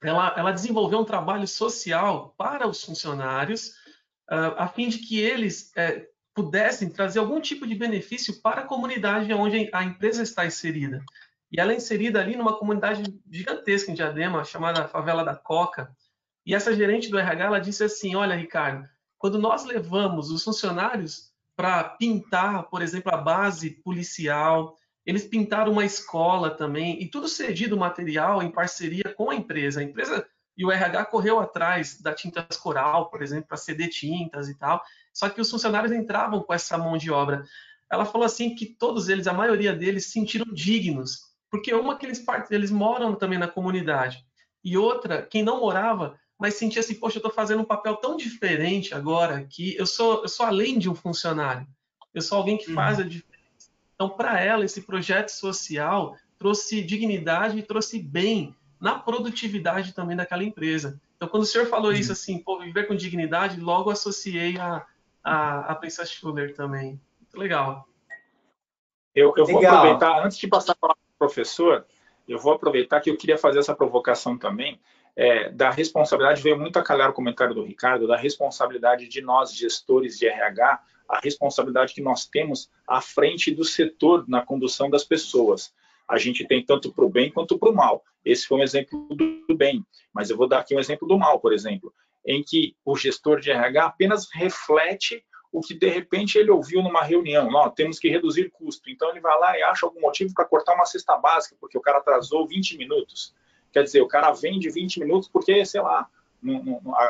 ela, 0.01 0.33
ela 0.37 0.51
desenvolveu 0.51 0.99
um 0.99 1.05
trabalho 1.05 1.47
social 1.47 2.33
para 2.37 2.67
os 2.67 2.83
funcionários, 2.83 3.69
uh, 4.29 4.53
a 4.57 4.67
fim 4.67 4.89
de 4.89 4.99
que 4.99 5.19
eles 5.19 5.71
uh, 5.71 6.05
pudessem 6.33 6.89
trazer 6.89 7.19
algum 7.19 7.39
tipo 7.39 7.65
de 7.65 7.75
benefício 7.75 8.41
para 8.41 8.61
a 8.61 8.65
comunidade 8.65 9.33
onde 9.33 9.69
a 9.73 9.83
empresa 9.83 10.21
está 10.21 10.45
inserida. 10.45 11.03
E 11.51 11.59
ela 11.59 11.71
é 11.71 11.75
inserida 11.75 12.19
ali 12.19 12.35
numa 12.35 12.57
comunidade 12.57 13.03
gigantesca 13.31 13.91
em 13.91 13.95
Diadema, 13.95 14.43
chamada 14.43 14.87
Favela 14.87 15.23
da 15.23 15.35
Coca. 15.35 15.95
E 16.45 16.53
essa 16.53 16.75
gerente 16.75 17.09
do 17.09 17.17
RH, 17.17 17.45
ela 17.45 17.59
disse 17.59 17.83
assim, 17.83 18.15
olha, 18.15 18.35
Ricardo, 18.35 18.87
quando 19.17 19.39
nós 19.39 19.65
levamos 19.65 20.29
os 20.29 20.43
funcionários 20.43 21.31
para 21.55 21.83
pintar, 21.83 22.63
por 22.69 22.81
exemplo, 22.81 23.13
a 23.13 23.17
base 23.17 23.71
policial, 23.71 24.75
eles 25.07 25.25
pintaram 25.25 25.71
uma 25.71 25.85
escola 25.85 26.51
também, 26.51 27.01
e 27.01 27.07
tudo 27.07 27.29
cedido 27.29 27.77
material 27.77 28.43
em 28.43 28.51
parceria 28.51 29.05
com 29.15 29.29
a 29.29 29.35
empresa. 29.35 29.79
A 29.79 29.83
empresa 29.83 30.27
e 30.57 30.65
o 30.65 30.71
RH 30.71 31.05
correu 31.05 31.39
atrás 31.39 32.01
da 32.01 32.13
Tintas 32.13 32.57
Coral, 32.57 33.09
por 33.09 33.21
exemplo, 33.21 33.47
para 33.47 33.55
ceder 33.55 33.89
tintas 33.89 34.49
e 34.49 34.55
tal. 34.55 34.83
Só 35.13 35.29
que 35.29 35.39
os 35.39 35.49
funcionários 35.49 35.93
entravam 35.93 36.41
com 36.41 36.53
essa 36.53 36.77
mão 36.77 36.97
de 36.97 37.09
obra. 37.09 37.45
Ela 37.89 38.03
falou 38.03 38.25
assim 38.25 38.53
que 38.53 38.65
todos 38.65 39.07
eles, 39.07 39.27
a 39.27 39.33
maioria 39.33 39.73
deles, 39.73 40.05
se 40.05 40.11
sentiram 40.11 40.45
dignos, 40.53 41.21
porque 41.49 41.73
uma 41.73 41.97
que 41.97 42.05
eles, 42.05 42.21
eles 42.49 42.69
moram 42.69 43.15
também 43.15 43.39
na 43.39 43.47
comunidade, 43.47 44.25
e 44.61 44.77
outra, 44.77 45.21
quem 45.21 45.41
não 45.41 45.61
morava, 45.61 46.19
mas 46.37 46.55
sentia 46.55 46.81
assim, 46.81 46.95
poxa, 46.95 47.15
eu 47.15 47.19
estou 47.19 47.31
fazendo 47.31 47.61
um 47.61 47.65
papel 47.65 47.95
tão 47.95 48.17
diferente 48.17 48.93
agora 48.93 49.47
que 49.49 49.73
eu 49.77 49.85
sou, 49.85 50.23
eu 50.23 50.27
sou 50.27 50.45
além 50.45 50.77
de 50.77 50.89
um 50.89 50.95
funcionário, 50.95 51.65
eu 52.13 52.21
sou 52.21 52.37
alguém 52.37 52.57
que 52.57 52.67
uhum. 52.67 52.75
faz 52.75 52.99
a 52.99 53.03
diferença. 53.03 53.26
Então, 53.97 54.09
para 54.09 54.39
ela, 54.39 54.63
esse 54.63 54.83
projeto 54.83 55.29
social 55.29 56.15
trouxe 56.37 56.83
dignidade 56.83 57.57
e 57.57 57.63
trouxe 57.63 57.99
bem 57.99 58.55
na 58.79 58.93
produtividade 58.99 59.91
também 59.91 60.15
daquela 60.15 60.43
empresa. 60.43 61.01
Então, 61.15 61.27
quando 61.27 61.41
o 61.41 61.47
senhor 61.47 61.65
falou 61.65 61.89
uhum. 61.89 61.97
isso 61.97 62.11
assim, 62.11 62.37
pô, 62.37 62.59
viver 62.59 62.87
com 62.87 62.95
dignidade, 62.95 63.59
logo 63.59 63.89
associei 63.89 64.55
a, 64.59 64.85
a, 65.23 65.71
a 65.71 65.75
Princess 65.75 66.11
Schuller 66.11 66.53
também. 66.53 67.01
Muito 67.19 67.37
legal. 67.37 67.89
Eu, 69.15 69.33
eu 69.35 69.45
vou 69.47 69.57
legal. 69.57 69.77
aproveitar, 69.77 70.23
antes 70.23 70.37
de 70.37 70.47
passar 70.47 70.75
para 70.75 70.91
o 70.91 71.17
professor, 71.17 71.83
eu 72.27 72.37
vou 72.37 72.53
aproveitar 72.53 73.01
que 73.01 73.09
eu 73.09 73.17
queria 73.17 73.37
fazer 73.37 73.57
essa 73.57 73.73
provocação 73.73 74.37
também, 74.37 74.79
é, 75.15 75.49
da 75.49 75.71
responsabilidade, 75.71 76.43
veio 76.43 76.59
muito 76.59 76.77
a 76.77 76.83
calhar 76.83 77.09
o 77.09 77.13
comentário 77.13 77.55
do 77.55 77.63
Ricardo, 77.63 78.05
da 78.05 78.15
responsabilidade 78.15 79.07
de 79.07 79.19
nós, 79.19 79.51
gestores 79.51 80.19
de 80.19 80.27
RH, 80.27 80.83
a 81.07 81.19
responsabilidade 81.19 81.93
que 81.93 82.01
nós 82.01 82.25
temos 82.25 82.69
à 82.87 83.01
frente 83.01 83.51
do 83.51 83.63
setor 83.63 84.27
na 84.27 84.45
condução 84.45 84.89
das 84.89 85.03
pessoas. 85.03 85.73
A 86.07 86.17
gente 86.17 86.45
tem 86.45 86.63
tanto 86.63 86.91
para 86.91 87.05
o 87.05 87.09
bem 87.09 87.31
quanto 87.31 87.57
para 87.57 87.69
o 87.69 87.75
mal. 87.75 88.03
Esse 88.23 88.47
foi 88.47 88.59
um 88.59 88.63
exemplo 88.63 89.07
do 89.09 89.55
bem, 89.55 89.85
mas 90.13 90.29
eu 90.29 90.37
vou 90.37 90.47
dar 90.47 90.59
aqui 90.59 90.75
um 90.75 90.79
exemplo 90.79 91.07
do 91.07 91.17
mal, 91.17 91.39
por 91.39 91.53
exemplo 91.53 91.93
em 92.27 92.43
que 92.43 92.75
o 92.83 92.95
gestor 92.95 93.39
de 93.39 93.49
RH 93.49 93.85
apenas 93.85 94.27
reflete 94.31 95.25
o 95.49 95.61
que 95.61 95.73
de 95.73 95.87
repente 95.87 96.37
ele 96.37 96.51
ouviu 96.51 96.83
numa 96.83 97.01
reunião. 97.01 97.49
Não, 97.49 97.69
temos 97.69 97.97
que 97.97 98.09
reduzir 98.09 98.51
custo. 98.51 98.89
Então 98.89 99.09
ele 99.09 99.21
vai 99.21 99.39
lá 99.39 99.57
e 99.57 99.63
acha 99.63 99.85
algum 99.85 100.01
motivo 100.01 100.33
para 100.33 100.43
cortar 100.43 100.75
uma 100.75 100.85
cesta 100.85 101.15
básica, 101.17 101.55
porque 101.59 101.77
o 101.77 101.81
cara 101.81 101.99
atrasou 101.99 102.45
20 102.45 102.77
minutos. 102.77 103.33
Quer 103.71 103.83
dizer, 103.83 104.01
o 104.01 104.07
cara 104.07 104.31
vende 104.33 104.69
20 104.69 104.99
minutos 104.99 105.29
porque, 105.29 105.65
sei 105.65 105.81
lá, 105.81 106.09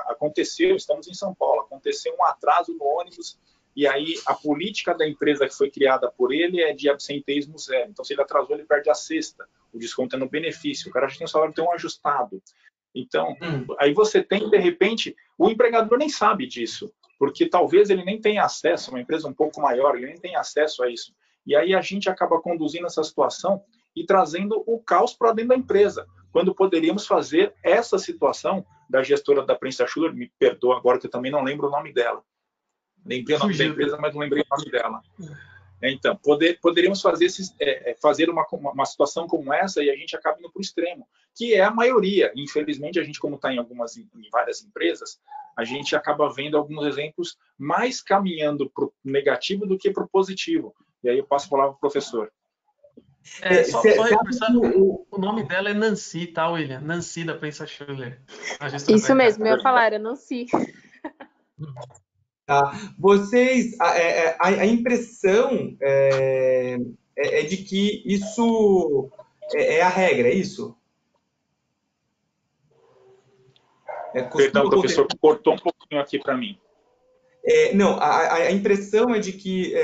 aconteceu, 0.07 0.75
estamos 0.75 1.07
em 1.07 1.13
São 1.15 1.33
Paulo, 1.33 1.61
aconteceu 1.61 2.15
um 2.17 2.23
atraso 2.23 2.73
no 2.73 2.85
ônibus 2.85 3.39
e 3.77 3.85
aí 3.85 4.15
a 4.25 4.33
política 4.33 4.91
da 4.91 5.07
empresa 5.07 5.47
que 5.47 5.55
foi 5.55 5.69
criada 5.69 6.11
por 6.11 6.33
ele 6.33 6.59
é 6.59 6.73
de 6.73 6.89
absenteísmo 6.89 7.59
zero. 7.59 7.91
Então, 7.91 8.03
se 8.03 8.11
ele 8.11 8.23
atrasou, 8.23 8.55
ele 8.55 8.65
perde 8.65 8.89
a 8.89 8.95
cesta. 8.95 9.47
O 9.71 9.77
desconto 9.77 10.15
é 10.15 10.19
no 10.19 10.27
benefício. 10.27 10.89
O 10.89 10.91
cara 10.91 11.07
já 11.07 11.19
tem 11.19 11.25
o 11.25 11.29
salário 11.29 11.53
tão 11.53 11.71
ajustado. 11.71 12.41
Então, 12.95 13.37
hum. 13.39 13.75
aí 13.79 13.93
você 13.93 14.23
tem, 14.23 14.49
de 14.49 14.57
repente, 14.57 15.15
o 15.37 15.47
empregador 15.47 15.95
nem 15.99 16.09
sabe 16.09 16.47
disso, 16.47 16.91
porque 17.19 17.47
talvez 17.47 17.91
ele 17.91 18.03
nem 18.03 18.19
tenha 18.19 18.43
acesso, 18.43 18.89
uma 18.89 18.99
empresa 18.99 19.27
um 19.27 19.33
pouco 19.33 19.61
maior, 19.61 19.95
ele 19.95 20.07
nem 20.07 20.17
tenha 20.17 20.39
acesso 20.39 20.81
a 20.81 20.89
isso. 20.89 21.13
E 21.45 21.55
aí 21.55 21.75
a 21.75 21.81
gente 21.81 22.09
acaba 22.09 22.41
conduzindo 22.41 22.87
essa 22.87 23.03
situação 23.03 23.63
e 23.95 24.07
trazendo 24.07 24.63
o 24.65 24.79
caos 24.79 25.13
para 25.13 25.33
dentro 25.33 25.49
da 25.49 25.55
empresa, 25.55 26.07
quando 26.31 26.55
poderíamos 26.55 27.05
fazer 27.05 27.53
essa 27.63 27.99
situação 27.99 28.65
da 28.89 29.03
gestora 29.03 29.45
da 29.45 29.53
Prince 29.53 29.85
Schuller, 29.87 30.15
me 30.15 30.31
perdoa 30.39 30.77
agora 30.77 30.97
que 30.97 31.05
eu 31.05 31.11
também 31.11 31.31
não 31.31 31.43
lembro 31.43 31.67
o 31.67 31.71
nome 31.71 31.93
dela. 31.93 32.23
Lembrei 33.07 33.35
o 33.35 33.39
nome 33.39 33.53
Fugiu. 33.53 33.67
da 33.67 33.71
empresa, 33.71 33.97
mas 33.97 34.13
não 34.13 34.21
lembrei 34.21 34.43
o 34.43 34.55
nome 34.57 34.71
dela. 34.71 35.01
Então, 35.81 36.15
poder, 36.15 36.59
poderíamos 36.59 37.01
fazer, 37.01 37.25
esses, 37.25 37.55
é, 37.59 37.91
é 37.91 37.95
fazer 37.95 38.29
uma, 38.29 38.45
uma 38.51 38.85
situação 38.85 39.27
como 39.27 39.53
essa 39.53 39.83
e 39.83 39.89
a 39.89 39.95
gente 39.95 40.15
acaba 40.15 40.39
indo 40.39 40.51
para 40.51 40.59
o 40.59 40.61
extremo, 40.61 41.07
que 41.35 41.53
é 41.53 41.63
a 41.63 41.71
maioria. 41.71 42.31
Infelizmente, 42.35 42.99
a 42.99 43.03
gente, 43.03 43.19
como 43.19 43.35
está 43.35 43.53
em 43.53 43.59
algumas, 43.59 43.95
em 43.95 44.07
várias 44.31 44.63
empresas, 44.63 45.19
a 45.55 45.63
gente 45.63 45.95
acaba 45.95 46.33
vendo 46.33 46.57
alguns 46.57 46.85
exemplos 46.85 47.37
mais 47.57 48.01
caminhando 48.01 48.69
para 48.69 48.85
o 48.85 48.93
negativo 49.03 49.65
do 49.65 49.77
que 49.77 49.91
para 49.91 50.03
o 50.03 50.09
positivo. 50.09 50.75
E 51.03 51.09
aí 51.09 51.17
eu 51.17 51.25
passo 51.25 51.45
a 51.45 51.49
palavra 51.49 51.71
para 51.73 51.77
o 51.77 51.81
professor. 51.81 52.31
É, 53.41 53.63
só, 53.65 53.81
só 53.81 54.03
reforçando, 54.03 54.61
o, 54.61 55.05
o 55.11 55.17
nome 55.19 55.43
dela 55.43 55.69
é 55.69 55.73
Nancy, 55.73 56.27
tá, 56.27 56.49
William? 56.49 56.79
Nancy 56.79 57.23
da 57.23 57.35
Prensa 57.35 57.67
Schuller. 57.67 58.21
Isso 58.87 59.13
mesmo, 59.13 59.45
eu 59.45 59.57
ia 59.57 59.61
falar, 59.61 59.87
era 59.87 59.99
Nancy. 59.99 60.47
Tá. 62.47 62.71
Vocês, 62.97 63.77
a, 63.77 63.99
é, 63.99 64.19
é, 64.19 64.37
a, 64.39 64.47
a 64.47 64.65
impressão 64.65 65.75
é, 65.81 66.77
é, 67.17 67.41
é, 67.41 67.43
de 67.43 67.57
que 67.57 68.01
isso 68.05 69.11
é, 69.53 69.75
é, 69.75 69.81
a 69.81 69.89
regra, 69.89 70.29
é 70.29 70.33
isso? 70.33 70.73
Perdão, 74.33 74.69
professor, 74.69 75.05
cortou 75.19 75.55
um 75.55 75.57
pouquinho 75.57 75.99
aqui 75.99 76.17
para 76.17 76.37
mim. 76.37 76.57
não, 77.75 77.99
a, 77.99 78.35
a, 78.35 78.51
impressão 78.51 79.13
é 79.13 79.19
de 79.19 79.33
que 79.33 79.75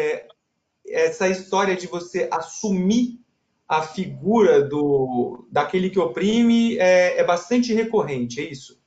essa 0.87 1.27
história 1.27 1.75
de 1.75 1.85
você 1.85 2.29
assumir 2.31 3.19
a 3.67 3.81
figura 3.81 4.61
do 4.61 5.45
daquele 5.51 5.89
que 5.89 5.99
oprime 5.99 6.77
é, 6.77 7.19
é 7.19 7.23
bastante 7.25 7.73
recorrente, 7.73 8.39
é 8.39 8.45
isso? 8.45 8.82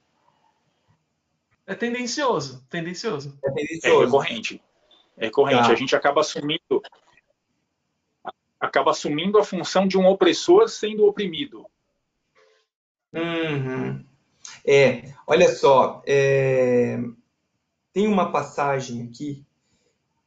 É 1.67 1.75
tendencioso, 1.75 2.65
tendencioso. 2.71 3.39
É, 3.45 3.51
tendencioso. 3.51 4.03
é 4.03 4.05
recorrente. 4.05 4.63
É 5.17 5.25
recorrente. 5.27 5.67
Tá. 5.67 5.73
A 5.73 5.75
gente 5.75 5.97
acaba 5.97 6.21
assumindo 6.21 6.83
acaba 8.59 8.91
assumindo 8.91 9.39
a 9.39 9.45
função 9.45 9.87
de 9.87 9.99
um 9.99 10.07
opressor 10.07 10.69
sendo 10.69 11.05
oprimido. 11.07 11.67
Uhum. 13.13 14.05
É, 14.67 15.13
olha 15.27 15.49
só, 15.55 16.03
é, 16.07 16.99
tem 17.93 18.07
uma 18.07 18.31
passagem 18.31 19.03
aqui 19.03 19.45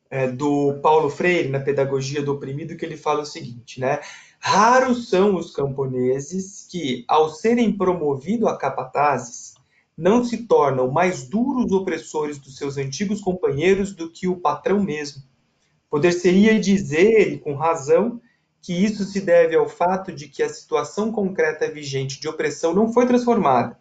é, 0.09 0.27
do 0.27 0.79
Paulo 0.81 1.09
Freire 1.09 1.49
na 1.49 1.59
Pedagogia 1.59 2.21
do 2.21 2.33
Oprimido 2.33 2.75
que 2.75 2.85
ele 2.85 2.97
fala 2.97 3.21
o 3.21 3.25
seguinte, 3.25 3.79
né? 3.79 3.99
Raros 4.39 5.09
são 5.09 5.35
os 5.35 5.51
camponeses 5.51 6.65
que, 6.69 7.03
ao 7.07 7.29
serem 7.29 7.75
promovidos 7.75 8.47
a 8.47 8.57
capatazes, 8.57 9.53
não 10.00 10.24
se 10.24 10.45
tornam 10.47 10.89
mais 10.89 11.28
duros 11.28 11.74
opressores 11.74 12.39
dos 12.39 12.56
seus 12.56 12.78
antigos 12.78 13.20
companheiros 13.20 13.93
do 13.93 14.10
que 14.10 14.30
o 14.30 14.38
patrão 14.38 14.82
mesmo. 14.82 15.22
Poder-seria 15.89 16.58
dizer, 16.58 17.34
e 17.34 17.38
com 17.38 17.54
razão, 17.54 18.22
que 18.62 18.74
isso 18.74 19.04
se 19.04 19.20
deve 19.20 19.58
ao 19.58 19.68
fato 19.68 20.14
de 20.14 20.30
que 20.30 20.41
a 20.41 20.47
situação 20.47 21.12
concreta 21.12 21.70
vigente 21.70 22.18
de 22.22 22.30
opressão 22.30 22.74
não 22.74 22.93
foi 22.93 23.06
transformada, 23.08 23.78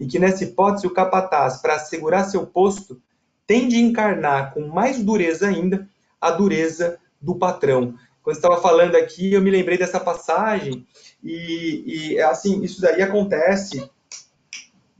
e 0.00 0.06
que 0.06 0.18
nessa 0.18 0.44
hipótese 0.44 0.86
o 0.86 0.94
capataz, 0.94 1.58
para 1.58 1.74
assegurar 1.74 2.24
seu 2.24 2.46
posto, 2.46 2.98
tem 3.46 3.68
de 3.68 3.76
encarnar 3.76 4.54
com 4.54 4.68
mais 4.68 5.02
dureza 5.02 5.48
ainda 5.48 5.86
a 6.18 6.30
dureza 6.30 6.98
do 7.20 7.34
patrão. 7.34 7.94
Quando 8.22 8.36
estava 8.36 8.58
falando 8.58 8.94
aqui, 8.94 9.34
eu 9.34 9.42
me 9.42 9.50
lembrei 9.50 9.76
dessa 9.76 10.00
passagem, 10.00 10.86
e, 11.22 12.14
e 12.14 12.20
assim, 12.20 12.62
isso 12.62 12.80
daí 12.80 13.02
acontece 13.02 13.90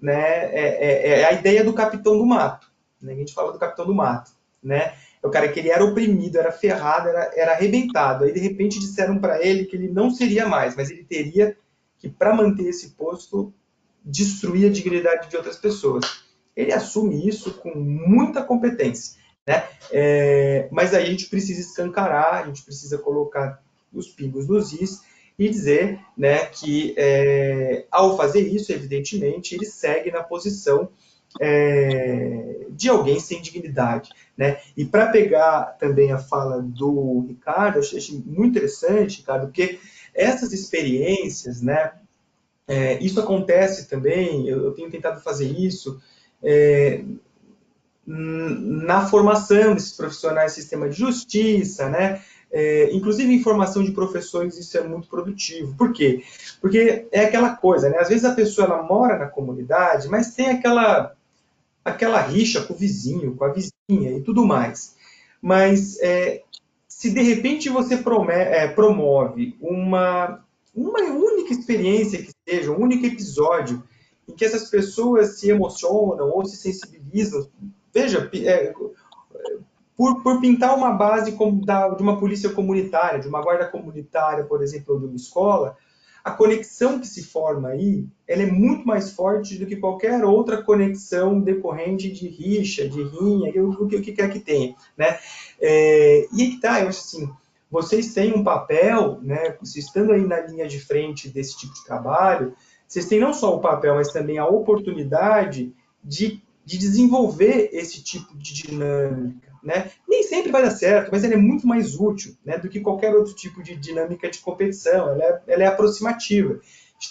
né, 0.01 0.45
é, 0.53 0.79
é, 0.81 1.21
é, 1.21 1.25
a 1.25 1.33
ideia 1.33 1.65
do 1.65 1.73
capitão 1.73 2.17
do 2.17 2.27
mato. 2.27 2.71
Né? 3.01 3.13
A 3.13 3.17
gente 3.17 3.35
fala 3.35 3.53
do 3.53 3.59
capitão 3.59 3.87
do 3.87 3.95
mato, 3.95 4.33
né? 4.63 4.95
É 5.23 5.27
o 5.27 5.31
cara 5.31 5.49
que 5.49 5.59
ele 5.59 5.71
era 5.71 5.85
oprimido, 5.85 6.39
era 6.39 6.53
ferrado, 6.53 7.09
era, 7.09 7.31
era 7.35 7.53
arrebentado. 7.53 8.25
Aí, 8.25 8.33
de 8.33 8.39
repente, 8.39 8.79
disseram 8.79 9.19
para 9.19 9.45
ele 9.45 9.65
que 9.65 9.75
ele 9.75 9.89
não 9.89 10.11
seria 10.11 10.47
mais, 10.47 10.77
mas 10.77 10.91
ele 10.91 11.03
teria 11.03 11.57
que, 11.99 12.09
para 12.09 12.35
manter 12.35 12.69
esse 12.69 12.91
posto, 12.91 13.53
destruir 14.05 14.69
a 14.69 14.73
dignidade 14.73 15.29
de 15.29 15.37
outras 15.37 15.57
pessoas. 15.57 16.05
Ele 16.55 16.73
assume 16.73 17.29
isso 17.29 17.55
com 17.55 17.75
muita 17.75 18.43
competência. 18.45 19.19
Né? 19.47 19.65
É, 19.91 20.69
mas 20.71 20.95
aí 20.95 21.05
a 21.05 21.11
gente 21.11 21.27
precisa 21.27 21.61
escancarar, 21.61 22.35
a 22.35 22.47
gente 22.47 22.63
precisa 22.63 22.99
colocar 22.99 23.61
os 23.93 24.07
pingos 24.09 24.47
nos 24.47 24.73
is 24.73 25.03
e 25.39 25.49
dizer 25.49 26.01
né, 26.17 26.47
que, 26.47 26.95
é, 26.97 27.85
ao 27.91 28.17
fazer 28.17 28.41
isso, 28.41 28.73
evidentemente, 28.73 29.55
ele 29.55 29.65
segue 29.65 30.11
na 30.11 30.23
posição 30.23 30.91
é, 31.41 32.67
de 32.71 32.89
alguém 32.89 33.21
sem 33.21 33.41
dignidade. 33.41 34.11
Né? 34.37 34.61
E 34.77 34.85
para 34.85 35.09
pegar 35.09 35.77
também 35.79 36.11
a 36.11 36.19
fala 36.19 36.61
do 36.61 37.25
Ricardo, 37.29 37.79
achei, 37.79 37.99
achei 37.99 38.23
muito 38.27 38.57
interessante, 38.57 39.19
Ricardo, 39.19 39.47
porque 39.47 39.79
essas 40.13 40.53
experiências, 40.53 41.63
né, 41.63 41.93
é, 42.67 42.99
isso 43.03 43.21
acontece 43.21 43.89
também, 43.89 44.49
eu, 44.49 44.65
eu, 44.65 44.73
tenho 44.73 44.91
tentado 44.91 45.21
fazer 45.21 45.47
isso, 45.47 46.01
é, 46.43 47.03
na 48.05 49.07
formação 49.07 49.75
desses 49.75 49.93
profissionais 49.93 50.53
do 50.53 50.55
sistema 50.57 50.89
de 50.89 50.97
justiça, 50.97 51.91
né? 51.91 52.23
É, 52.51 52.91
inclusive 52.93 53.33
em 53.33 53.43
formação 53.43 53.85
de 53.85 53.93
professores 53.93 54.57
isso 54.57 54.77
é 54.79 54.83
muito 54.83 55.09
produtivo. 55.09 55.75
Por 55.77 55.93
quê? 55.93 56.23
Porque 56.61 57.07
é 57.13 57.21
aquela 57.25 57.57
coisa, 57.57 57.91
né? 57.91 57.99
Às 57.99 58.09
vezes 58.09 58.25
a 58.25 58.35
pessoa 58.35 58.67
ela 58.67 58.83
mora 58.83 59.19
na 59.19 59.27
comunidade, 59.27 60.09
mas 60.09 60.35
tem 60.35 60.49
aquela 60.51 61.15
aquela 61.85 62.21
rixa 62.21 62.63
com 62.63 62.75
o 62.75 62.77
vizinho, 62.77 63.35
com 63.35 63.45
a 63.45 63.53
vizinha 63.53 64.17
e 64.17 64.21
tudo 64.23 64.45
mais. 64.45 64.97
Mas 65.41 65.99
é, 66.01 66.43
se 66.87 67.11
de 67.11 67.23
repente 67.23 67.69
você 67.69 67.95
é, 67.95 68.69
promove 68.69 69.57
uma, 69.61 70.45
uma 70.75 71.01
única 71.01 71.53
experiência 71.53 72.23
que 72.23 72.33
seja, 72.49 72.73
um 72.73 72.83
único 72.83 73.07
episódio 73.07 73.83
em 74.29 74.33
que 74.33 74.45
essas 74.45 74.69
pessoas 74.69 75.39
se 75.39 75.49
emocionam 75.49 76.31
ou 76.31 76.45
se 76.45 76.57
sensibilizam, 76.57 77.49
veja, 77.95 78.29
é, 78.35 78.75
por, 79.99 80.23
por 80.23 80.41
pintar 80.41 80.77
uma 80.77 80.93
base 80.93 81.37
da, 81.65 81.89
de 81.89 82.03
uma 82.05 82.21
polícia 82.21 82.51
comunitária, 82.51 83.19
de 83.19 83.27
uma 83.27 83.43
guarda 83.43 83.67
comunitária, 83.67 84.45
por 84.45 84.63
exemplo, 84.63 84.95
ou 84.95 85.01
de 85.01 85.07
uma 85.07 85.17
escola, 85.17 85.77
a 86.23 86.31
conexão 86.31 87.01
que 87.01 87.07
se 87.09 87.25
forma 87.25 87.71
aí, 87.71 88.07
ela 88.27 88.45
é 88.45 88.47
muito 88.47 88.87
mais 88.87 89.11
forte 89.11 89.59
do 89.59 89.67
que 89.67 89.75
qualquer 89.75 90.25
outra 90.25 90.63
conexão 90.63 91.41
decorrente 91.41 92.13
de 92.13 92.29
rixa, 92.29 92.89
de 92.89 93.03
rinha, 93.03 93.51
o 93.65 93.89
que, 93.89 93.97
o 93.97 94.03
que 94.03 94.13
quer 94.13 94.31
que 94.31 94.39
tenha, 94.39 94.77
né? 94.97 95.19
É, 95.61 96.29
e 96.33 96.43
aí 96.43 96.51
que 96.53 96.61
tá, 96.61 96.81
eu 96.81 96.89
acho 96.89 97.01
assim, 97.01 97.29
vocês 97.69 98.15
têm 98.15 98.33
um 98.33 98.45
papel, 98.45 99.19
né, 99.21 99.57
vocês 99.61 99.85
estando 99.85 100.13
aí 100.13 100.25
na 100.25 100.41
linha 100.41 100.69
de 100.69 100.79
frente 100.79 101.29
desse 101.29 101.59
tipo 101.59 101.75
de 101.75 101.85
trabalho, 101.85 102.55
vocês 102.87 103.07
têm 103.07 103.19
não 103.19 103.33
só 103.33 103.57
o 103.57 103.61
papel, 103.61 103.97
mas 103.97 104.13
também 104.13 104.39
a 104.39 104.47
oportunidade 104.47 105.75
de, 106.05 106.41
de 106.65 106.79
desenvolver 106.79 107.71
esse 107.73 108.01
tipo 108.01 108.37
de 108.37 108.55
dinâmica, 108.55 109.48
né? 109.69 109.91
Nem 110.09 110.23
sempre 110.23 110.51
vai 110.51 110.63
dar 110.63 110.71
certo, 110.71 111.11
mas 111.13 111.23
ela 111.23 111.35
é 111.35 111.37
muito 111.37 111.67
mais 111.67 111.95
útil 111.95 112.35
né, 112.43 112.57
do 112.57 112.71
que 112.71 112.81
qualquer 112.81 113.15
outro 113.15 113.35
tipo 113.35 113.63
de 113.63 113.77
dinâmica 113.77 114.31
de 114.31 114.39
competição, 114.39 115.11
ela 115.11 115.23
é, 115.23 115.43
ela 115.47 115.63
é 115.65 115.67
aproximativa. 115.67 116.59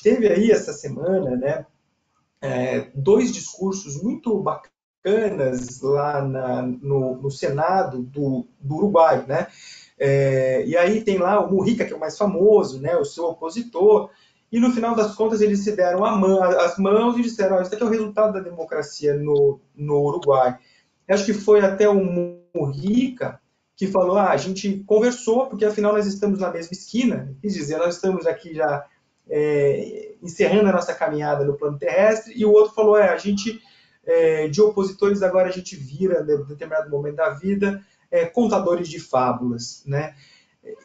Teve 0.01 0.27
aí 0.27 0.49
essa 0.49 0.73
semana 0.73 1.35
né, 1.35 1.65
é, 2.41 2.87
dois 2.95 3.31
discursos 3.31 4.01
muito 4.01 4.39
bacanas 4.39 5.81
lá 5.81 6.19
na, 6.23 6.63
no, 6.63 7.17
no, 7.17 7.29
Senado 7.29 8.01
do, 8.01 8.47
do 8.59 8.75
Uruguai. 8.75 9.23
Né? 9.27 9.45
É, 9.99 10.65
e 10.65 10.75
aí 10.75 11.03
tem 11.03 11.19
lá 11.19 11.39
o 11.39 11.53
Mujica, 11.53 11.85
que 11.85 11.93
é 11.93 11.95
o 11.95 11.99
mais 11.99 12.17
famoso, 12.17 12.81
né, 12.81 12.97
o 12.97 13.05
seu 13.05 13.25
opositor, 13.25 14.09
e 14.51 14.59
no 14.59 14.71
final 14.71 14.95
das 14.95 15.13
contas 15.13 15.41
eles 15.41 15.63
se 15.63 15.75
deram 15.75 15.99
mão, 15.99 16.41
as 16.41 16.75
mãos 16.79 17.19
e 17.19 17.21
disseram: 17.21 17.57
oh, 17.57 17.61
isso 17.61 17.75
aqui 17.75 17.83
é 17.83 17.85
o 17.85 17.89
resultado 17.89 18.33
da 18.33 18.39
democracia 18.39 19.13
no, 19.13 19.59
no 19.75 20.01
Uruguai 20.01 20.57
acho 21.13 21.25
que 21.25 21.33
foi 21.33 21.61
até 21.61 21.87
o 21.87 21.95
Murica 22.57 23.39
que 23.75 23.85
falou, 23.85 24.17
ah, 24.17 24.31
a 24.31 24.37
gente 24.37 24.83
conversou, 24.87 25.45
porque 25.45 25.63
afinal 25.63 25.93
nós 25.93 26.07
estamos 26.07 26.39
na 26.39 26.51
mesma 26.51 26.73
esquina, 26.73 27.35
quis 27.39 27.53
dizer, 27.53 27.77
nós 27.77 27.95
estamos 27.95 28.25
aqui 28.25 28.55
já 28.55 28.83
é, 29.29 30.15
encerrando 30.21 30.69
a 30.69 30.71
nossa 30.71 30.95
caminhada 30.95 31.45
no 31.45 31.55
plano 31.55 31.77
terrestre, 31.77 32.33
e 32.35 32.43
o 32.43 32.51
outro 32.51 32.73
falou, 32.73 32.97
é, 32.97 33.09
a 33.09 33.17
gente, 33.17 33.61
é, 34.03 34.47
de 34.47 34.59
opositores, 34.59 35.21
agora 35.21 35.47
a 35.47 35.51
gente 35.51 35.75
vira, 35.75 36.21
em 36.21 36.45
determinado 36.47 36.89
momento 36.89 37.17
da 37.17 37.29
vida, 37.29 37.85
é, 38.09 38.25
contadores 38.25 38.89
de 38.89 38.99
fábulas, 38.99 39.83
né? 39.85 40.15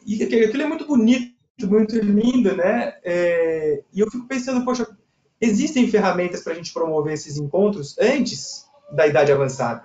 E 0.05 0.21
aquilo 0.21 0.61
é 0.61 0.67
muito 0.67 0.85
bonito, 0.85 1.33
muito 1.63 1.97
lindo, 1.97 2.55
né? 2.55 2.95
É, 3.03 3.81
e 3.91 4.01
eu 4.01 4.11
fico 4.11 4.27
pensando, 4.27 4.63
poxa, 4.63 4.85
existem 5.41 5.89
ferramentas 5.89 6.43
para 6.43 6.53
a 6.53 6.55
gente 6.55 6.71
promover 6.71 7.13
esses 7.13 7.37
encontros 7.37 7.97
antes 7.97 8.67
da 8.91 9.07
idade 9.07 9.31
avançada 9.31 9.83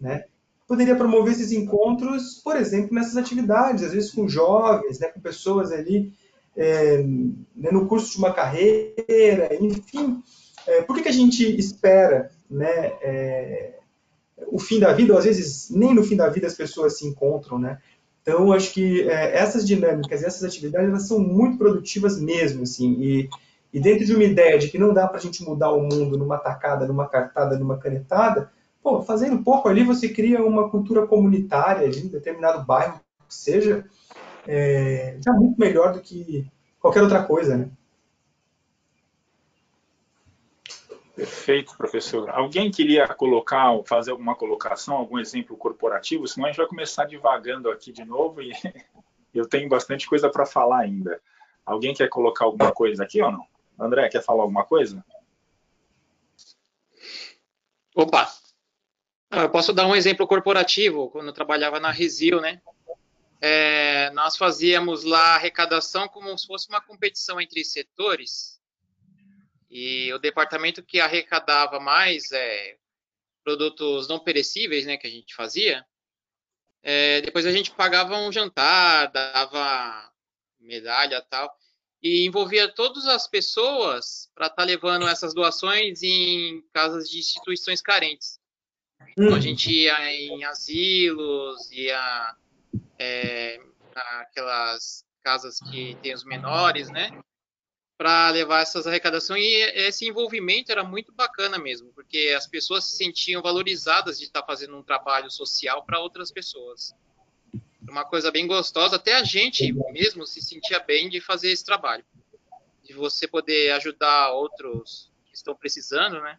né? 0.00 0.24
Poderia 0.66 0.96
promover 0.96 1.32
esses 1.32 1.52
encontros, 1.52 2.40
por 2.42 2.56
exemplo, 2.56 2.94
nessas 2.94 3.16
atividades, 3.16 3.84
às 3.84 3.92
vezes 3.92 4.10
com 4.10 4.28
jovens, 4.28 4.98
né, 4.98 5.08
com 5.08 5.20
pessoas 5.20 5.70
ali 5.70 6.12
é, 6.56 7.02
né, 7.02 7.70
no 7.70 7.86
curso 7.86 8.12
de 8.12 8.18
uma 8.18 8.32
carreira, 8.32 9.48
enfim. 9.60 10.22
É, 10.66 10.82
por 10.82 10.96
que, 10.96 11.02
que 11.02 11.08
a 11.08 11.12
gente 11.12 11.44
espera 11.56 12.30
né, 12.50 12.92
é, 13.02 13.74
o 14.48 14.58
fim 14.58 14.80
da 14.80 14.92
vida? 14.92 15.12
Ou, 15.12 15.18
às 15.18 15.24
vezes, 15.24 15.70
nem 15.70 15.94
no 15.94 16.02
fim 16.02 16.16
da 16.16 16.28
vida 16.28 16.46
as 16.46 16.54
pessoas 16.54 16.98
se 16.98 17.06
encontram, 17.06 17.58
né? 17.58 17.78
Então, 18.22 18.52
acho 18.52 18.72
que 18.72 19.08
é, 19.08 19.38
essas 19.38 19.64
dinâmicas, 19.64 20.24
essas 20.24 20.42
atividades, 20.42 20.88
elas 20.88 21.06
são 21.06 21.20
muito 21.20 21.58
produtivas 21.58 22.20
mesmo, 22.20 22.64
assim, 22.64 22.96
e, 23.00 23.28
e 23.72 23.78
dentro 23.78 24.04
de 24.04 24.14
uma 24.14 24.24
ideia 24.24 24.58
de 24.58 24.68
que 24.68 24.78
não 24.78 24.92
dá 24.92 25.06
para 25.06 25.18
a 25.18 25.20
gente 25.20 25.44
mudar 25.44 25.70
o 25.70 25.82
mundo 25.82 26.18
numa 26.18 26.36
tacada, 26.36 26.88
numa 26.88 27.08
cartada, 27.08 27.56
numa 27.56 27.78
canetada, 27.78 28.50
pô, 28.86 29.02
fazendo 29.02 29.42
pouco 29.42 29.68
ali, 29.68 29.82
você 29.82 30.08
cria 30.08 30.40
uma 30.44 30.70
cultura 30.70 31.08
comunitária 31.08 31.88
ali, 31.88 32.02
em 32.02 32.06
determinado 32.06 32.64
bairro, 32.64 33.00
que 33.26 33.34
seja, 33.34 33.84
é, 34.46 35.18
já 35.20 35.32
muito 35.32 35.58
melhor 35.58 35.92
do 35.92 36.00
que 36.00 36.46
qualquer 36.78 37.02
outra 37.02 37.24
coisa, 37.24 37.56
né? 37.56 37.68
Perfeito, 41.16 41.76
professor. 41.76 42.30
Alguém 42.30 42.70
queria 42.70 43.08
colocar, 43.08 43.76
fazer 43.86 44.12
alguma 44.12 44.36
colocação, 44.36 44.94
algum 44.94 45.18
exemplo 45.18 45.56
corporativo? 45.56 46.28
Senão 46.28 46.46
a 46.46 46.50
gente 46.50 46.58
vai 46.58 46.68
começar 46.68 47.06
divagando 47.06 47.68
aqui 47.68 47.90
de 47.90 48.04
novo 48.04 48.40
e 48.40 48.52
eu 49.34 49.48
tenho 49.48 49.68
bastante 49.68 50.08
coisa 50.08 50.30
para 50.30 50.46
falar 50.46 50.82
ainda. 50.82 51.20
Alguém 51.64 51.92
quer 51.92 52.08
colocar 52.08 52.44
alguma 52.44 52.70
coisa 52.70 53.02
aqui 53.02 53.20
ou 53.20 53.32
não? 53.32 53.44
André, 53.76 54.08
quer 54.08 54.22
falar 54.22 54.44
alguma 54.44 54.62
coisa? 54.62 55.04
Opa! 57.92 58.45
Eu 59.42 59.50
posso 59.50 59.72
dar 59.72 59.86
um 59.86 59.94
exemplo 59.94 60.26
corporativo. 60.26 61.10
Quando 61.10 61.28
eu 61.28 61.32
trabalhava 61.32 61.78
na 61.78 61.90
Resil, 61.90 62.40
né? 62.40 62.60
É, 63.40 64.10
nós 64.10 64.36
fazíamos 64.36 65.04
lá 65.04 65.34
arrecadação 65.34 66.08
como 66.08 66.36
se 66.38 66.46
fosse 66.46 66.68
uma 66.70 66.80
competição 66.80 67.38
entre 67.40 67.62
setores 67.64 68.58
e 69.70 70.10
o 70.14 70.18
departamento 70.18 70.82
que 70.82 71.00
arrecadava 71.00 71.78
mais 71.78 72.32
é, 72.32 72.78
produtos 73.44 74.08
não 74.08 74.18
perecíveis, 74.18 74.86
né, 74.86 74.96
que 74.96 75.06
a 75.06 75.10
gente 75.10 75.34
fazia, 75.34 75.84
é, 76.82 77.20
depois 77.20 77.44
a 77.44 77.52
gente 77.52 77.70
pagava 77.72 78.16
um 78.16 78.32
jantar, 78.32 79.10
dava 79.10 80.10
medalha 80.58 81.20
tal, 81.20 81.54
e 82.02 82.24
envolvia 82.24 82.68
todas 82.68 83.06
as 83.06 83.26
pessoas 83.26 84.30
para 84.34 84.46
estar 84.46 84.56
tá 84.56 84.64
levando 84.64 85.06
essas 85.06 85.34
doações 85.34 86.02
em 86.02 86.62
casas 86.72 87.10
de 87.10 87.18
instituições 87.18 87.82
carentes. 87.82 88.40
Então 89.12 89.34
a 89.34 89.40
gente 89.40 89.70
ia 89.70 90.12
em 90.12 90.44
asilos, 90.44 91.70
ia 91.70 92.34
é, 92.98 93.60
aquelas 94.20 95.04
casas 95.22 95.58
que 95.58 95.96
tem 96.02 96.14
os 96.14 96.24
menores, 96.24 96.90
né? 96.90 97.10
para 97.96 98.30
levar 98.30 98.60
essas 98.60 98.86
arrecadações 98.86 99.42
e 99.42 99.54
esse 99.74 100.06
envolvimento 100.06 100.70
era 100.70 100.84
muito 100.84 101.12
bacana 101.12 101.58
mesmo, 101.58 101.90
porque 101.94 102.34
as 102.36 102.46
pessoas 102.46 102.84
se 102.84 102.96
sentiam 102.96 103.40
valorizadas 103.40 104.18
de 104.18 104.26
estar 104.26 104.42
fazendo 104.42 104.76
um 104.76 104.82
trabalho 104.82 105.30
social 105.30 105.84
para 105.84 105.98
outras 105.98 106.30
pessoas. 106.30 106.94
Uma 107.88 108.04
coisa 108.04 108.30
bem 108.30 108.46
gostosa, 108.46 108.96
até 108.96 109.14
a 109.14 109.24
gente 109.24 109.72
mesmo 109.92 110.26
se 110.26 110.42
sentia 110.42 110.78
bem 110.80 111.08
de 111.08 111.20
fazer 111.20 111.50
esse 111.50 111.64
trabalho, 111.64 112.04
de 112.82 112.92
você 112.92 113.26
poder 113.26 113.72
ajudar 113.72 114.32
outros 114.32 115.10
que 115.24 115.34
estão 115.34 115.54
precisando, 115.54 116.20
né? 116.20 116.38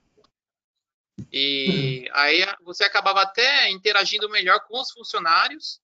E 1.32 2.10
aí 2.14 2.46
você 2.64 2.84
acabava 2.84 3.22
até 3.22 3.70
interagindo 3.70 4.30
melhor 4.30 4.60
com 4.68 4.80
os 4.80 4.92
funcionários 4.92 5.82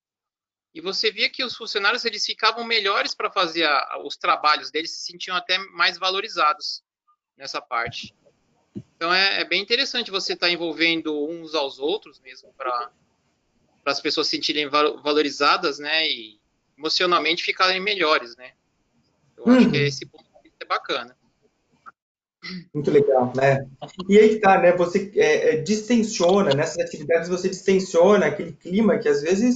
e 0.74 0.82
você 0.82 1.12
via 1.12 1.30
que 1.30 1.44
os 1.44 1.56
funcionários 1.56 2.04
eles 2.06 2.26
ficavam 2.26 2.64
melhores 2.64 3.14
para 3.14 3.32
fazer 3.32 3.66
a, 3.66 4.02
os 4.04 4.18
trabalhos 4.18 4.72
deles, 4.72 4.92
se 4.92 5.12
sentiam 5.12 5.36
até 5.36 5.58
mais 5.58 5.98
valorizados 5.98 6.84
nessa 7.38 7.62
parte. 7.62 8.16
Então 8.96 9.14
é, 9.14 9.42
é 9.42 9.46
bem 9.46 9.62
interessante 9.62 10.10
você 10.10 10.34
estar 10.34 10.48
tá 10.48 10.54
envolvendo 10.54 11.28
uns 11.28 11.54
aos 11.54 11.78
outros 11.78 12.20
mesmo 12.20 12.52
para 12.54 12.92
as 13.86 14.02
pessoas 14.02 14.28
se 14.28 14.36
sentirem 14.36 14.68
valorizadas, 14.70 15.78
né, 15.78 16.08
e 16.08 16.40
emocionalmente 16.78 17.44
ficarem 17.44 17.80
melhores, 17.80 18.36
né. 18.36 18.54
Eu 19.38 19.52
acho 19.52 19.70
que 19.70 19.78
uhum. 19.78 19.86
esse 19.86 20.06
ponto 20.06 20.26
é 20.60 20.66
bacana. 20.66 21.18
Muito 22.74 22.92
legal, 22.92 23.32
né? 23.36 23.66
E 24.10 24.20
aí 24.20 24.40
tá, 24.40 24.60
né? 24.60 24.72
Você 24.74 25.12
é, 25.16 25.54
é, 25.54 25.58
distensiona, 25.58 26.54
nessas 26.54 26.78
atividades 26.80 27.30
você 27.30 27.48
distensiona 27.50 28.26
aquele 28.26 28.52
clima 28.52 28.98
que 28.98 29.08
às 29.08 29.22
vezes 29.22 29.56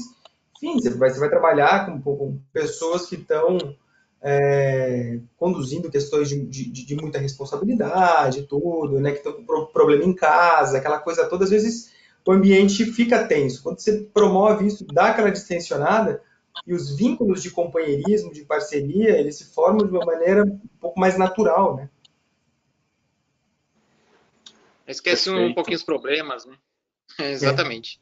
enfim, 0.57 0.79
você 0.79 0.89
vai, 0.89 1.09
você 1.09 1.19
vai 1.19 1.29
trabalhar 1.29 1.85
com, 1.85 2.01
com 2.01 2.39
pessoas 2.51 3.05
que 3.07 3.15
estão 3.15 3.75
é, 4.21 5.19
conduzindo 5.37 5.91
questões 5.91 6.27
de, 6.29 6.43
de, 6.45 6.85
de, 6.85 6.95
muita 6.95 7.19
responsabilidade, 7.19 8.47
tudo, 8.47 8.99
né, 8.99 9.11
que 9.11 9.17
estão 9.17 9.33
com 9.33 9.65
problema 9.67 10.03
em 10.03 10.13
casa, 10.13 10.77
aquela 10.77 10.99
coisa 10.99 11.27
toda, 11.29 11.43
às 11.43 11.51
vezes 11.51 11.91
o 12.25 12.31
ambiente 12.31 12.85
fica 12.85 13.25
tenso. 13.25 13.63
Quando 13.63 13.79
você 13.79 14.09
promove 14.13 14.65
isso, 14.65 14.85
dá 14.85 15.07
aquela 15.09 15.31
distensionada, 15.31 16.21
e 16.65 16.73
os 16.73 16.95
vínculos 16.95 17.43
de 17.43 17.51
companheirismo, 17.51 18.33
de 18.33 18.43
parceria, 18.43 19.17
eles 19.17 19.37
se 19.37 19.53
formam 19.53 19.85
de 19.85 19.91
uma 19.91 20.03
maneira 20.03 20.43
um 20.43 20.59
pouco 20.81 20.99
mais 20.99 21.17
natural, 21.17 21.75
né? 21.75 21.89
Esquece 24.87 25.29
Perfeito. 25.29 25.51
um 25.51 25.53
pouquinho 25.53 25.77
os 25.77 25.83
problemas, 25.83 26.45
né? 26.45 26.55
É, 27.19 27.31
exatamente. 27.31 27.99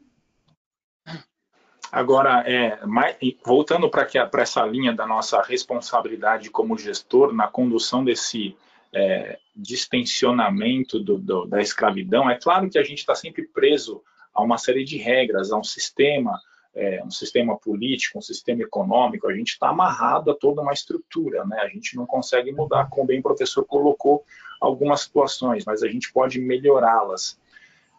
Agora, 1.92 2.44
é, 2.46 2.84
mais, 2.86 3.16
voltando 3.46 3.88
para 3.90 4.42
essa 4.42 4.66
linha 4.66 4.92
da 4.92 5.06
nossa 5.06 5.42
responsabilidade 5.44 6.50
como 6.50 6.78
gestor 6.78 7.32
na 7.32 7.48
condução 7.48 8.04
desse 8.04 8.58
é, 8.92 9.40
distensionamento 9.56 11.00
do, 11.00 11.20
do, 11.20 11.46
da 11.46 11.62
escravidão, 11.62 12.30
é 12.30 12.36
claro 12.38 12.70
que 12.70 12.80
a 12.80 12.84
gente 12.84 12.98
está 12.98 13.14
sempre 13.14 13.48
preso 13.48 14.04
a 14.34 14.42
uma 14.42 14.58
série 14.58 14.84
de 14.84 14.98
regras, 14.98 15.52
a 15.52 15.58
um 15.58 15.64
sistema, 15.64 16.42
é, 16.76 17.02
um 17.04 17.10
sistema 17.10 17.58
político, 17.58 18.20
um 18.20 18.22
sistema 18.22 18.62
econômico, 18.62 19.28
a 19.28 19.34
gente 19.34 19.52
está 19.52 19.70
amarrado 19.70 20.30
a 20.30 20.36
toda 20.36 20.62
uma 20.62 20.74
estrutura, 20.74 21.46
né? 21.46 21.60
a 21.62 21.70
gente 21.70 21.96
não 21.96 22.06
consegue 22.06 22.52
mudar, 22.52 22.90
como 22.90 23.08
bem 23.08 23.20
o 23.20 23.24
professor 23.24 23.66
colocou 23.66 24.24
algumas 24.60 25.02
situações, 25.02 25.64
mas 25.66 25.82
a 25.82 25.88
gente 25.88 26.12
pode 26.12 26.40
melhorá-las. 26.40 27.40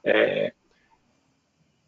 É, 0.04 0.52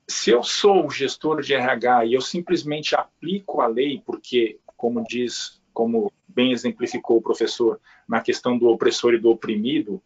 se 0.09 0.31
eu 0.31 0.43
sou 0.43 0.91
gestor 0.91 1.43
de 1.43 1.53
RH 1.53 2.07
e 2.07 2.15
eu 2.15 2.21
simplesmente 2.23 2.95
aplico 2.95 3.61
a 3.61 3.67
lei, 3.67 4.03
porque, 4.05 4.59
como 4.77 5.05
diz, 5.05 5.61
como 5.75 6.11
bem 6.27 6.53
exemplificou 6.53 7.19
o 7.19 7.23
professor 7.23 7.79
na 8.09 8.23
questão 8.23 8.57
do 8.57 8.69
opressor 8.69 9.13
e 9.13 9.19
do 9.19 9.31
oprimido, 9.31 10.03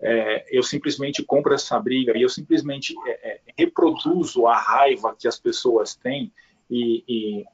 é, 0.00 0.46
eu 0.50 0.62
simplesmente 0.62 1.22
compro 1.22 1.54
essa 1.54 1.78
briga 1.78 2.16
e 2.16 2.22
eu 2.22 2.28
simplesmente 2.28 2.94
é, 3.06 3.30
é, 3.30 3.40
reproduzo 3.56 4.46
a 4.46 4.56
raiva 4.56 5.14
que 5.18 5.28
as 5.28 5.38
pessoas 5.38 5.94
têm 5.94 6.32
e, 6.70 7.04
e, 7.08 7.44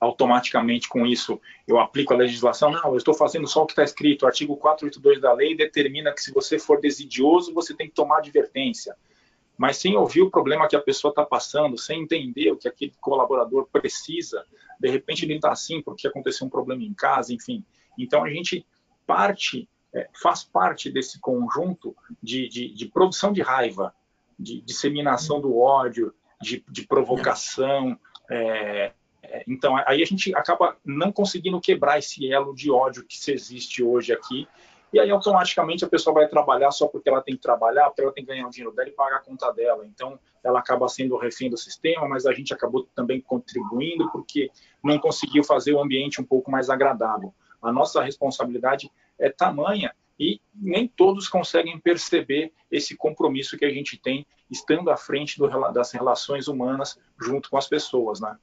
automaticamente 0.00 0.88
com 0.88 1.06
isso 1.06 1.40
eu 1.66 1.78
aplico 1.78 2.12
a 2.12 2.16
legislação. 2.16 2.70
Não, 2.70 2.90
eu 2.90 2.96
estou 2.96 3.14
fazendo 3.14 3.46
só 3.46 3.62
o 3.62 3.66
que 3.66 3.72
está 3.72 3.84
escrito. 3.84 4.22
O 4.22 4.26
artigo 4.26 4.56
482 4.56 5.20
da 5.20 5.32
lei 5.32 5.56
determina 5.56 6.12
que 6.12 6.22
se 6.22 6.32
você 6.32 6.58
for 6.58 6.80
desidioso, 6.80 7.54
você 7.54 7.74
tem 7.74 7.88
que 7.88 7.94
tomar 7.94 8.18
advertência 8.18 8.96
mas 9.56 9.78
sem 9.78 9.96
ouvir 9.96 10.22
o 10.22 10.30
problema 10.30 10.68
que 10.68 10.76
a 10.76 10.80
pessoa 10.80 11.10
está 11.10 11.24
passando, 11.24 11.78
sem 11.78 12.02
entender 12.02 12.50
o 12.50 12.56
que 12.56 12.68
aquele 12.68 12.92
colaborador 13.00 13.66
precisa, 13.72 14.44
de 14.78 14.90
repente 14.90 15.24
ele 15.24 15.34
está 15.34 15.50
assim 15.50 15.80
porque 15.80 16.06
aconteceu 16.06 16.46
um 16.46 16.50
problema 16.50 16.82
em 16.82 16.92
casa, 16.92 17.32
enfim. 17.32 17.64
Então 17.98 18.22
a 18.22 18.30
gente 18.30 18.66
parte, 19.06 19.68
é, 19.96 20.08
faz 20.12 20.44
parte 20.44 20.90
desse 20.90 21.18
conjunto 21.18 21.96
de, 22.22 22.48
de, 22.48 22.74
de, 22.74 22.86
produção 22.86 23.32
de 23.32 23.40
raiva, 23.40 23.94
de 24.38 24.60
disseminação 24.60 25.40
do 25.40 25.58
ódio, 25.58 26.12
de, 26.40 26.62
de 26.68 26.86
provocação. 26.86 27.98
É, 28.30 28.92
é, 29.22 29.44
então 29.48 29.74
aí 29.86 30.02
a 30.02 30.06
gente 30.06 30.34
acaba 30.34 30.76
não 30.84 31.10
conseguindo 31.10 31.58
quebrar 31.60 31.98
esse 31.98 32.30
elo 32.30 32.54
de 32.54 32.70
ódio 32.70 33.06
que 33.06 33.16
se 33.16 33.32
existe 33.32 33.82
hoje 33.82 34.12
aqui 34.12 34.46
e 34.92 35.00
aí 35.00 35.10
automaticamente 35.10 35.84
a 35.84 35.88
pessoa 35.88 36.14
vai 36.14 36.28
trabalhar 36.28 36.70
só 36.70 36.86
porque 36.86 37.08
ela 37.08 37.20
tem 37.20 37.34
que 37.34 37.42
trabalhar, 37.42 37.86
porque 37.86 38.02
ela 38.02 38.12
tem 38.12 38.24
que 38.24 38.30
ganhar 38.30 38.46
o 38.46 38.50
dinheiro 38.50 38.74
dela 38.74 38.88
e 38.88 38.92
pagar 38.92 39.16
a 39.16 39.20
conta 39.20 39.50
dela. 39.52 39.84
Então 39.86 40.18
ela 40.44 40.58
acaba 40.60 40.88
sendo 40.88 41.16
refém 41.16 41.50
do 41.50 41.56
sistema, 41.56 42.08
mas 42.08 42.24
a 42.24 42.32
gente 42.32 42.54
acabou 42.54 42.86
também 42.94 43.20
contribuindo 43.20 44.10
porque 44.10 44.50
não 44.82 44.98
conseguiu 44.98 45.42
fazer 45.42 45.72
o 45.72 45.80
ambiente 45.80 46.20
um 46.20 46.24
pouco 46.24 46.50
mais 46.50 46.70
agradável. 46.70 47.34
A 47.66 47.72
nossa 47.72 48.02
responsabilidade 48.02 48.90
é 49.18 49.30
tamanha 49.30 49.94
e 50.18 50.40
nem 50.54 50.88
todos 50.88 51.28
conseguem 51.28 51.78
perceber 51.78 52.52
esse 52.70 52.96
compromisso 52.96 53.56
que 53.56 53.64
a 53.64 53.70
gente 53.70 53.98
tem 53.98 54.26
estando 54.50 54.90
à 54.90 54.96
frente 54.96 55.38
do, 55.38 55.48
das 55.72 55.92
relações 55.92 56.48
humanas 56.48 56.98
junto 57.20 57.50
com 57.50 57.58
as 57.58 57.68
pessoas, 57.68 58.20
né? 58.20 58.36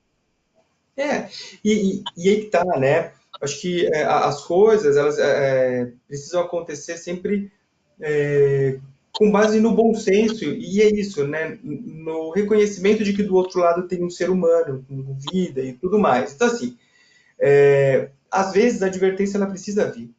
É, 0.96 1.28
e, 1.66 2.04
e 2.16 2.30
aí 2.30 2.42
que 2.42 2.50
tá, 2.52 2.64
né? 2.78 3.14
acho 3.42 3.60
que 3.60 3.88
é, 3.94 4.04
as 4.04 4.44
coisas 4.44 4.96
elas 4.98 5.18
é, 5.18 5.82
é, 5.82 5.92
precisam 6.08 6.42
acontecer 6.42 6.98
sempre 6.98 7.52
é, 8.00 8.80
com 9.12 9.32
base 9.32 9.60
no 9.60 9.74
bom 9.74 9.94
senso 9.94 10.46
e 10.46 10.82
é 10.82 10.90
isso, 10.90 11.28
né? 11.28 11.58
No 11.64 12.32
reconhecimento 12.32 13.04
de 13.04 13.14
que 13.14 13.24
do 13.24 13.36
outro 13.36 13.60
lado 13.60 13.88
tem 13.88 14.04
um 14.04 14.10
ser 14.10 14.30
humano 14.30 14.84
com 14.88 15.18
vida 15.32 15.62
e 15.62 15.74
tudo 15.74 16.00
mais. 16.00 16.34
Então 16.34 16.48
assim, 16.48 16.78
é, 17.40 18.10
às 18.34 18.52
vezes 18.52 18.82
a 18.82 18.88
advertência 18.88 19.38
ela 19.38 19.48
precisa 19.48 19.90
vir, 19.92 20.14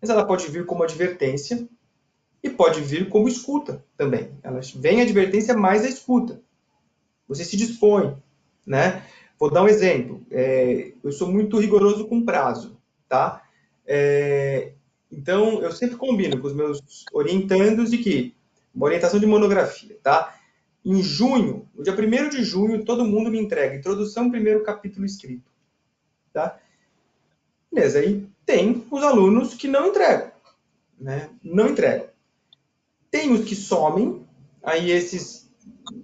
mas 0.00 0.10
ela 0.10 0.26
pode 0.26 0.46
vir 0.48 0.66
como 0.66 0.82
advertência 0.82 1.68
e 2.42 2.50
pode 2.50 2.80
vir 2.80 3.08
como 3.08 3.28
escuta 3.28 3.84
também. 3.96 4.30
Ela 4.42 4.60
vem 4.76 5.00
a 5.00 5.04
advertência 5.04 5.56
mais 5.56 5.84
a 5.84 5.88
escuta. 5.88 6.42
Você 7.26 7.44
se 7.44 7.56
dispõe, 7.56 8.16
né? 8.66 9.02
Vou 9.38 9.50
dar 9.50 9.62
um 9.62 9.68
exemplo. 9.68 10.24
É, 10.30 10.92
eu 11.02 11.10
sou 11.10 11.32
muito 11.32 11.58
rigoroso 11.58 12.06
com 12.06 12.24
prazo, 12.24 12.76
tá? 13.08 13.42
É, 13.86 14.72
então, 15.10 15.62
eu 15.62 15.72
sempre 15.72 15.96
combino 15.96 16.38
com 16.38 16.46
os 16.46 16.54
meus 16.54 17.06
orientandos 17.12 17.90
de 17.90 17.98
que 17.98 18.34
uma 18.74 18.86
orientação 18.86 19.18
de 19.18 19.26
monografia, 19.26 19.96
tá? 20.02 20.34
em 20.84 21.02
junho, 21.02 21.66
no 21.74 21.82
dia 21.82 21.94
1 21.94 22.28
de 22.28 22.44
junho, 22.44 22.84
todo 22.84 23.06
mundo 23.06 23.30
me 23.30 23.40
entrega. 23.40 23.74
Introdução, 23.74 24.30
primeiro 24.30 24.62
capítulo 24.62 25.06
escrito. 25.06 25.50
Tá? 26.32 26.60
Beleza, 27.74 27.98
aí 27.98 28.24
tem 28.46 28.86
os 28.88 29.02
alunos 29.02 29.54
que 29.54 29.66
não 29.66 29.88
entregam. 29.88 30.30
Né? 30.96 31.28
Não 31.42 31.68
entregam. 31.68 32.06
Tem 33.10 33.32
os 33.32 33.44
que 33.44 33.56
somem, 33.56 34.24
aí 34.62 34.92
esses 34.92 35.52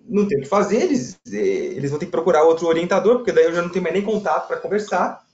não 0.05 0.27
tem 0.27 0.39
o 0.39 0.43
que 0.43 0.49
fazer, 0.49 0.83
eles, 0.83 1.19
eles 1.25 1.91
vão 1.91 1.99
ter 2.01 2.07
que 2.07 2.11
procurar 2.11 2.43
outro 2.43 2.67
orientador, 2.67 3.17
porque 3.17 3.31
daí 3.31 3.45
eu 3.45 3.55
já 3.55 3.63
não 3.63 3.69
tenho 3.69 3.85
mais 3.85 3.95
nem 3.95 4.05
contato 4.05 4.49
para 4.49 4.59
conversar. 4.59 5.25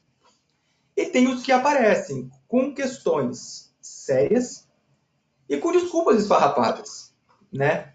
E 0.94 1.06
tem 1.06 1.26
os 1.26 1.42
que 1.42 1.50
aparecem 1.50 2.30
com 2.46 2.74
questões 2.74 3.74
sérias 3.80 4.68
e 5.48 5.56
com 5.56 5.72
desculpas 5.72 6.20
esfarrapadas, 6.20 7.14
né? 7.50 7.94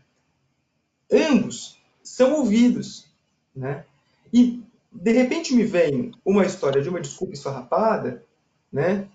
Ambos 1.11 1.79
são 2.01 2.33
ouvidos, 2.33 3.07
né? 3.55 3.85
E 4.33 4.63
de 4.91 5.11
repente 5.11 5.53
me 5.53 5.63
vem 5.63 6.11
uma 6.25 6.45
história 6.45 6.81
de 6.81 6.89
uma 6.89 7.01
desculpa 7.01 7.33
esfarrapada, 7.33 8.25
né? 8.71 9.07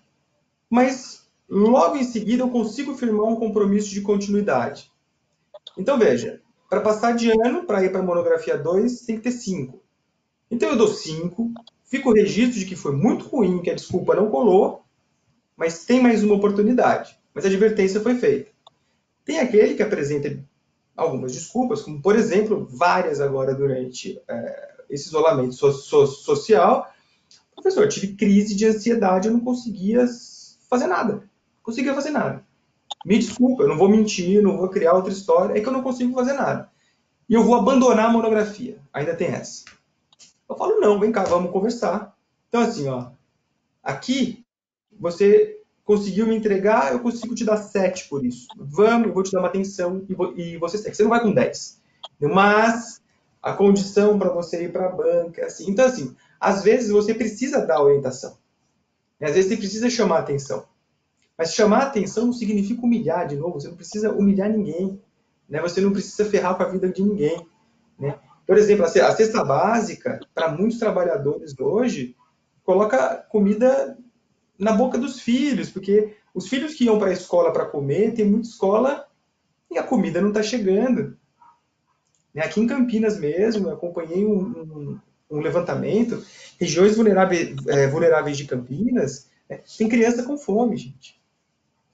Mas 0.69 1.27
logo 1.49 1.97
em 1.97 2.05
seguida 2.05 2.43
eu 2.43 2.51
consigo 2.51 2.95
firmar 2.95 3.27
um 3.27 3.37
compromisso 3.37 3.91
de 3.91 4.01
continuidade. 4.01 4.91
Então 5.79 5.99
veja, 5.99 6.41
para 6.69 6.81
passar 6.81 7.13
de 7.13 7.31
ano, 7.31 7.65
para 7.65 7.85
ir 7.85 7.91
para 7.91 8.01
a 8.01 8.05
monografia 8.05 8.59
2, 8.59 9.03
tem 9.03 9.17
que 9.17 9.23
ter 9.23 9.33
5. 9.33 9.81
Então 10.51 10.71
eu 10.71 10.77
dou 10.77 10.89
5, 10.89 11.53
fico 11.85 12.11
o 12.11 12.15
registro 12.15 12.59
de 12.59 12.67
que 12.67 12.77
foi 12.77 12.93
muito 12.93 13.27
ruim, 13.27 13.63
que 13.63 13.71
a 13.71 13.75
desculpa 13.75 14.15
não 14.15 14.31
colou, 14.31 14.85
mas 15.57 15.85
tem 15.85 16.01
mais 16.01 16.23
uma 16.23 16.35
oportunidade. 16.35 17.17
Mas 17.33 17.45
a 17.45 17.49
advertência 17.49 18.01
foi 18.01 18.17
feita. 18.17 18.51
Tem 19.25 19.39
aquele 19.39 19.75
que 19.75 19.83
apresenta 19.83 20.43
algumas 20.97 21.33
desculpas, 21.33 21.83
como, 21.83 22.01
por 22.01 22.17
exemplo, 22.17 22.67
várias 22.71 23.21
agora 23.21 23.55
durante 23.55 24.21
é, 24.29 24.77
esse 24.89 25.09
isolamento 25.09 25.55
so 25.55 25.73
so 25.73 26.07
social. 26.07 26.91
Professor, 27.57 27.89
tive 27.89 28.15
crise 28.15 28.55
de 28.55 28.67
ansiedade, 28.67 29.27
eu 29.27 29.33
não 29.33 29.41
conseguia 29.41 30.07
fazer 30.69 30.87
nada. 30.87 31.15
Não 31.15 31.63
conseguia 31.63 31.95
fazer 31.95 32.11
nada. 32.11 32.45
Me 33.05 33.19
desculpa, 33.19 33.63
eu 33.63 33.69
não 33.69 33.79
vou 33.79 33.89
mentir, 33.89 34.43
não 34.43 34.59
vou 34.59 34.69
criar 34.69 34.93
outra 34.93 35.13
história, 35.13 35.57
é 35.57 35.61
que 35.61 35.67
eu 35.67 35.73
não 35.73 35.83
consigo 35.83 36.15
fazer 36.15 36.35
nada. 36.35 36.71
E 37.29 37.35
eu 37.35 37.43
vou 37.43 37.57
abandonar 37.57 38.07
a 38.07 38.13
monografia. 38.13 38.79
Ainda 38.93 39.15
tem 39.15 39.29
essa. 39.29 39.65
Eu 40.49 40.57
falo, 40.57 40.81
não, 40.81 41.01
vem 41.01 41.11
cá, 41.11 41.25
vamos 41.25 41.51
conversar. 41.51 42.17
Então, 42.49 42.61
assim, 42.61 42.89
ó, 42.89 43.11
aqui 43.83 44.45
você 44.99 45.61
conseguiu 45.85 46.27
me 46.27 46.37
entregar, 46.37 46.93
eu 46.93 47.01
consigo 47.01 47.35
te 47.35 47.45
dar 47.45 47.57
7 47.57 48.09
por 48.09 48.25
isso. 48.25 48.49
Vamos, 48.57 49.09
eu 49.09 49.15
vou 49.15 49.23
te 49.23 49.33
dar 49.33 49.41
uma 49.41 49.49
atenção 49.49 50.05
e, 50.09 50.15
vou, 50.15 50.37
e 50.37 50.57
você 50.59 50.79
segue. 50.79 50.97
Você 50.97 51.03
não 51.03 51.11
vai 51.11 51.21
com 51.21 51.33
10. 51.33 51.81
Mas 52.21 53.01
a 53.43 53.53
condição 53.53 54.19
para 54.19 54.31
você 54.31 54.65
ir 54.65 54.73
para 54.73 54.87
a 54.87 54.93
banca, 54.93 55.47
assim. 55.47 55.71
Então, 55.71 55.87
assim, 55.87 56.17
às 56.41 56.63
vezes 56.63 56.91
você 56.91 57.15
precisa 57.15 57.65
dar 57.65 57.83
orientação. 57.83 58.39
Às 59.21 59.35
vezes 59.35 59.51
você 59.51 59.57
precisa 59.57 59.91
chamar 59.91 60.19
atenção. 60.19 60.67
Mas 61.37 61.55
chamar 61.55 61.83
atenção 61.83 62.27
não 62.27 62.33
significa 62.33 62.83
humilhar 62.83 63.27
de 63.27 63.37
novo. 63.37 63.61
Você 63.61 63.69
não 63.69 63.77
precisa 63.77 64.13
humilhar 64.13 64.51
ninguém. 64.51 65.01
Né? 65.49 65.61
Você 65.61 65.81
não 65.81 65.93
precisa 65.93 66.29
ferrar 66.29 66.57
com 66.57 66.63
a 66.63 66.69
vida 66.69 66.89
de 66.89 67.03
ninguém. 67.03 67.47
Né? 67.99 68.19
Por 68.47 68.57
exemplo, 68.57 68.85
a 68.85 68.89
cesta 68.89 69.45
básica, 69.45 70.21
para 70.35 70.51
muitos 70.51 70.79
trabalhadores 70.79 71.59
hoje, 71.59 72.17
coloca 72.65 73.17
comida 73.29 73.99
na 74.59 74.73
boca 74.73 74.97
dos 74.97 75.21
filhos, 75.21 75.71
porque 75.71 76.17
os 76.35 76.49
filhos 76.49 76.75
que 76.75 76.85
iam 76.85 76.99
para 76.99 77.09
a 77.09 77.13
escola 77.13 77.53
para 77.53 77.67
comer, 77.67 78.15
tem 78.15 78.25
muita 78.25 78.49
escola 78.49 79.07
e 79.71 79.79
a 79.79 79.83
comida 79.83 80.21
não 80.21 80.29
está 80.29 80.43
chegando. 80.43 81.17
Né, 82.35 82.43
aqui 82.43 82.61
em 82.61 82.67
Campinas 82.67 83.19
mesmo, 83.19 83.69
eu 83.69 83.75
acompanhei 83.75 84.25
um, 84.25 84.41
um, 84.41 85.01
um 85.31 85.41
levantamento, 85.41 86.25
regiões 86.59 86.97
vulneráveis, 86.97 87.55
é, 87.67 87.87
vulneráveis 87.89 88.37
de 88.37 88.45
Campinas, 88.45 89.29
né, 89.49 89.61
tem 89.79 89.89
criança 89.89 90.23
com 90.23 90.39
fome, 90.39 90.77
gente. 90.77 91.21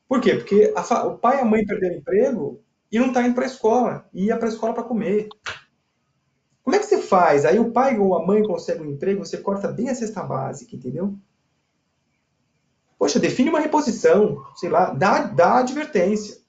Por 0.08 0.20
quê? 0.20 0.34
Porque 0.34 0.72
a, 0.76 1.06
o 1.06 1.18
pai 1.18 1.38
e 1.38 1.40
a 1.40 1.44
mãe 1.44 1.64
perderam 1.64 1.96
emprego 1.96 2.60
e 2.90 2.98
não 2.98 3.08
está 3.08 3.22
indo 3.22 3.34
para 3.34 3.44
a 3.44 3.46
escola, 3.46 4.08
e 4.12 4.26
ia 4.26 4.36
para 4.36 4.46
a 4.46 4.50
escola 4.50 4.74
para 4.74 4.82
comer. 4.82 5.28
Como 6.62 6.76
é 6.76 6.78
que 6.78 6.84
você 6.84 7.00
faz? 7.00 7.44
Aí 7.44 7.58
o 7.58 7.72
pai 7.72 7.98
ou 7.98 8.14
a 8.14 8.24
mãe 8.24 8.42
consegue 8.42 8.82
um 8.82 8.90
emprego, 8.90 9.24
você 9.24 9.38
corta 9.38 9.68
bem 9.68 9.88
a 9.88 9.94
cesta 9.94 10.22
básica, 10.22 10.76
entendeu? 10.76 11.16
Poxa, 12.98 13.18
define 13.18 13.48
uma 13.48 13.60
reposição, 13.60 14.44
sei 14.54 14.68
lá, 14.68 14.90
dá, 14.90 15.24
dá 15.24 15.58
advertência. 15.58 16.41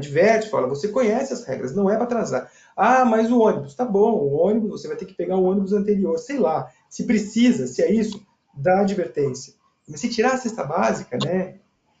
Adverte, 0.00 0.50
fala, 0.50 0.66
você 0.66 0.88
conhece 0.88 1.32
as 1.32 1.44
regras, 1.44 1.74
não 1.74 1.88
é 1.88 1.94
para 1.94 2.04
atrasar. 2.04 2.50
Ah, 2.76 3.04
mas 3.04 3.30
o 3.30 3.38
ônibus, 3.38 3.74
tá 3.74 3.84
bom, 3.84 4.12
o 4.12 4.32
ônibus, 4.32 4.70
você 4.70 4.88
vai 4.88 4.96
ter 4.96 5.04
que 5.04 5.14
pegar 5.14 5.36
o 5.36 5.44
ônibus 5.44 5.72
anterior, 5.72 6.18
sei 6.18 6.38
lá. 6.38 6.70
Se 6.88 7.04
precisa, 7.04 7.66
se 7.66 7.82
é 7.82 7.92
isso, 7.92 8.24
dá 8.54 8.80
advertência. 8.80 9.54
Mas 9.88 10.00
se 10.00 10.08
tirar 10.08 10.34
a 10.34 10.38
cesta 10.38 10.64
básica, 10.64 11.18
né, 11.22 11.56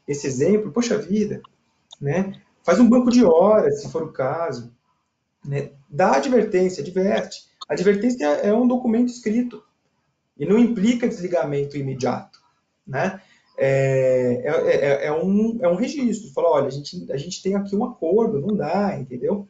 esse 0.06 0.26
exemplo, 0.26 0.72
poxa 0.72 0.98
vida, 0.98 1.40
né, 2.00 2.32
faz 2.62 2.80
um 2.80 2.88
banco 2.88 3.10
de 3.10 3.24
horas, 3.24 3.82
se 3.82 3.90
for 3.90 4.02
o 4.02 4.12
caso, 4.12 4.72
né, 5.44 5.70
dá 5.88 6.16
advertência, 6.16 6.82
adverte. 6.82 7.48
Advertência 7.68 8.24
é 8.24 8.52
um 8.52 8.66
documento 8.66 9.08
escrito 9.08 9.62
e 10.36 10.46
não 10.46 10.58
implica 10.58 11.06
desligamento 11.06 11.76
imediato, 11.76 12.40
né? 12.86 13.20
É, 13.62 14.40
é, 14.42 14.76
é, 14.76 15.06
é, 15.08 15.12
um, 15.12 15.58
é 15.60 15.68
um 15.68 15.74
registro. 15.74 16.32
Fala, 16.32 16.48
olha, 16.48 16.68
a 16.68 16.70
gente, 16.70 17.12
a 17.12 17.16
gente 17.18 17.42
tem 17.42 17.54
aqui 17.54 17.76
um 17.76 17.84
acordo, 17.84 18.40
não 18.40 18.56
dá, 18.56 18.96
entendeu? 18.98 19.46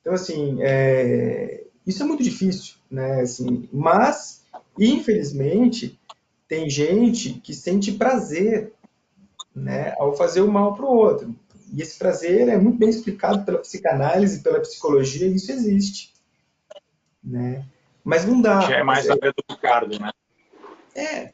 Então, 0.00 0.12
assim, 0.12 0.58
é, 0.60 1.62
isso 1.86 2.02
é 2.02 2.06
muito 2.06 2.24
difícil, 2.24 2.74
né? 2.90 3.20
Assim, 3.20 3.68
mas, 3.72 4.44
infelizmente, 4.76 5.96
tem 6.48 6.68
gente 6.68 7.34
que 7.34 7.54
sente 7.54 7.92
prazer 7.92 8.72
né, 9.54 9.94
ao 9.96 10.16
fazer 10.16 10.40
o 10.40 10.50
mal 10.50 10.74
para 10.74 10.86
o 10.86 10.96
outro. 10.96 11.32
E 11.72 11.80
esse 11.80 11.96
prazer 11.96 12.48
é 12.48 12.58
muito 12.58 12.78
bem 12.78 12.88
explicado 12.88 13.44
pela 13.44 13.58
psicanálise, 13.58 14.42
pela 14.42 14.58
psicologia, 14.58 15.28
e 15.28 15.36
isso 15.36 15.52
existe. 15.52 16.12
Né? 17.22 17.64
Mas 18.02 18.24
não 18.24 18.40
dá. 18.40 18.62
Já 18.62 18.78
é 18.78 18.82
mais 18.82 19.08
a 19.08 19.14
do 19.14 19.32
Ricardo, 19.48 20.00
né? 20.00 20.10
É, 20.96 21.32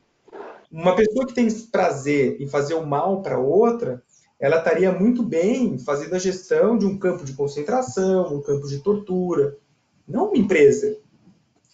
uma 0.76 0.94
pessoa 0.94 1.26
que 1.26 1.32
tem 1.32 1.48
prazer 1.72 2.36
em 2.38 2.46
fazer 2.46 2.74
o 2.74 2.86
mal 2.86 3.22
para 3.22 3.38
outra, 3.38 4.02
ela 4.38 4.58
estaria 4.58 4.92
muito 4.92 5.22
bem 5.22 5.78
fazendo 5.78 6.14
a 6.14 6.18
gestão 6.18 6.76
de 6.76 6.84
um 6.84 6.98
campo 6.98 7.24
de 7.24 7.32
concentração, 7.32 8.36
um 8.36 8.42
campo 8.42 8.68
de 8.68 8.80
tortura. 8.80 9.56
Não 10.06 10.28
uma 10.28 10.36
empresa. 10.36 10.98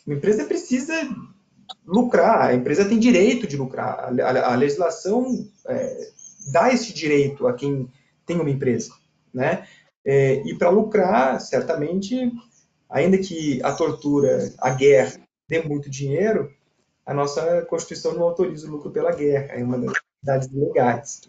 Uma 0.06 0.14
empresa 0.14 0.44
precisa 0.44 0.94
lucrar, 1.84 2.50
a 2.50 2.54
empresa 2.54 2.84
tem 2.84 3.00
direito 3.00 3.44
de 3.44 3.56
lucrar. 3.56 4.14
A, 4.20 4.54
legislação 4.54 5.48
é, 5.66 6.10
dá 6.52 6.72
esse 6.72 6.94
direito 6.94 7.48
a 7.48 7.54
quem 7.54 7.90
tem 8.24 8.38
uma 8.38 8.50
empresa. 8.50 8.92
Né? 9.34 9.66
É, 10.04 10.42
e 10.46 10.54
para 10.54 10.70
lucrar, 10.70 11.40
certamente, 11.40 12.30
ainda 12.88 13.18
que 13.18 13.60
a 13.64 13.72
tortura, 13.72 14.52
a 14.58 14.70
guerra, 14.70 15.20
dê 15.48 15.60
muito 15.60 15.90
dinheiro, 15.90 16.52
a 17.04 17.14
nossa 17.14 17.62
Constituição 17.62 18.14
não 18.14 18.22
autoriza 18.22 18.66
o 18.66 18.70
lucro 18.70 18.90
pela 18.90 19.14
guerra, 19.14 19.54
é 19.54 19.62
uma 19.62 19.78
das 19.78 19.94
atividades 19.96 20.52
legais. 20.52 21.20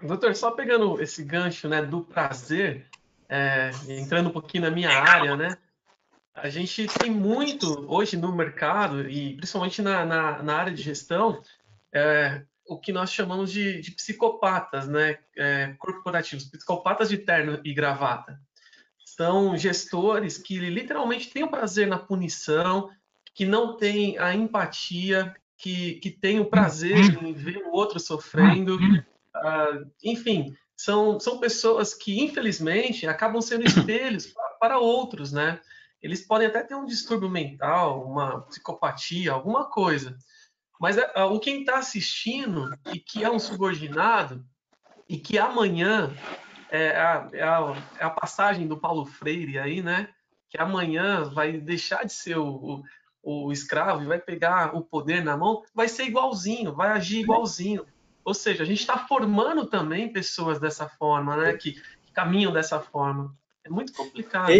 Doutor, 0.00 0.34
só 0.36 0.52
pegando 0.52 1.00
esse 1.02 1.24
gancho 1.24 1.68
né, 1.68 1.82
do 1.82 2.02
prazer, 2.02 2.86
é, 3.28 3.70
entrando 3.88 4.28
um 4.28 4.32
pouquinho 4.32 4.64
na 4.64 4.70
minha 4.70 4.90
área, 4.90 5.36
né? 5.36 5.58
A 6.34 6.48
gente 6.48 6.86
tem 6.86 7.10
muito 7.10 7.84
hoje 7.92 8.16
no 8.16 8.32
mercado, 8.34 9.08
e 9.10 9.34
principalmente 9.36 9.82
na, 9.82 10.06
na, 10.06 10.42
na 10.42 10.56
área 10.56 10.72
de 10.72 10.80
gestão, 10.80 11.42
é, 11.92 12.42
o 12.64 12.78
que 12.78 12.92
nós 12.92 13.10
chamamos 13.10 13.50
de, 13.50 13.80
de 13.80 13.90
psicopatas 13.90 14.86
né, 14.86 15.18
é, 15.36 15.74
corporativos, 15.78 16.44
psicopatas 16.44 17.08
de 17.08 17.18
terno 17.18 17.60
e 17.64 17.74
gravata. 17.74 18.40
São 19.04 19.56
gestores 19.56 20.38
que 20.38 20.58
literalmente 20.58 21.30
têm 21.30 21.42
o 21.42 21.50
prazer 21.50 21.88
na 21.88 21.98
punição, 21.98 22.88
que 23.38 23.46
não 23.46 23.76
tem 23.76 24.18
a 24.18 24.34
empatia, 24.34 25.32
que, 25.56 25.94
que 26.00 26.10
tem 26.10 26.40
o 26.40 26.46
prazer 26.46 26.98
em 27.22 27.32
ver 27.32 27.58
o 27.58 27.70
outro 27.70 28.00
sofrendo. 28.00 28.74
Uh, 28.74 29.88
enfim, 30.02 30.56
são, 30.76 31.20
são 31.20 31.38
pessoas 31.38 31.94
que, 31.94 32.20
infelizmente, 32.20 33.06
acabam 33.06 33.40
sendo 33.40 33.62
espelhos 33.64 34.26
para, 34.26 34.48
para 34.54 34.78
outros, 34.80 35.30
né? 35.30 35.60
Eles 36.02 36.26
podem 36.26 36.48
até 36.48 36.64
ter 36.64 36.74
um 36.74 36.84
distúrbio 36.84 37.30
mental, 37.30 38.04
uma 38.04 38.40
psicopatia, 38.40 39.30
alguma 39.30 39.70
coisa. 39.70 40.18
Mas 40.80 40.96
uh, 40.96 41.32
o 41.32 41.38
quem 41.38 41.60
está 41.60 41.78
assistindo 41.78 42.68
e 42.92 42.98
que 42.98 43.22
é 43.22 43.30
um 43.30 43.38
subordinado 43.38 44.44
e 45.08 45.16
que 45.16 45.38
amanhã 45.38 46.12
é 46.72 46.90
a, 46.90 47.28
é 47.32 47.42
a, 47.44 47.82
é 48.00 48.04
a 48.04 48.10
passagem 48.10 48.66
do 48.66 48.76
Paulo 48.76 49.06
Freire 49.06 49.60
aí, 49.60 49.80
né? 49.80 50.08
Que 50.50 50.58
amanhã 50.58 51.22
vai 51.22 51.52
deixar 51.52 52.04
de 52.04 52.12
ser 52.12 52.36
o, 52.36 52.82
o 53.28 53.52
escravo 53.52 54.02
e 54.02 54.06
vai 54.06 54.18
pegar 54.18 54.74
o 54.74 54.80
poder 54.80 55.22
na 55.22 55.36
mão, 55.36 55.62
vai 55.74 55.88
ser 55.88 56.04
igualzinho, 56.04 56.74
vai 56.74 56.90
agir 56.90 57.20
igualzinho. 57.20 57.84
Ou 58.24 58.32
seja, 58.32 58.62
a 58.62 58.66
gente 58.66 58.80
está 58.80 58.96
formando 58.96 59.66
também 59.66 60.12
pessoas 60.12 60.58
dessa 60.58 60.88
forma, 60.88 61.36
né? 61.36 61.52
Que, 61.54 61.72
que, 61.72 62.12
caminham 62.12 62.52
dessa 62.52 62.80
forma. 62.80 63.34
É 63.64 63.70
muito 63.70 63.92
complicado. 63.92 64.50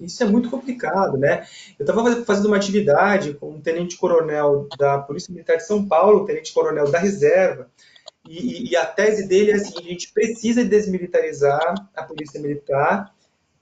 Isso 0.00 0.22
é 0.22 0.26
muito 0.26 0.50
complicado, 0.50 1.16
né? 1.16 1.46
Eu 1.78 1.84
estava 1.84 2.24
fazendo 2.24 2.46
uma 2.46 2.56
atividade 2.56 3.34
com 3.34 3.50
um 3.50 3.60
tenente-coronel 3.60 4.68
da 4.76 4.98
Polícia 4.98 5.32
Militar 5.32 5.58
de 5.58 5.66
São 5.66 5.86
Paulo, 5.86 6.24
tenente-coronel 6.24 6.90
da 6.90 6.98
Reserva, 6.98 7.70
e, 8.28 8.70
e, 8.70 8.76
a 8.76 8.86
tese 8.86 9.26
dele 9.26 9.50
é 9.50 9.54
assim: 9.54 9.74
a 9.78 9.82
gente 9.82 10.12
precisa 10.12 10.64
desmilitarizar 10.64 11.74
a 11.94 12.02
Polícia 12.02 12.40
Militar. 12.40 13.12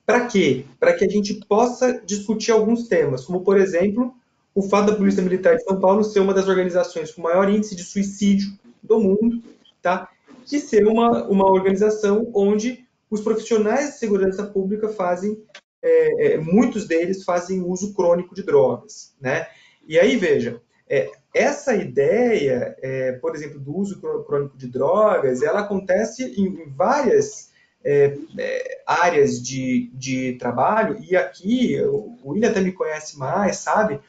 Para 0.05 0.27
quê? 0.27 0.65
Para 0.79 0.93
que 0.93 1.05
a 1.05 1.09
gente 1.09 1.35
possa 1.47 2.01
discutir 2.05 2.51
alguns 2.51 2.89
temas, 2.89 3.25
como, 3.25 3.43
por 3.43 3.57
exemplo, 3.57 4.15
o 4.61 4.69
fato 4.69 4.91
da 4.91 4.97
Polícia 4.97 5.23
Militar 5.23 5.57
de 5.57 5.65
São 5.65 5.81
Paulo 5.81 6.05
ser 6.05 6.21
uma 6.21 6.35
das 6.35 6.47
organizações 6.47 7.11
com 7.11 7.23
maior 7.23 7.49
índice 7.49 7.75
de 7.75 7.83
suicídio 7.83 8.53
do 8.83 9.01
mundo, 9.01 9.43
tá? 9.81 10.11
E 10.53 10.59
ser 10.59 10.87
uma, 10.87 11.25
uma 11.29 11.51
organização 11.51 12.31
onde 12.35 12.85
os 13.11 13.23
profissionais 13.23 13.93
de 13.93 13.99
segurança 13.99 14.45
pública 14.45 14.89
fazem, 14.91 15.43
é, 15.83 16.35
é, 16.35 16.39
muitos 16.39 16.87
deles 16.87 17.25
fazem 17.25 17.63
uso 17.63 17.95
crônico 17.95 18.35
de 18.35 18.43
drogas, 18.43 19.15
né? 19.19 19.47
E 19.89 19.99
aí, 19.99 20.17
veja, 20.17 20.61
é, 20.87 21.11
essa 21.35 21.75
ideia, 21.75 22.77
é, 22.83 23.13
por 23.13 23.35
exemplo, 23.35 23.59
do 23.59 23.75
uso 23.75 23.99
crônico 24.27 24.59
de 24.59 24.69
drogas, 24.69 25.43
ela 25.43 25.61
acontece 25.61 26.35
em, 26.39 26.45
em 26.45 26.69
várias 26.69 27.51
é, 27.83 28.15
é, 28.39 28.83
áreas 28.87 29.43
de, 29.43 29.91
de 29.95 30.35
trabalho, 30.35 30.99
e 31.01 31.17
aqui, 31.17 31.81
o 31.83 32.19
William 32.27 32.51
até 32.51 32.61
me 32.61 32.73
conhece 32.73 33.19
mais, 33.19 33.57
sabe? 33.57 34.01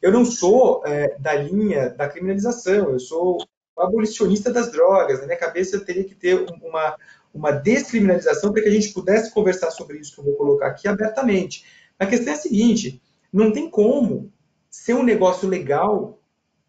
Eu 0.00 0.12
não 0.12 0.24
sou 0.24 0.82
é, 0.84 1.16
da 1.18 1.34
linha 1.34 1.90
da 1.90 2.08
criminalização, 2.08 2.90
eu 2.90 2.98
sou 2.98 3.38
abolicionista 3.76 4.52
das 4.52 4.70
drogas. 4.70 5.20
Na 5.20 5.26
minha 5.26 5.38
cabeça, 5.38 5.76
eu 5.76 5.84
teria 5.84 6.04
que 6.04 6.14
ter 6.14 6.46
uma, 6.62 6.96
uma 7.32 7.52
descriminalização 7.52 8.52
para 8.52 8.62
que 8.62 8.68
a 8.68 8.72
gente 8.72 8.92
pudesse 8.92 9.32
conversar 9.32 9.70
sobre 9.70 9.98
isso 9.98 10.14
que 10.14 10.20
eu 10.20 10.24
vou 10.24 10.34
colocar 10.34 10.68
aqui 10.68 10.88
abertamente. 10.88 11.64
A 11.98 12.06
questão 12.06 12.32
é 12.32 12.36
a 12.36 12.40
seguinte: 12.40 13.02
não 13.32 13.52
tem 13.52 13.70
como 13.70 14.32
ser 14.70 14.94
um 14.94 15.02
negócio 15.02 15.48
legal 15.48 16.18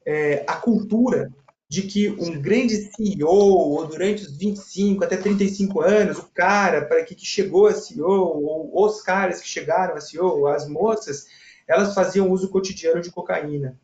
é, 0.05 0.43
a 0.47 0.55
cultura 0.55 1.31
de 1.69 1.81
que 1.81 2.09
um 2.09 2.41
grande 2.41 2.89
CEO, 2.95 3.27
ou 3.27 3.85
durante 3.85 4.23
os 4.23 4.37
25 4.37 5.03
até 5.03 5.17
35 5.17 5.81
anos, 5.81 6.17
o 6.17 6.29
cara 6.33 6.85
para 6.85 7.03
que, 7.03 7.13
que 7.13 7.25
chegou 7.25 7.67
a 7.67 7.73
CEO, 7.73 8.41
ou 8.41 8.85
os 8.85 9.01
caras 9.01 9.41
que 9.41 9.47
chegaram 9.47 9.95
a 9.95 10.01
CEO, 10.01 10.47
as 10.47 10.67
moças, 10.67 11.27
elas 11.67 11.93
faziam 11.93 12.31
uso 12.31 12.49
cotidiano 12.49 13.01
de 13.01 13.11
cocaína. 13.11 13.77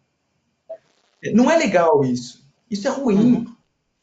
Não 1.34 1.49
é 1.49 1.57
legal 1.57 2.03
isso. 2.03 2.43
Isso 2.69 2.88
é 2.88 2.91
ruim. 2.91 3.36
Uhum. 3.36 3.55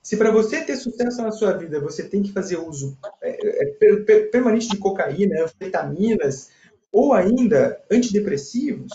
Se 0.03 0.17
para 0.17 0.31
você 0.31 0.63
ter 0.63 0.77
sucesso 0.77 1.23
na 1.23 1.31
sua 1.31 1.53
vida, 1.53 1.81
você 1.81 2.03
tem 2.03 2.23
que 2.23 2.33
fazer 2.33 2.57
uso 2.57 2.97
é, 3.23 3.65
é, 3.65 4.21
permanente 4.31 4.69
de 4.69 4.79
cocaína, 4.79 5.45
anfetaminas, 5.45 6.51
ou 6.91 7.13
ainda 7.13 7.81
antidepressivos, 7.91 8.93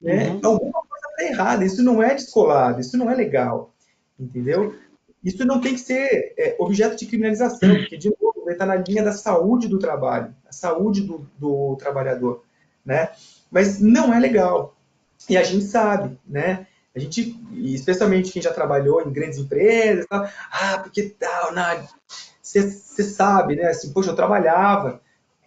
né, 0.00 0.30
uhum. 0.30 0.40
alguma 0.42 0.80
coisa 0.82 1.06
está 1.10 1.24
errada. 1.24 1.64
Isso 1.64 1.82
não 1.82 2.02
é 2.02 2.14
descolado, 2.14 2.80
isso 2.80 2.96
não 2.96 3.10
é 3.10 3.14
legal. 3.14 3.72
Entendeu? 4.18 4.74
Isso 5.22 5.44
não 5.44 5.60
tem 5.60 5.74
que 5.74 5.80
ser 5.80 6.34
é, 6.36 6.56
objeto 6.58 6.96
de 6.96 7.06
criminalização, 7.06 7.76
porque, 7.76 7.96
de 7.96 8.10
novo, 8.20 8.44
vai 8.44 8.54
estar 8.54 8.66
na 8.66 8.76
linha 8.76 9.02
da 9.02 9.12
saúde 9.12 9.68
do 9.68 9.78
trabalho, 9.78 10.34
a 10.46 10.52
saúde 10.52 11.02
do, 11.02 11.26
do 11.38 11.76
trabalhador. 11.76 12.42
Né? 12.84 13.10
Mas 13.50 13.80
não 13.80 14.12
é 14.12 14.18
legal. 14.18 14.76
E 15.28 15.36
a 15.36 15.42
gente 15.42 15.64
sabe, 15.64 16.18
né? 16.26 16.66
A 16.94 16.98
gente, 16.98 17.38
especialmente 17.52 18.32
quem 18.32 18.42
já 18.42 18.52
trabalhou 18.52 19.00
em 19.02 19.12
grandes 19.12 19.38
empresas, 19.38 20.06
ah, 20.10 20.78
porque 20.82 21.14
tal, 21.18 21.52
você 22.42 23.02
sabe, 23.04 23.56
né? 23.56 23.68
Assim, 23.68 23.92
poxa, 23.92 24.10
eu 24.10 24.16
trabalhava 24.16 25.00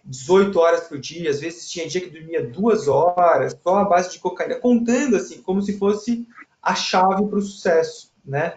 18 0.04 0.58
horas 0.58 0.80
por 0.82 0.98
dia, 0.98 1.30
às 1.30 1.40
vezes 1.40 1.68
tinha 1.68 1.88
dia 1.88 2.00
que 2.00 2.10
dormia 2.10 2.46
duas 2.46 2.88
horas, 2.88 3.56
só 3.62 3.76
a 3.76 3.84
base 3.84 4.12
de 4.12 4.18
cocaína, 4.18 4.56
contando 4.56 5.16
assim, 5.16 5.42
como 5.42 5.62
se 5.62 5.78
fosse 5.78 6.26
a 6.62 6.74
chave 6.74 7.26
para 7.26 7.38
o 7.38 7.42
sucesso, 7.42 8.12
né? 8.24 8.54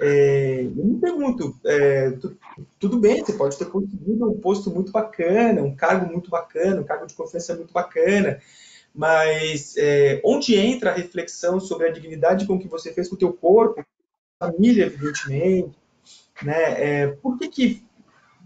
É, 0.00 0.62
eu 0.62 0.84
me 0.84 1.00
pergunto, 1.00 1.58
é, 1.64 2.10
tu, 2.12 2.36
tudo 2.78 2.98
bem, 2.98 3.24
você 3.24 3.32
pode 3.32 3.56
ter 3.56 3.66
conseguido 3.66 4.30
um 4.30 4.38
posto 4.38 4.70
muito 4.70 4.92
bacana, 4.92 5.62
um 5.62 5.74
cargo 5.74 6.12
muito 6.12 6.30
bacana, 6.30 6.80
um 6.80 6.84
cargo 6.84 7.06
de 7.06 7.14
confiança 7.14 7.54
muito 7.54 7.72
bacana, 7.72 8.38
mas 8.96 9.76
é, 9.76 10.22
onde 10.24 10.56
entra 10.56 10.90
a 10.90 10.94
reflexão 10.94 11.60
sobre 11.60 11.86
a 11.86 11.92
dignidade 11.92 12.46
com 12.46 12.58
que 12.58 12.66
você 12.66 12.92
fez 12.94 13.08
com 13.08 13.14
o 13.14 13.18
teu 13.18 13.30
corpo, 13.30 13.84
família, 14.38 14.86
evidentemente, 14.86 15.76
né? 16.42 17.02
É, 17.02 17.06
por 17.08 17.38
que, 17.38 17.48
que 17.48 17.84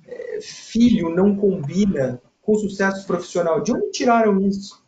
é, 0.07 0.40
filho 0.42 1.09
não 1.09 1.36
combina 1.36 2.20
com 2.42 2.57
sucesso 2.57 3.07
profissional? 3.07 3.62
De 3.62 3.72
onde 3.72 3.92
tiraram 3.92 4.40
isso? 4.40 4.82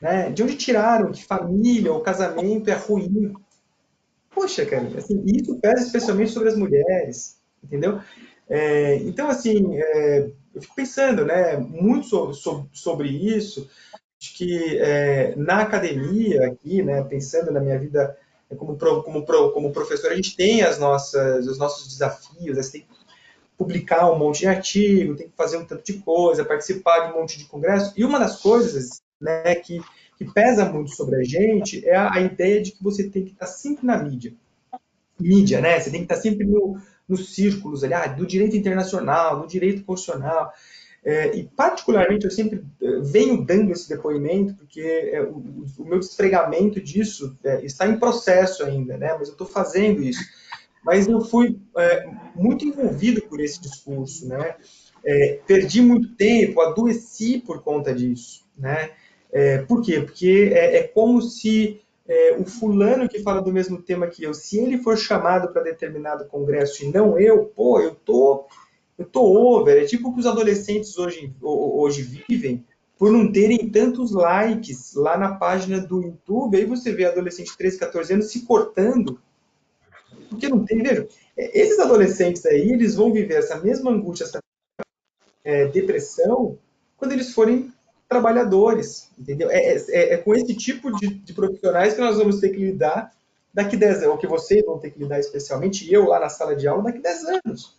Né? 0.00 0.30
De 0.30 0.42
onde 0.42 0.56
tiraram 0.56 1.12
que 1.12 1.24
família 1.24 1.92
ou 1.92 2.00
casamento 2.00 2.68
é 2.68 2.74
ruim? 2.74 3.32
Poxa, 4.30 4.66
cara, 4.66 4.88
assim, 4.98 5.22
isso 5.24 5.58
pesa 5.60 5.86
especialmente 5.86 6.32
sobre 6.32 6.48
as 6.48 6.56
mulheres, 6.56 7.40
entendeu? 7.62 8.00
É, 8.48 8.96
então, 8.96 9.28
assim, 9.28 9.76
é, 9.76 10.30
eu 10.54 10.60
fico 10.60 10.74
pensando, 10.74 11.24
né, 11.24 11.56
muito 11.56 12.06
sobre, 12.06 12.34
sobre, 12.34 12.68
sobre 12.72 13.08
isso, 13.08 13.68
Acho 14.20 14.34
que 14.34 14.78
é, 14.78 15.34
na 15.36 15.60
academia 15.62 16.46
aqui, 16.46 16.82
né, 16.82 17.02
pensando 17.02 17.50
na 17.52 17.60
minha 17.60 17.78
vida 17.78 18.16
como, 18.56 18.76
como, 18.76 19.24
como 19.24 19.72
professor, 19.72 20.12
a 20.12 20.14
gente 20.16 20.36
tem 20.36 20.62
as 20.62 20.78
nossas, 20.78 21.46
os 21.46 21.58
nossos 21.58 21.88
desafios, 21.88 22.56
você 22.56 22.72
tem 22.72 22.80
que 22.82 22.88
publicar 23.58 24.10
um 24.10 24.18
monte 24.18 24.40
de 24.40 24.46
artigo, 24.46 25.16
tem 25.16 25.28
que 25.28 25.36
fazer 25.36 25.56
um 25.56 25.64
tanto 25.64 25.84
de 25.84 25.94
coisa, 25.94 26.44
participar 26.44 27.06
de 27.06 27.12
um 27.12 27.20
monte 27.20 27.38
de 27.38 27.46
congresso. 27.46 27.92
E 27.96 28.04
uma 28.04 28.18
das 28.18 28.40
coisas 28.40 29.02
né, 29.20 29.54
que, 29.56 29.80
que 30.16 30.24
pesa 30.24 30.64
muito 30.66 30.94
sobre 30.94 31.16
a 31.16 31.24
gente 31.24 31.86
é 31.86 31.96
a, 31.96 32.14
a 32.14 32.20
ideia 32.20 32.62
de 32.62 32.72
que 32.72 32.82
você 32.82 33.08
tem 33.08 33.24
que 33.24 33.32
estar 33.32 33.46
sempre 33.46 33.86
na 33.86 33.96
mídia. 33.96 34.32
Mídia, 35.18 35.60
né? 35.60 35.80
Você 35.80 35.90
tem 35.90 36.00
que 36.00 36.12
estar 36.12 36.22
sempre 36.22 36.46
no, 36.46 36.78
nos 37.08 37.34
círculos 37.34 37.82
ali, 37.82 37.94
ah, 37.94 38.06
do 38.06 38.26
direito 38.26 38.56
internacional, 38.56 39.40
do 39.40 39.48
direito 39.48 39.82
constitucional. 39.84 40.52
É, 41.06 41.36
e, 41.36 41.44
particularmente, 41.44 42.24
eu 42.24 42.32
sempre 42.32 42.64
é, 42.82 42.98
venho 42.98 43.44
dando 43.44 43.70
esse 43.70 43.88
depoimento, 43.88 44.56
porque 44.56 44.80
é, 44.80 45.22
o, 45.22 45.64
o, 45.78 45.84
meu 45.84 46.00
despregamento 46.00 46.80
disso 46.80 47.36
é, 47.44 47.64
está 47.64 47.86
em 47.86 47.96
processo 47.96 48.64
ainda, 48.64 48.98
né? 48.98 49.14
mas 49.16 49.28
eu 49.28 49.32
estou 49.32 49.46
fazendo 49.46 50.02
isso. 50.02 50.20
Mas 50.84 51.06
eu 51.06 51.20
fui 51.20 51.60
é, 51.78 52.10
muito 52.34 52.64
envolvido 52.64 53.22
por 53.22 53.40
esse 53.40 53.60
discurso, 53.60 54.26
né? 54.26 54.56
É, 55.04 55.38
perdi 55.46 55.80
muito 55.80 56.16
tempo, 56.16 56.60
adoeci 56.60 57.38
por 57.38 57.62
conta 57.62 57.94
disso. 57.94 58.44
Né? 58.58 58.90
por 59.68 59.82
quê? 59.82 60.00
Porque 60.00 60.50
é, 60.54 60.82
como 60.84 61.20
se 61.20 61.82
o 62.38 62.44
fulano 62.46 63.06
que 63.06 63.18
fala 63.18 63.42
do 63.42 63.52
mesmo 63.52 63.82
tema 63.82 64.06
que 64.06 64.24
eu, 64.24 64.32
se 64.32 64.58
ele 64.58 64.78
for 64.78 64.96
chamado 64.96 65.52
para 65.52 65.62
determinado 65.62 66.24
congresso 66.26 66.84
e 66.84 66.90
não 66.90 67.18
eu, 67.18 67.44
pô, 67.44 67.80
eu 67.80 67.90
estou 67.90 68.46
eu 68.98 69.04
tô 69.04 69.22
over. 69.22 69.82
É 69.82 69.86
tipo 69.86 70.12
que 70.12 70.20
os 70.20 70.26
adolescentes 70.26 70.96
hoje, 70.98 71.34
hoje 71.42 72.02
vivem 72.28 72.64
por 72.98 73.12
não 73.12 73.30
terem 73.30 73.68
tantos 73.70 74.12
likes 74.12 74.94
lá 74.94 75.18
na 75.18 75.34
página 75.34 75.80
do 75.80 76.02
YouTube. 76.02 76.56
Aí 76.56 76.64
você 76.64 76.92
vê 76.92 77.04
adolescente 77.04 77.50
de 77.50 77.56
13, 77.56 77.78
14 77.78 78.12
anos 78.14 78.30
se 78.30 78.42
cortando. 78.42 79.20
Porque 80.30 80.48
não 80.48 80.64
tem, 80.64 80.82
veja, 80.82 81.06
é, 81.36 81.60
esses 81.60 81.78
adolescentes 81.78 82.44
aí, 82.46 82.72
eles 82.72 82.94
vão 82.94 83.12
viver 83.12 83.34
essa 83.34 83.60
mesma 83.60 83.90
angústia, 83.90 84.24
essa 84.24 84.38
é, 85.44 85.66
depressão, 85.68 86.58
quando 86.96 87.12
eles 87.12 87.32
forem 87.32 87.72
trabalhadores, 88.08 89.10
entendeu? 89.18 89.50
É, 89.50 89.76
é, 89.76 90.14
é 90.14 90.16
com 90.16 90.34
esse 90.34 90.54
tipo 90.54 90.96
de, 90.96 91.08
de, 91.08 91.32
profissionais 91.32 91.94
que 91.94 92.00
nós 92.00 92.16
vamos 92.16 92.40
ter 92.40 92.50
que 92.50 92.56
lidar 92.56 93.12
daqui 93.52 93.76
10 93.76 93.98
anos, 93.98 94.08
ou 94.08 94.18
que 94.18 94.26
vocês 94.26 94.64
vão 94.64 94.78
ter 94.78 94.90
que 94.90 94.98
lidar 94.98 95.18
especialmente, 95.18 95.92
eu 95.92 96.06
lá 96.06 96.20
na 96.20 96.28
sala 96.28 96.54
de 96.54 96.66
aula, 96.66 96.84
daqui 96.84 97.00
10 97.00 97.24
anos. 97.44 97.76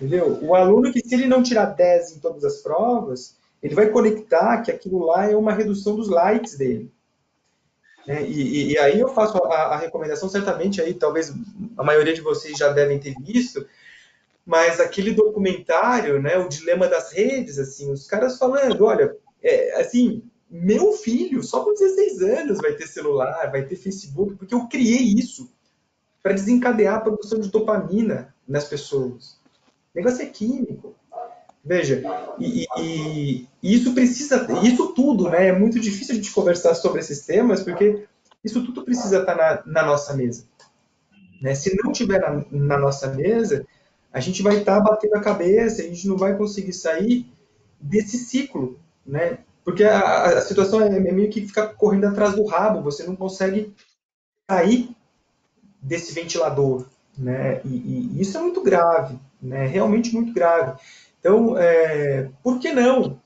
Entendeu? 0.00 0.38
O 0.40 0.54
aluno 0.54 0.90
que, 0.90 1.06
se 1.06 1.14
ele 1.14 1.26
não 1.26 1.42
tirar 1.42 1.66
10 1.66 2.16
em 2.16 2.20
todas 2.20 2.42
as 2.42 2.62
provas, 2.62 3.36
ele 3.62 3.74
vai 3.74 3.90
conectar 3.90 4.62
que 4.62 4.70
aquilo 4.70 5.04
lá 5.04 5.30
é 5.30 5.36
uma 5.36 5.52
redução 5.52 5.94
dos 5.94 6.08
likes 6.08 6.56
dele. 6.56 6.90
É, 8.08 8.22
e, 8.22 8.72
e, 8.72 8.78
aí 8.78 8.98
eu 8.98 9.08
faço 9.08 9.36
a, 9.36 9.74
a, 9.74 9.76
recomendação, 9.76 10.26
certamente 10.26 10.80
aí, 10.80 10.94
talvez 10.94 11.34
a 11.76 11.84
maioria 11.84 12.14
de 12.14 12.22
vocês 12.22 12.56
já 12.56 12.72
devem 12.72 12.98
ter 12.98 13.14
visto, 13.20 13.66
mas 14.46 14.80
aquele 14.80 15.12
documentário, 15.12 16.20
né, 16.20 16.38
o 16.38 16.48
dilema 16.48 16.88
das 16.88 17.12
redes, 17.12 17.58
assim, 17.58 17.92
os 17.92 18.06
caras 18.06 18.38
falando, 18.38 18.82
olha, 18.86 19.14
é, 19.42 19.78
assim, 19.82 20.22
meu 20.50 20.92
filho, 20.92 21.42
só 21.42 21.62
com 21.62 21.74
16 21.74 22.22
anos 22.22 22.58
vai 22.58 22.72
ter 22.72 22.86
celular, 22.86 23.50
vai 23.50 23.66
ter 23.66 23.76
Facebook, 23.76 24.34
porque 24.36 24.54
eu 24.54 24.66
criei 24.66 25.14
isso 25.18 25.52
para 26.22 26.32
desencadear 26.32 26.96
a 26.96 27.00
produção 27.00 27.38
de 27.38 27.50
dopamina 27.50 28.34
nas 28.48 28.64
pessoas. 28.64 29.39
O 29.94 29.98
negócio 29.98 30.22
é 30.22 30.26
químico. 30.26 30.94
Veja, 31.64 32.02
e, 32.38 32.64
e, 32.78 33.46
e, 33.62 33.74
isso 33.74 33.92
precisa, 33.92 34.46
isso 34.62 34.94
tudo, 34.94 35.28
né? 35.28 35.48
É 35.48 35.52
muito 35.52 35.78
difícil 35.78 36.14
a 36.14 36.16
gente 36.16 36.32
conversar 36.32 36.74
sobre 36.74 37.00
esses 37.00 37.26
temas, 37.26 37.62
porque 37.62 38.06
isso 38.42 38.64
tudo 38.64 38.82
precisa 38.82 39.20
estar 39.20 39.36
na, 39.36 39.62
na 39.66 39.86
nossa 39.86 40.14
mesa. 40.14 40.44
Né? 41.40 41.54
Se 41.54 41.76
não 41.82 41.92
tiver 41.92 42.18
na, 42.18 42.44
na, 42.50 42.78
nossa 42.78 43.08
mesa, 43.08 43.66
a 44.12 44.20
gente 44.20 44.42
vai 44.42 44.56
estar 44.56 44.80
batendo 44.80 45.16
a 45.16 45.20
cabeça, 45.20 45.82
a 45.82 45.84
gente 45.84 46.08
não 46.08 46.16
vai 46.16 46.36
conseguir 46.36 46.72
sair 46.72 47.26
desse 47.78 48.16
ciclo, 48.16 48.78
né? 49.06 49.38
Porque 49.62 49.84
a, 49.84 50.24
a 50.24 50.40
situação 50.40 50.80
é, 50.80 50.86
é 50.86 51.12
meio 51.12 51.30
que 51.30 51.46
ficar 51.46 51.68
correndo 51.68 52.06
atrás 52.06 52.34
do 52.34 52.44
rabo, 52.46 52.82
você 52.82 53.04
não 53.04 53.14
consegue 53.14 53.74
sair 54.50 54.96
desse 55.80 56.12
ventilador, 56.12 56.86
né? 57.16 57.60
E, 57.64 58.16
e 58.16 58.20
isso 58.20 58.36
é 58.36 58.40
muito 58.40 58.62
grave, 58.62 59.18
né? 59.42 59.66
Realmente 59.66 60.14
muito 60.14 60.32
grave. 60.32 60.78
Então, 61.18 61.56
é, 61.58 62.30
por 62.42 62.58
que 62.58 62.72
não, 62.72 63.20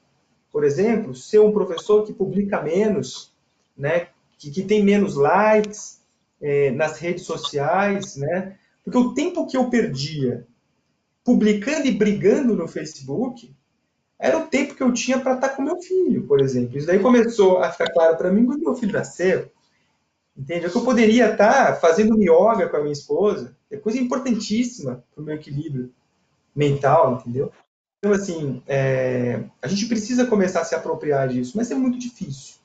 por 0.52 0.64
exemplo, 0.64 1.14
ser 1.14 1.40
um 1.40 1.52
professor 1.52 2.04
que 2.04 2.12
publica 2.12 2.62
menos, 2.62 3.32
né? 3.76 4.08
Que, 4.38 4.50
que 4.50 4.62
tem 4.62 4.82
menos 4.84 5.14
likes 5.14 6.00
é, 6.40 6.70
nas 6.70 6.98
redes 6.98 7.24
sociais, 7.24 8.16
né? 8.16 8.56
Porque 8.84 8.98
o 8.98 9.14
tempo 9.14 9.46
que 9.46 9.56
eu 9.56 9.70
perdia 9.70 10.46
publicando 11.24 11.86
e 11.86 11.92
brigando 11.92 12.54
no 12.54 12.68
Facebook 12.68 13.54
era 14.18 14.38
o 14.38 14.46
tempo 14.46 14.74
que 14.74 14.82
eu 14.82 14.92
tinha 14.92 15.18
para 15.18 15.34
estar 15.34 15.48
tá 15.48 15.54
com 15.54 15.62
meu 15.62 15.80
filho, 15.80 16.26
por 16.26 16.40
exemplo. 16.40 16.76
Isso 16.76 16.86
daí 16.86 16.98
começou 16.98 17.58
a 17.58 17.70
ficar 17.70 17.90
claro 17.92 18.16
para 18.16 18.30
mim 18.30 18.44
quando 18.44 18.60
meu 18.60 18.74
filho 18.74 18.92
nasceu. 18.92 19.50
Entende? 20.36 20.66
É 20.66 20.68
que 20.68 20.76
eu 20.76 20.84
poderia 20.84 21.32
estar 21.32 21.66
tá 21.66 21.74
fazendo 21.76 22.20
yoga 22.20 22.68
com 22.68 22.76
a 22.76 22.80
minha 22.80 22.92
esposa, 22.92 23.56
é 23.70 23.76
coisa 23.76 23.98
importantíssima 23.98 25.04
para 25.14 25.22
o 25.22 25.24
meu 25.24 25.36
equilíbrio 25.36 25.92
mental, 26.54 27.14
entendeu? 27.14 27.52
Então, 27.98 28.12
assim, 28.12 28.62
é, 28.66 29.44
a 29.62 29.66
gente 29.66 29.86
precisa 29.86 30.26
começar 30.26 30.60
a 30.60 30.64
se 30.64 30.74
apropriar 30.74 31.28
disso, 31.28 31.52
mas 31.56 31.70
é 31.70 31.74
muito 31.74 31.98
difícil, 31.98 32.56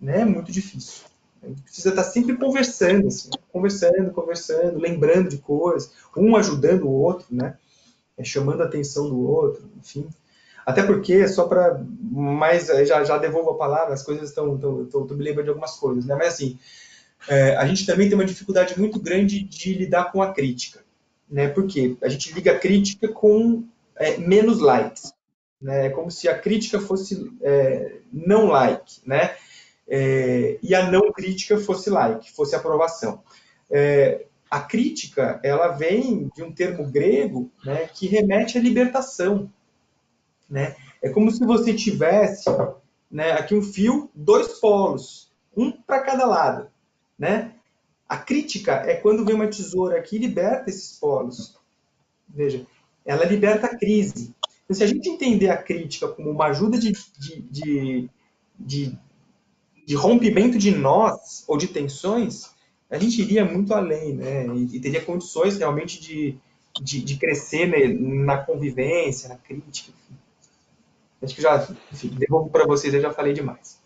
né? 0.00 0.22
É 0.22 0.24
muito 0.24 0.50
difícil. 0.50 1.04
A 1.42 1.46
gente 1.46 1.62
precisa 1.62 1.90
estar 1.90 2.02
tá 2.02 2.08
sempre 2.08 2.36
conversando, 2.36 3.06
assim, 3.06 3.30
conversando, 3.52 4.10
conversando, 4.10 4.78
lembrando 4.78 5.28
de 5.28 5.38
coisas, 5.38 5.92
um 6.16 6.36
ajudando 6.36 6.84
o 6.84 6.92
outro, 6.92 7.26
né? 7.30 7.56
É, 8.18 8.24
chamando 8.24 8.62
a 8.62 8.66
atenção 8.66 9.08
do 9.08 9.20
outro, 9.20 9.70
enfim. 9.78 10.08
Até 10.66 10.82
porque, 10.82 11.26
só 11.28 11.46
para 11.46 11.82
mais, 12.10 12.66
já, 12.66 13.02
já 13.02 13.16
devolvo 13.16 13.50
a 13.50 13.56
palavra, 13.56 13.94
as 13.94 14.02
coisas 14.02 14.28
estão, 14.28 14.56
estou 14.84 15.06
me 15.16 15.24
lembrando 15.24 15.44
de 15.44 15.50
algumas 15.50 15.76
coisas, 15.76 16.04
né? 16.04 16.14
Mas 16.14 16.34
assim, 16.34 16.58
é, 17.28 17.56
a 17.56 17.64
gente 17.66 17.86
também 17.86 18.08
tem 18.08 18.18
uma 18.18 18.24
dificuldade 18.24 18.78
muito 18.78 19.00
grande 19.00 19.42
de 19.42 19.74
lidar 19.74 20.12
com 20.12 20.22
a 20.22 20.32
crítica. 20.32 20.80
Né? 21.30 21.48
Porque 21.48 21.96
a 22.02 22.08
gente 22.08 22.32
liga 22.32 22.52
a 22.52 22.58
crítica 22.58 23.08
com 23.08 23.64
é, 23.96 24.16
menos 24.16 24.60
likes. 24.60 25.12
Né? 25.60 25.86
É 25.86 25.90
como 25.90 26.10
se 26.10 26.28
a 26.28 26.38
crítica 26.38 26.80
fosse 26.80 27.30
é, 27.42 27.98
não 28.12 28.46
like, 28.46 29.00
né? 29.06 29.34
É, 29.88 30.58
e 30.62 30.74
a 30.74 30.90
não 30.90 31.12
crítica 31.12 31.58
fosse 31.58 31.90
like, 31.90 32.32
fosse 32.32 32.54
aprovação. 32.54 33.22
É, 33.70 34.24
a 34.48 34.60
crítica, 34.60 35.40
ela 35.42 35.68
vem 35.68 36.30
de 36.34 36.42
um 36.42 36.52
termo 36.52 36.88
grego 36.88 37.50
né, 37.64 37.88
que 37.92 38.06
remete 38.06 38.56
à 38.56 38.60
libertação. 38.60 39.50
Né? 40.48 40.76
É 41.02 41.08
como 41.08 41.30
se 41.30 41.44
você 41.44 41.74
tivesse 41.74 42.48
né, 43.10 43.32
aqui 43.32 43.54
um 43.54 43.62
fio, 43.62 44.10
dois 44.14 44.60
polos, 44.60 45.30
um 45.56 45.72
para 45.72 46.00
cada 46.00 46.24
lado 46.24 46.70
né? 47.20 47.52
A 48.10 48.16
crítica 48.16 48.72
é 48.72 48.96
quando 48.96 49.24
vem 49.24 49.36
uma 49.36 49.46
tesoura 49.46 49.96
aqui 49.96 50.16
e 50.16 50.18
liberta 50.18 50.68
esses 50.68 50.98
polos. 50.98 51.56
Veja, 52.28 52.66
ela 53.06 53.24
liberta 53.24 53.68
a 53.68 53.78
crise. 53.78 54.34
Então, 54.64 54.76
se 54.76 54.82
a 54.82 54.86
gente 54.88 55.08
entender 55.08 55.48
a 55.48 55.56
crítica 55.56 56.08
como 56.08 56.28
uma 56.28 56.46
ajuda 56.46 56.76
de, 56.76 56.90
de, 57.16 57.40
de, 57.42 58.10
de, 58.58 58.98
de 59.86 59.94
rompimento 59.94 60.58
de 60.58 60.72
nós 60.72 61.44
ou 61.46 61.56
de 61.56 61.68
tensões, 61.68 62.50
a 62.90 62.98
gente 62.98 63.22
iria 63.22 63.44
muito 63.44 63.72
além, 63.72 64.16
né? 64.16 64.44
E, 64.56 64.76
e 64.76 64.80
teria 64.80 65.04
condições 65.04 65.56
realmente 65.56 66.00
de, 66.00 66.36
de, 66.82 67.02
de 67.02 67.16
crescer 67.16 67.68
né, 67.68 67.86
na 67.86 68.38
convivência, 68.38 69.28
na 69.28 69.36
crítica. 69.36 69.92
Enfim. 69.92 70.18
Acho 71.22 71.34
que 71.36 71.42
já, 71.42 71.68
enfim, 71.92 72.08
devolvo 72.08 72.50
para 72.50 72.66
vocês, 72.66 72.92
eu 72.92 73.00
já 73.00 73.12
falei 73.12 73.32
demais. 73.32 73.79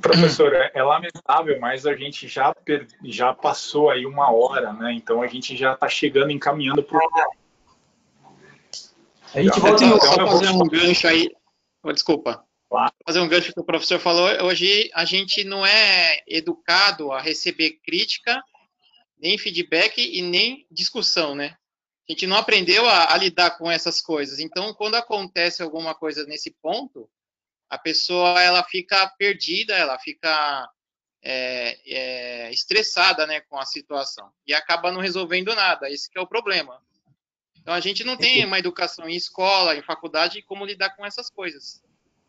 Professor, 0.00 0.52
é, 0.54 0.70
é, 0.74 0.82
lamentável, 0.82 1.58
mas 1.60 1.86
a 1.86 1.94
gente 1.94 2.28
já, 2.28 2.54
per... 2.54 2.86
já 3.04 3.32
passou 3.32 3.90
aí 3.90 4.06
uma 4.06 4.32
hora, 4.32 4.72
né? 4.72 4.92
Então 4.92 5.22
a 5.22 5.26
gente 5.26 5.56
já 5.56 5.72
está 5.72 5.88
chegando, 5.88 6.30
encaminhando 6.30 6.82
para 6.82 7.00
A 9.34 9.42
gente 9.42 9.58
volta 9.60 9.84
então, 9.84 10.00
só 10.00 10.26
fazer 10.26 10.52
vou... 10.52 10.64
um 10.64 10.68
gancho 10.68 11.06
aí. 11.06 11.30
Oh, 11.82 11.92
desculpa. 11.92 12.44
Claro. 12.68 12.92
Fazer 13.04 13.20
um 13.20 13.28
gancho 13.28 13.52
que 13.52 13.60
o 13.60 13.64
professor 13.64 13.98
falou. 13.98 14.28
Hoje 14.44 14.90
a 14.94 15.04
gente 15.04 15.42
não 15.42 15.66
é 15.66 16.22
educado 16.26 17.10
a 17.10 17.20
receber 17.20 17.80
crítica, 17.84 18.40
nem 19.18 19.36
feedback 19.36 19.98
e 19.98 20.22
nem 20.22 20.66
discussão, 20.70 21.34
né? 21.34 21.56
A 22.08 22.12
gente 22.12 22.26
não 22.26 22.36
aprendeu 22.36 22.88
a, 22.88 23.12
a 23.12 23.16
lidar 23.16 23.56
com 23.58 23.70
essas 23.70 24.00
coisas. 24.00 24.40
Então, 24.40 24.74
quando 24.74 24.96
acontece 24.96 25.62
alguma 25.62 25.94
coisa 25.94 26.24
nesse 26.24 26.50
ponto, 26.62 27.08
a 27.70 27.78
pessoa 27.78 28.42
ela 28.42 28.64
fica 28.64 29.08
perdida, 29.16 29.74
ela 29.74 29.96
fica 29.98 30.68
é, 31.22 31.78
é, 31.86 32.52
estressada 32.52 33.26
né, 33.26 33.40
com 33.42 33.56
a 33.56 33.64
situação 33.64 34.28
e 34.44 34.52
acaba 34.52 34.90
não 34.90 35.00
resolvendo 35.00 35.54
nada. 35.54 35.88
Esse 35.88 36.10
é 36.16 36.20
o 36.20 36.26
problema. 36.26 36.82
Então 37.60 37.72
a 37.72 37.80
gente 37.80 38.02
não 38.02 38.16
tem 38.16 38.44
uma 38.44 38.58
educação 38.58 39.08
em 39.08 39.14
escola, 39.14 39.76
em 39.76 39.82
faculdade, 39.82 40.42
como 40.42 40.66
lidar 40.66 40.96
com 40.96 41.06
essas 41.06 41.30
coisas. 41.30 41.80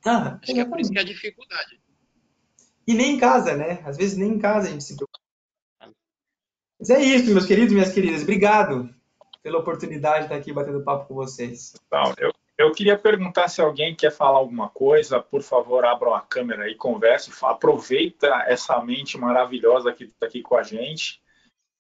Ah, 0.06 0.38
Acho 0.42 0.54
que 0.54 0.60
é 0.60 0.66
por 0.66 0.80
isso 0.80 0.92
que 0.92 1.00
é 1.00 1.02
a 1.02 1.06
dificuldade. 1.06 1.82
E 2.86 2.94
nem 2.94 3.16
em 3.16 3.20
casa, 3.20 3.56
né? 3.56 3.82
Às 3.86 3.98
vezes 3.98 4.18
nem 4.18 4.32
em 4.32 4.40
casa 4.40 4.68
a 4.68 4.72
gente 4.72 4.84
se 4.84 4.96
preocupa. 4.96 5.20
Mas 6.80 6.90
é 6.90 7.02
isso, 7.02 7.32
meus 7.32 7.46
queridos 7.46 7.72
e 7.72 7.76
minhas 7.76 7.94
queridas. 7.94 8.22
Obrigado 8.22 8.94
pela 9.42 9.60
oportunidade 9.60 10.20
de 10.20 10.26
estar 10.26 10.36
aqui 10.36 10.52
batendo 10.52 10.84
papo 10.84 11.08
com 11.08 11.16
vocês. 11.16 11.74
Então, 11.88 12.14
eu 12.18 12.32
eu 12.62 12.72
queria 12.72 12.98
perguntar 12.98 13.48
se 13.48 13.62
alguém 13.62 13.96
quer 13.96 14.12
falar 14.12 14.38
alguma 14.38 14.70
coisa, 14.70 15.22
por 15.22 15.42
favor, 15.42 15.86
abram 15.86 16.14
a 16.14 16.22
câmera 16.22 16.70
e 16.70 16.76
converse. 16.76 17.32
Aproveita 17.42 18.28
essa 18.48 18.80
mente 18.84 19.18
maravilhosa 19.18 19.94
que 19.94 20.06
está 20.06 20.26
aqui 20.26 20.42
com 20.42 20.56
a 20.56 20.64
gente. 20.64 21.22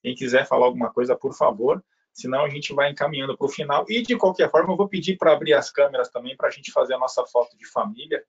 Quem 0.01 0.15
quiser 0.15 0.47
falar 0.47 0.65
alguma 0.65 0.91
coisa, 0.91 1.15
por 1.15 1.33
favor. 1.33 1.83
Senão 2.13 2.43
a 2.43 2.49
gente 2.49 2.73
vai 2.73 2.89
encaminhando 2.89 3.37
para 3.37 3.45
o 3.45 3.49
final. 3.49 3.85
E 3.87 4.01
de 4.01 4.17
qualquer 4.17 4.49
forma, 4.49 4.73
eu 4.73 4.77
vou 4.77 4.87
pedir 4.87 5.17
para 5.17 5.33
abrir 5.33 5.53
as 5.53 5.71
câmeras 5.71 6.09
também 6.09 6.35
para 6.35 6.47
a 6.47 6.51
gente 6.51 6.71
fazer 6.71 6.95
a 6.95 6.99
nossa 6.99 7.25
foto 7.25 7.57
de 7.57 7.65
família, 7.65 8.23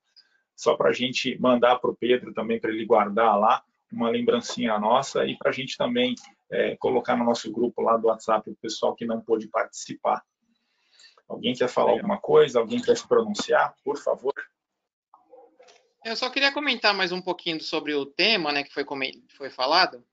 só 0.55 0.75
para 0.75 0.89
a 0.89 0.93
gente 0.93 1.37
mandar 1.39 1.79
para 1.79 1.89
o 1.89 1.95
Pedro 1.95 2.33
também 2.33 2.59
para 2.59 2.71
ele 2.71 2.85
guardar 2.85 3.37
lá 3.37 3.63
uma 3.91 4.09
lembrancinha 4.09 4.77
nossa 4.79 5.25
e 5.25 5.37
para 5.37 5.49
a 5.49 5.53
gente 5.53 5.77
também 5.77 6.15
é, 6.49 6.75
colocar 6.77 7.15
no 7.15 7.25
nosso 7.25 7.51
grupo 7.51 7.81
lá 7.81 7.97
do 7.97 8.07
WhatsApp 8.07 8.49
o 8.49 8.55
pessoal 8.55 8.95
que 8.95 9.05
não 9.05 9.21
pôde 9.21 9.47
participar. 9.47 10.23
Alguém 11.27 11.53
quer 11.53 11.67
falar 11.67 11.91
alguma 11.91 12.17
coisa? 12.17 12.59
Alguém 12.59 12.81
quer 12.81 12.95
se 12.97 13.07
pronunciar? 13.07 13.75
Por 13.83 13.97
favor. 13.97 14.33
Eu 16.05 16.15
só 16.15 16.29
queria 16.29 16.51
comentar 16.51 16.93
mais 16.93 17.11
um 17.11 17.21
pouquinho 17.21 17.61
sobre 17.61 17.93
o 17.93 18.05
tema, 18.05 18.51
né, 18.51 18.63
que 18.63 18.73
foi, 18.73 18.85
foi 19.37 19.49
falado, 19.49 20.05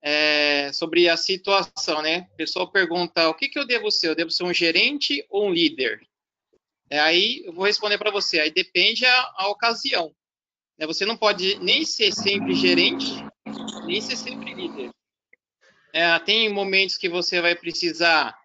é, 0.00 0.72
sobre 0.72 1.08
a 1.08 1.16
situação, 1.16 2.02
né? 2.02 2.28
O 2.32 2.36
pessoal 2.36 2.70
pergunta, 2.70 3.28
o 3.28 3.34
que, 3.34 3.48
que 3.48 3.58
eu 3.58 3.66
devo 3.66 3.90
ser? 3.90 4.10
Eu 4.10 4.14
devo 4.14 4.30
ser 4.30 4.44
um 4.44 4.52
gerente 4.52 5.26
ou 5.28 5.48
um 5.48 5.52
líder? 5.52 6.06
É, 6.88 7.00
aí 7.00 7.42
eu 7.44 7.52
vou 7.52 7.64
responder 7.64 7.98
para 7.98 8.10
você, 8.10 8.38
aí 8.38 8.50
depende 8.52 9.04
a, 9.06 9.32
a 9.36 9.48
ocasião. 9.48 10.14
Né? 10.78 10.86
Você 10.86 11.04
não 11.04 11.16
pode 11.16 11.58
nem 11.58 11.84
ser 11.84 12.12
sempre 12.12 12.54
gerente, 12.54 13.06
nem 13.86 14.00
ser 14.00 14.16
sempre 14.16 14.54
líder. 14.54 14.90
É, 15.92 16.18
tem 16.20 16.52
momentos 16.52 16.96
que 16.96 17.08
você 17.08 17.40
vai 17.40 17.54
precisar 17.54 18.38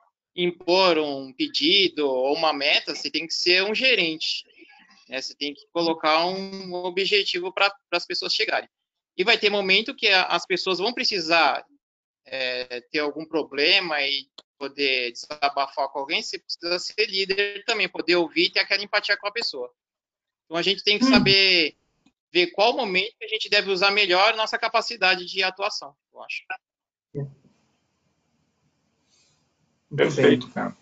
impor 0.43 0.97
um 0.97 1.33
pedido 1.33 2.07
ou 2.07 2.35
uma 2.35 2.53
meta, 2.53 2.95
você 2.95 3.09
tem 3.09 3.27
que 3.27 3.33
ser 3.33 3.63
um 3.63 3.75
gerente. 3.75 4.45
Né? 5.07 5.21
Você 5.21 5.35
tem 5.35 5.53
que 5.53 5.65
colocar 5.71 6.25
um 6.25 6.73
objetivo 6.73 7.51
para 7.51 7.73
as 7.91 8.05
pessoas 8.05 8.33
chegarem. 8.33 8.69
E 9.17 9.23
vai 9.23 9.37
ter 9.37 9.49
momento 9.49 9.95
que 9.95 10.07
as 10.07 10.45
pessoas 10.45 10.79
vão 10.79 10.93
precisar 10.93 11.65
é, 12.25 12.81
ter 12.91 12.99
algum 12.99 13.25
problema 13.25 14.01
e 14.01 14.27
poder 14.57 15.11
desabafar 15.11 15.87
com 15.89 15.99
alguém, 15.99 16.21
você 16.21 16.37
precisa 16.37 16.77
ser 16.79 17.05
líder 17.05 17.63
também, 17.65 17.87
poder 17.87 18.17
ouvir 18.17 18.45
e 18.45 18.51
ter 18.51 18.59
aquela 18.59 18.83
empatia 18.83 19.17
com 19.17 19.27
a 19.27 19.31
pessoa. 19.31 19.73
Então 20.45 20.57
a 20.57 20.61
gente 20.61 20.83
tem 20.83 20.99
que 20.99 21.05
hum. 21.05 21.09
saber 21.09 21.75
ver 22.31 22.47
qual 22.47 22.75
momento 22.75 23.15
a 23.23 23.27
gente 23.27 23.49
deve 23.49 23.71
usar 23.71 23.91
melhor 23.91 24.35
nossa 24.35 24.57
capacidade 24.57 25.25
de 25.25 25.41
atuação, 25.41 25.95
eu 26.13 26.21
acho. 26.21 26.43
Perfeito, 29.95 30.49
cara. 30.51 30.75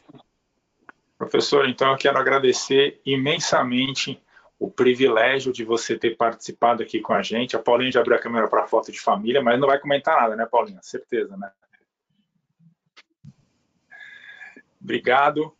Professor, 1.17 1.67
então 1.67 1.91
eu 1.91 1.97
quero 1.97 2.17
agradecer 2.17 3.01
imensamente 3.05 4.21
o 4.59 4.69
privilégio 4.69 5.51
de 5.51 5.63
você 5.63 5.97
ter 5.97 6.15
participado 6.15 6.81
aqui 6.81 6.99
com 6.99 7.13
a 7.13 7.21
gente. 7.21 7.55
A 7.55 7.59
Paulinha 7.59 7.91
já 7.91 8.01
abriu 8.01 8.15
a 8.15 8.19
câmera 8.19 8.47
para 8.47 8.67
foto 8.67 8.91
de 8.91 8.99
família, 8.99 9.41
mas 9.41 9.59
não 9.59 9.67
vai 9.67 9.79
comentar 9.79 10.19
nada, 10.19 10.35
né, 10.35 10.45
Paulinha? 10.45 10.79
Certeza, 10.81 11.37
né? 11.37 11.51
Obrigado. 14.81 15.55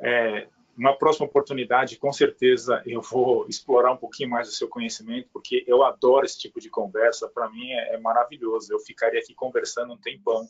É, 0.00 0.46
uma 0.76 0.96
próxima 0.96 1.26
oportunidade, 1.26 1.98
com 1.98 2.12
certeza, 2.12 2.82
eu 2.86 3.00
vou 3.00 3.46
explorar 3.48 3.92
um 3.92 3.96
pouquinho 3.96 4.30
mais 4.30 4.48
o 4.48 4.52
seu 4.52 4.68
conhecimento, 4.68 5.28
porque 5.32 5.64
eu 5.66 5.82
adoro 5.82 6.24
esse 6.24 6.38
tipo 6.38 6.60
de 6.60 6.70
conversa. 6.70 7.28
Para 7.28 7.50
mim 7.50 7.70
é, 7.70 7.94
é 7.94 7.98
maravilhoso. 7.98 8.72
Eu 8.72 8.78
ficaria 8.80 9.20
aqui 9.20 9.34
conversando 9.34 9.92
um 9.92 9.98
tempão 9.98 10.48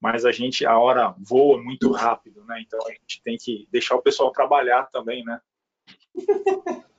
mas 0.00 0.24
a 0.24 0.32
gente, 0.32 0.64
a 0.64 0.78
hora 0.78 1.14
voa 1.18 1.62
muito 1.62 1.92
rápido, 1.92 2.42
né? 2.44 2.62
Então 2.66 2.78
a 2.86 2.90
gente 2.92 3.22
tem 3.22 3.36
que 3.36 3.68
deixar 3.70 3.96
o 3.96 4.02
pessoal 4.02 4.32
trabalhar 4.32 4.84
também, 4.86 5.22
né? 5.24 5.40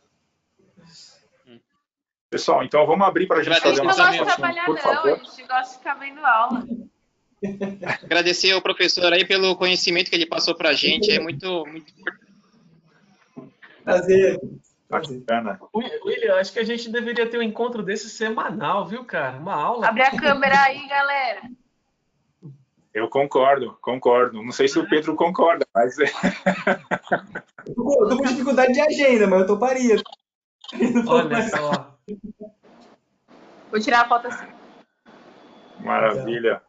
Pessoal, 2.29 2.63
então 2.63 2.87
vamos 2.87 3.05
abrir 3.05 3.27
para 3.27 3.41
a 3.41 3.43
gente 3.43 3.59
fazer 3.59 3.81
uma 3.81 3.91
A 3.91 3.93
gente 3.93 4.19
não 4.19 4.25
gosta 4.25 4.31
de 4.31 4.37
trabalhar, 4.37 4.69
não, 4.69 4.77
favor. 4.77 5.11
a 5.11 5.15
gente 5.15 5.47
gosta 5.47 5.63
de 5.63 5.77
ficar 5.79 5.95
vendo 5.95 6.25
aula. 6.25 6.65
Agradecer 8.03 8.51
ao 8.51 8.61
professor 8.61 9.11
aí 9.11 9.25
pelo 9.25 9.53
conhecimento 9.57 10.09
que 10.09 10.15
ele 10.15 10.25
passou 10.25 10.55
para 10.55 10.69
a 10.69 10.73
gente, 10.73 11.11
é 11.11 11.19
muito, 11.19 11.65
muito 11.65 11.91
importante. 11.91 12.31
Prazer. 13.83 14.39
Bacana. 14.89 15.59
William, 16.05 16.35
acho 16.35 16.53
que 16.53 16.59
a 16.59 16.65
gente 16.65 16.89
deveria 16.89 17.29
ter 17.29 17.37
um 17.37 17.41
encontro 17.41 17.83
desse 17.83 18.09
semanal, 18.09 18.85
viu, 18.85 19.03
cara? 19.03 19.37
Uma 19.37 19.55
aula. 19.55 19.87
Abre 19.87 20.03
a 20.03 20.11
câmera 20.11 20.57
aí, 20.63 20.87
galera. 20.87 21.41
Eu 22.93 23.09
concordo, 23.09 23.77
concordo. 23.81 24.43
Não 24.43 24.51
sei 24.51 24.67
se 24.67 24.77
o 24.77 24.87
Pedro 24.87 25.15
concorda, 25.15 25.65
mas. 25.73 25.97
É. 25.99 26.05
eu 27.67 27.75
tô 27.75 28.17
com 28.17 28.23
dificuldade 28.23 28.73
de 28.73 28.81
agenda, 28.81 29.27
mas 29.27 29.41
eu 29.41 29.47
toparia. 29.47 29.95
Olha 31.07 31.49
só. 31.49 31.97
Vou 33.69 33.79
tirar 33.79 34.01
a 34.01 34.07
foto 34.07 34.27
assim. 34.27 34.47
Maravilha. 35.79 36.61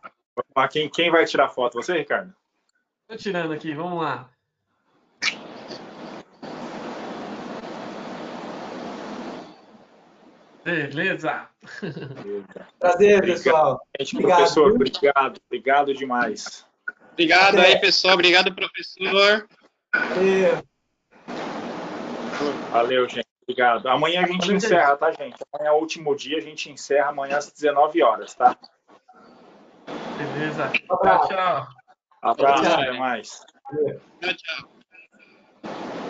Quem, 0.71 0.89
quem 0.89 1.11
vai 1.11 1.25
tirar 1.25 1.49
foto? 1.49 1.75
Você, 1.75 1.99
Ricardo? 1.99 2.33
Estou 3.03 3.17
tirando 3.19 3.53
aqui, 3.53 3.75
vamos 3.75 4.03
lá. 4.03 4.31
Beleza. 10.65 11.49
Prazer, 12.79 13.23
pessoal. 13.23 13.81
Gente, 13.99 14.17
obrigado. 14.17 14.39
Professor, 14.39 14.73
obrigado, 14.73 15.41
obrigado 15.47 15.95
demais. 15.95 16.67
Obrigado 17.13 17.59
aí, 17.59 17.79
pessoal. 17.81 18.15
Obrigado, 18.15 18.55
professor. 18.55 19.47
Valeu. 19.95 20.63
Valeu, 22.71 23.09
gente. 23.09 23.27
Obrigado. 23.43 23.89
Amanhã 23.89 24.23
a 24.23 24.27
gente 24.27 24.41
Valeu, 24.41 24.57
encerra, 24.57 24.97
tá, 24.97 25.11
gente? 25.11 25.37
Amanhã 25.53 25.71
é 25.71 25.73
o 25.73 25.81
último 25.81 26.15
dia, 26.15 26.39
a 26.39 26.41
gente 26.41 26.71
encerra 26.71 27.11
amanhã 27.11 27.37
às 27.37 27.51
19 27.53 28.03
horas, 28.03 28.35
tá? 28.35 28.57
Beleza. 30.17 30.71
Tchau, 30.71 31.29
tchau. 31.29 31.67
Abraço, 32.23 32.65
até 32.65 32.93
mais. 32.93 33.41
Tchau, 34.21 34.35
tchau. 34.35 36.02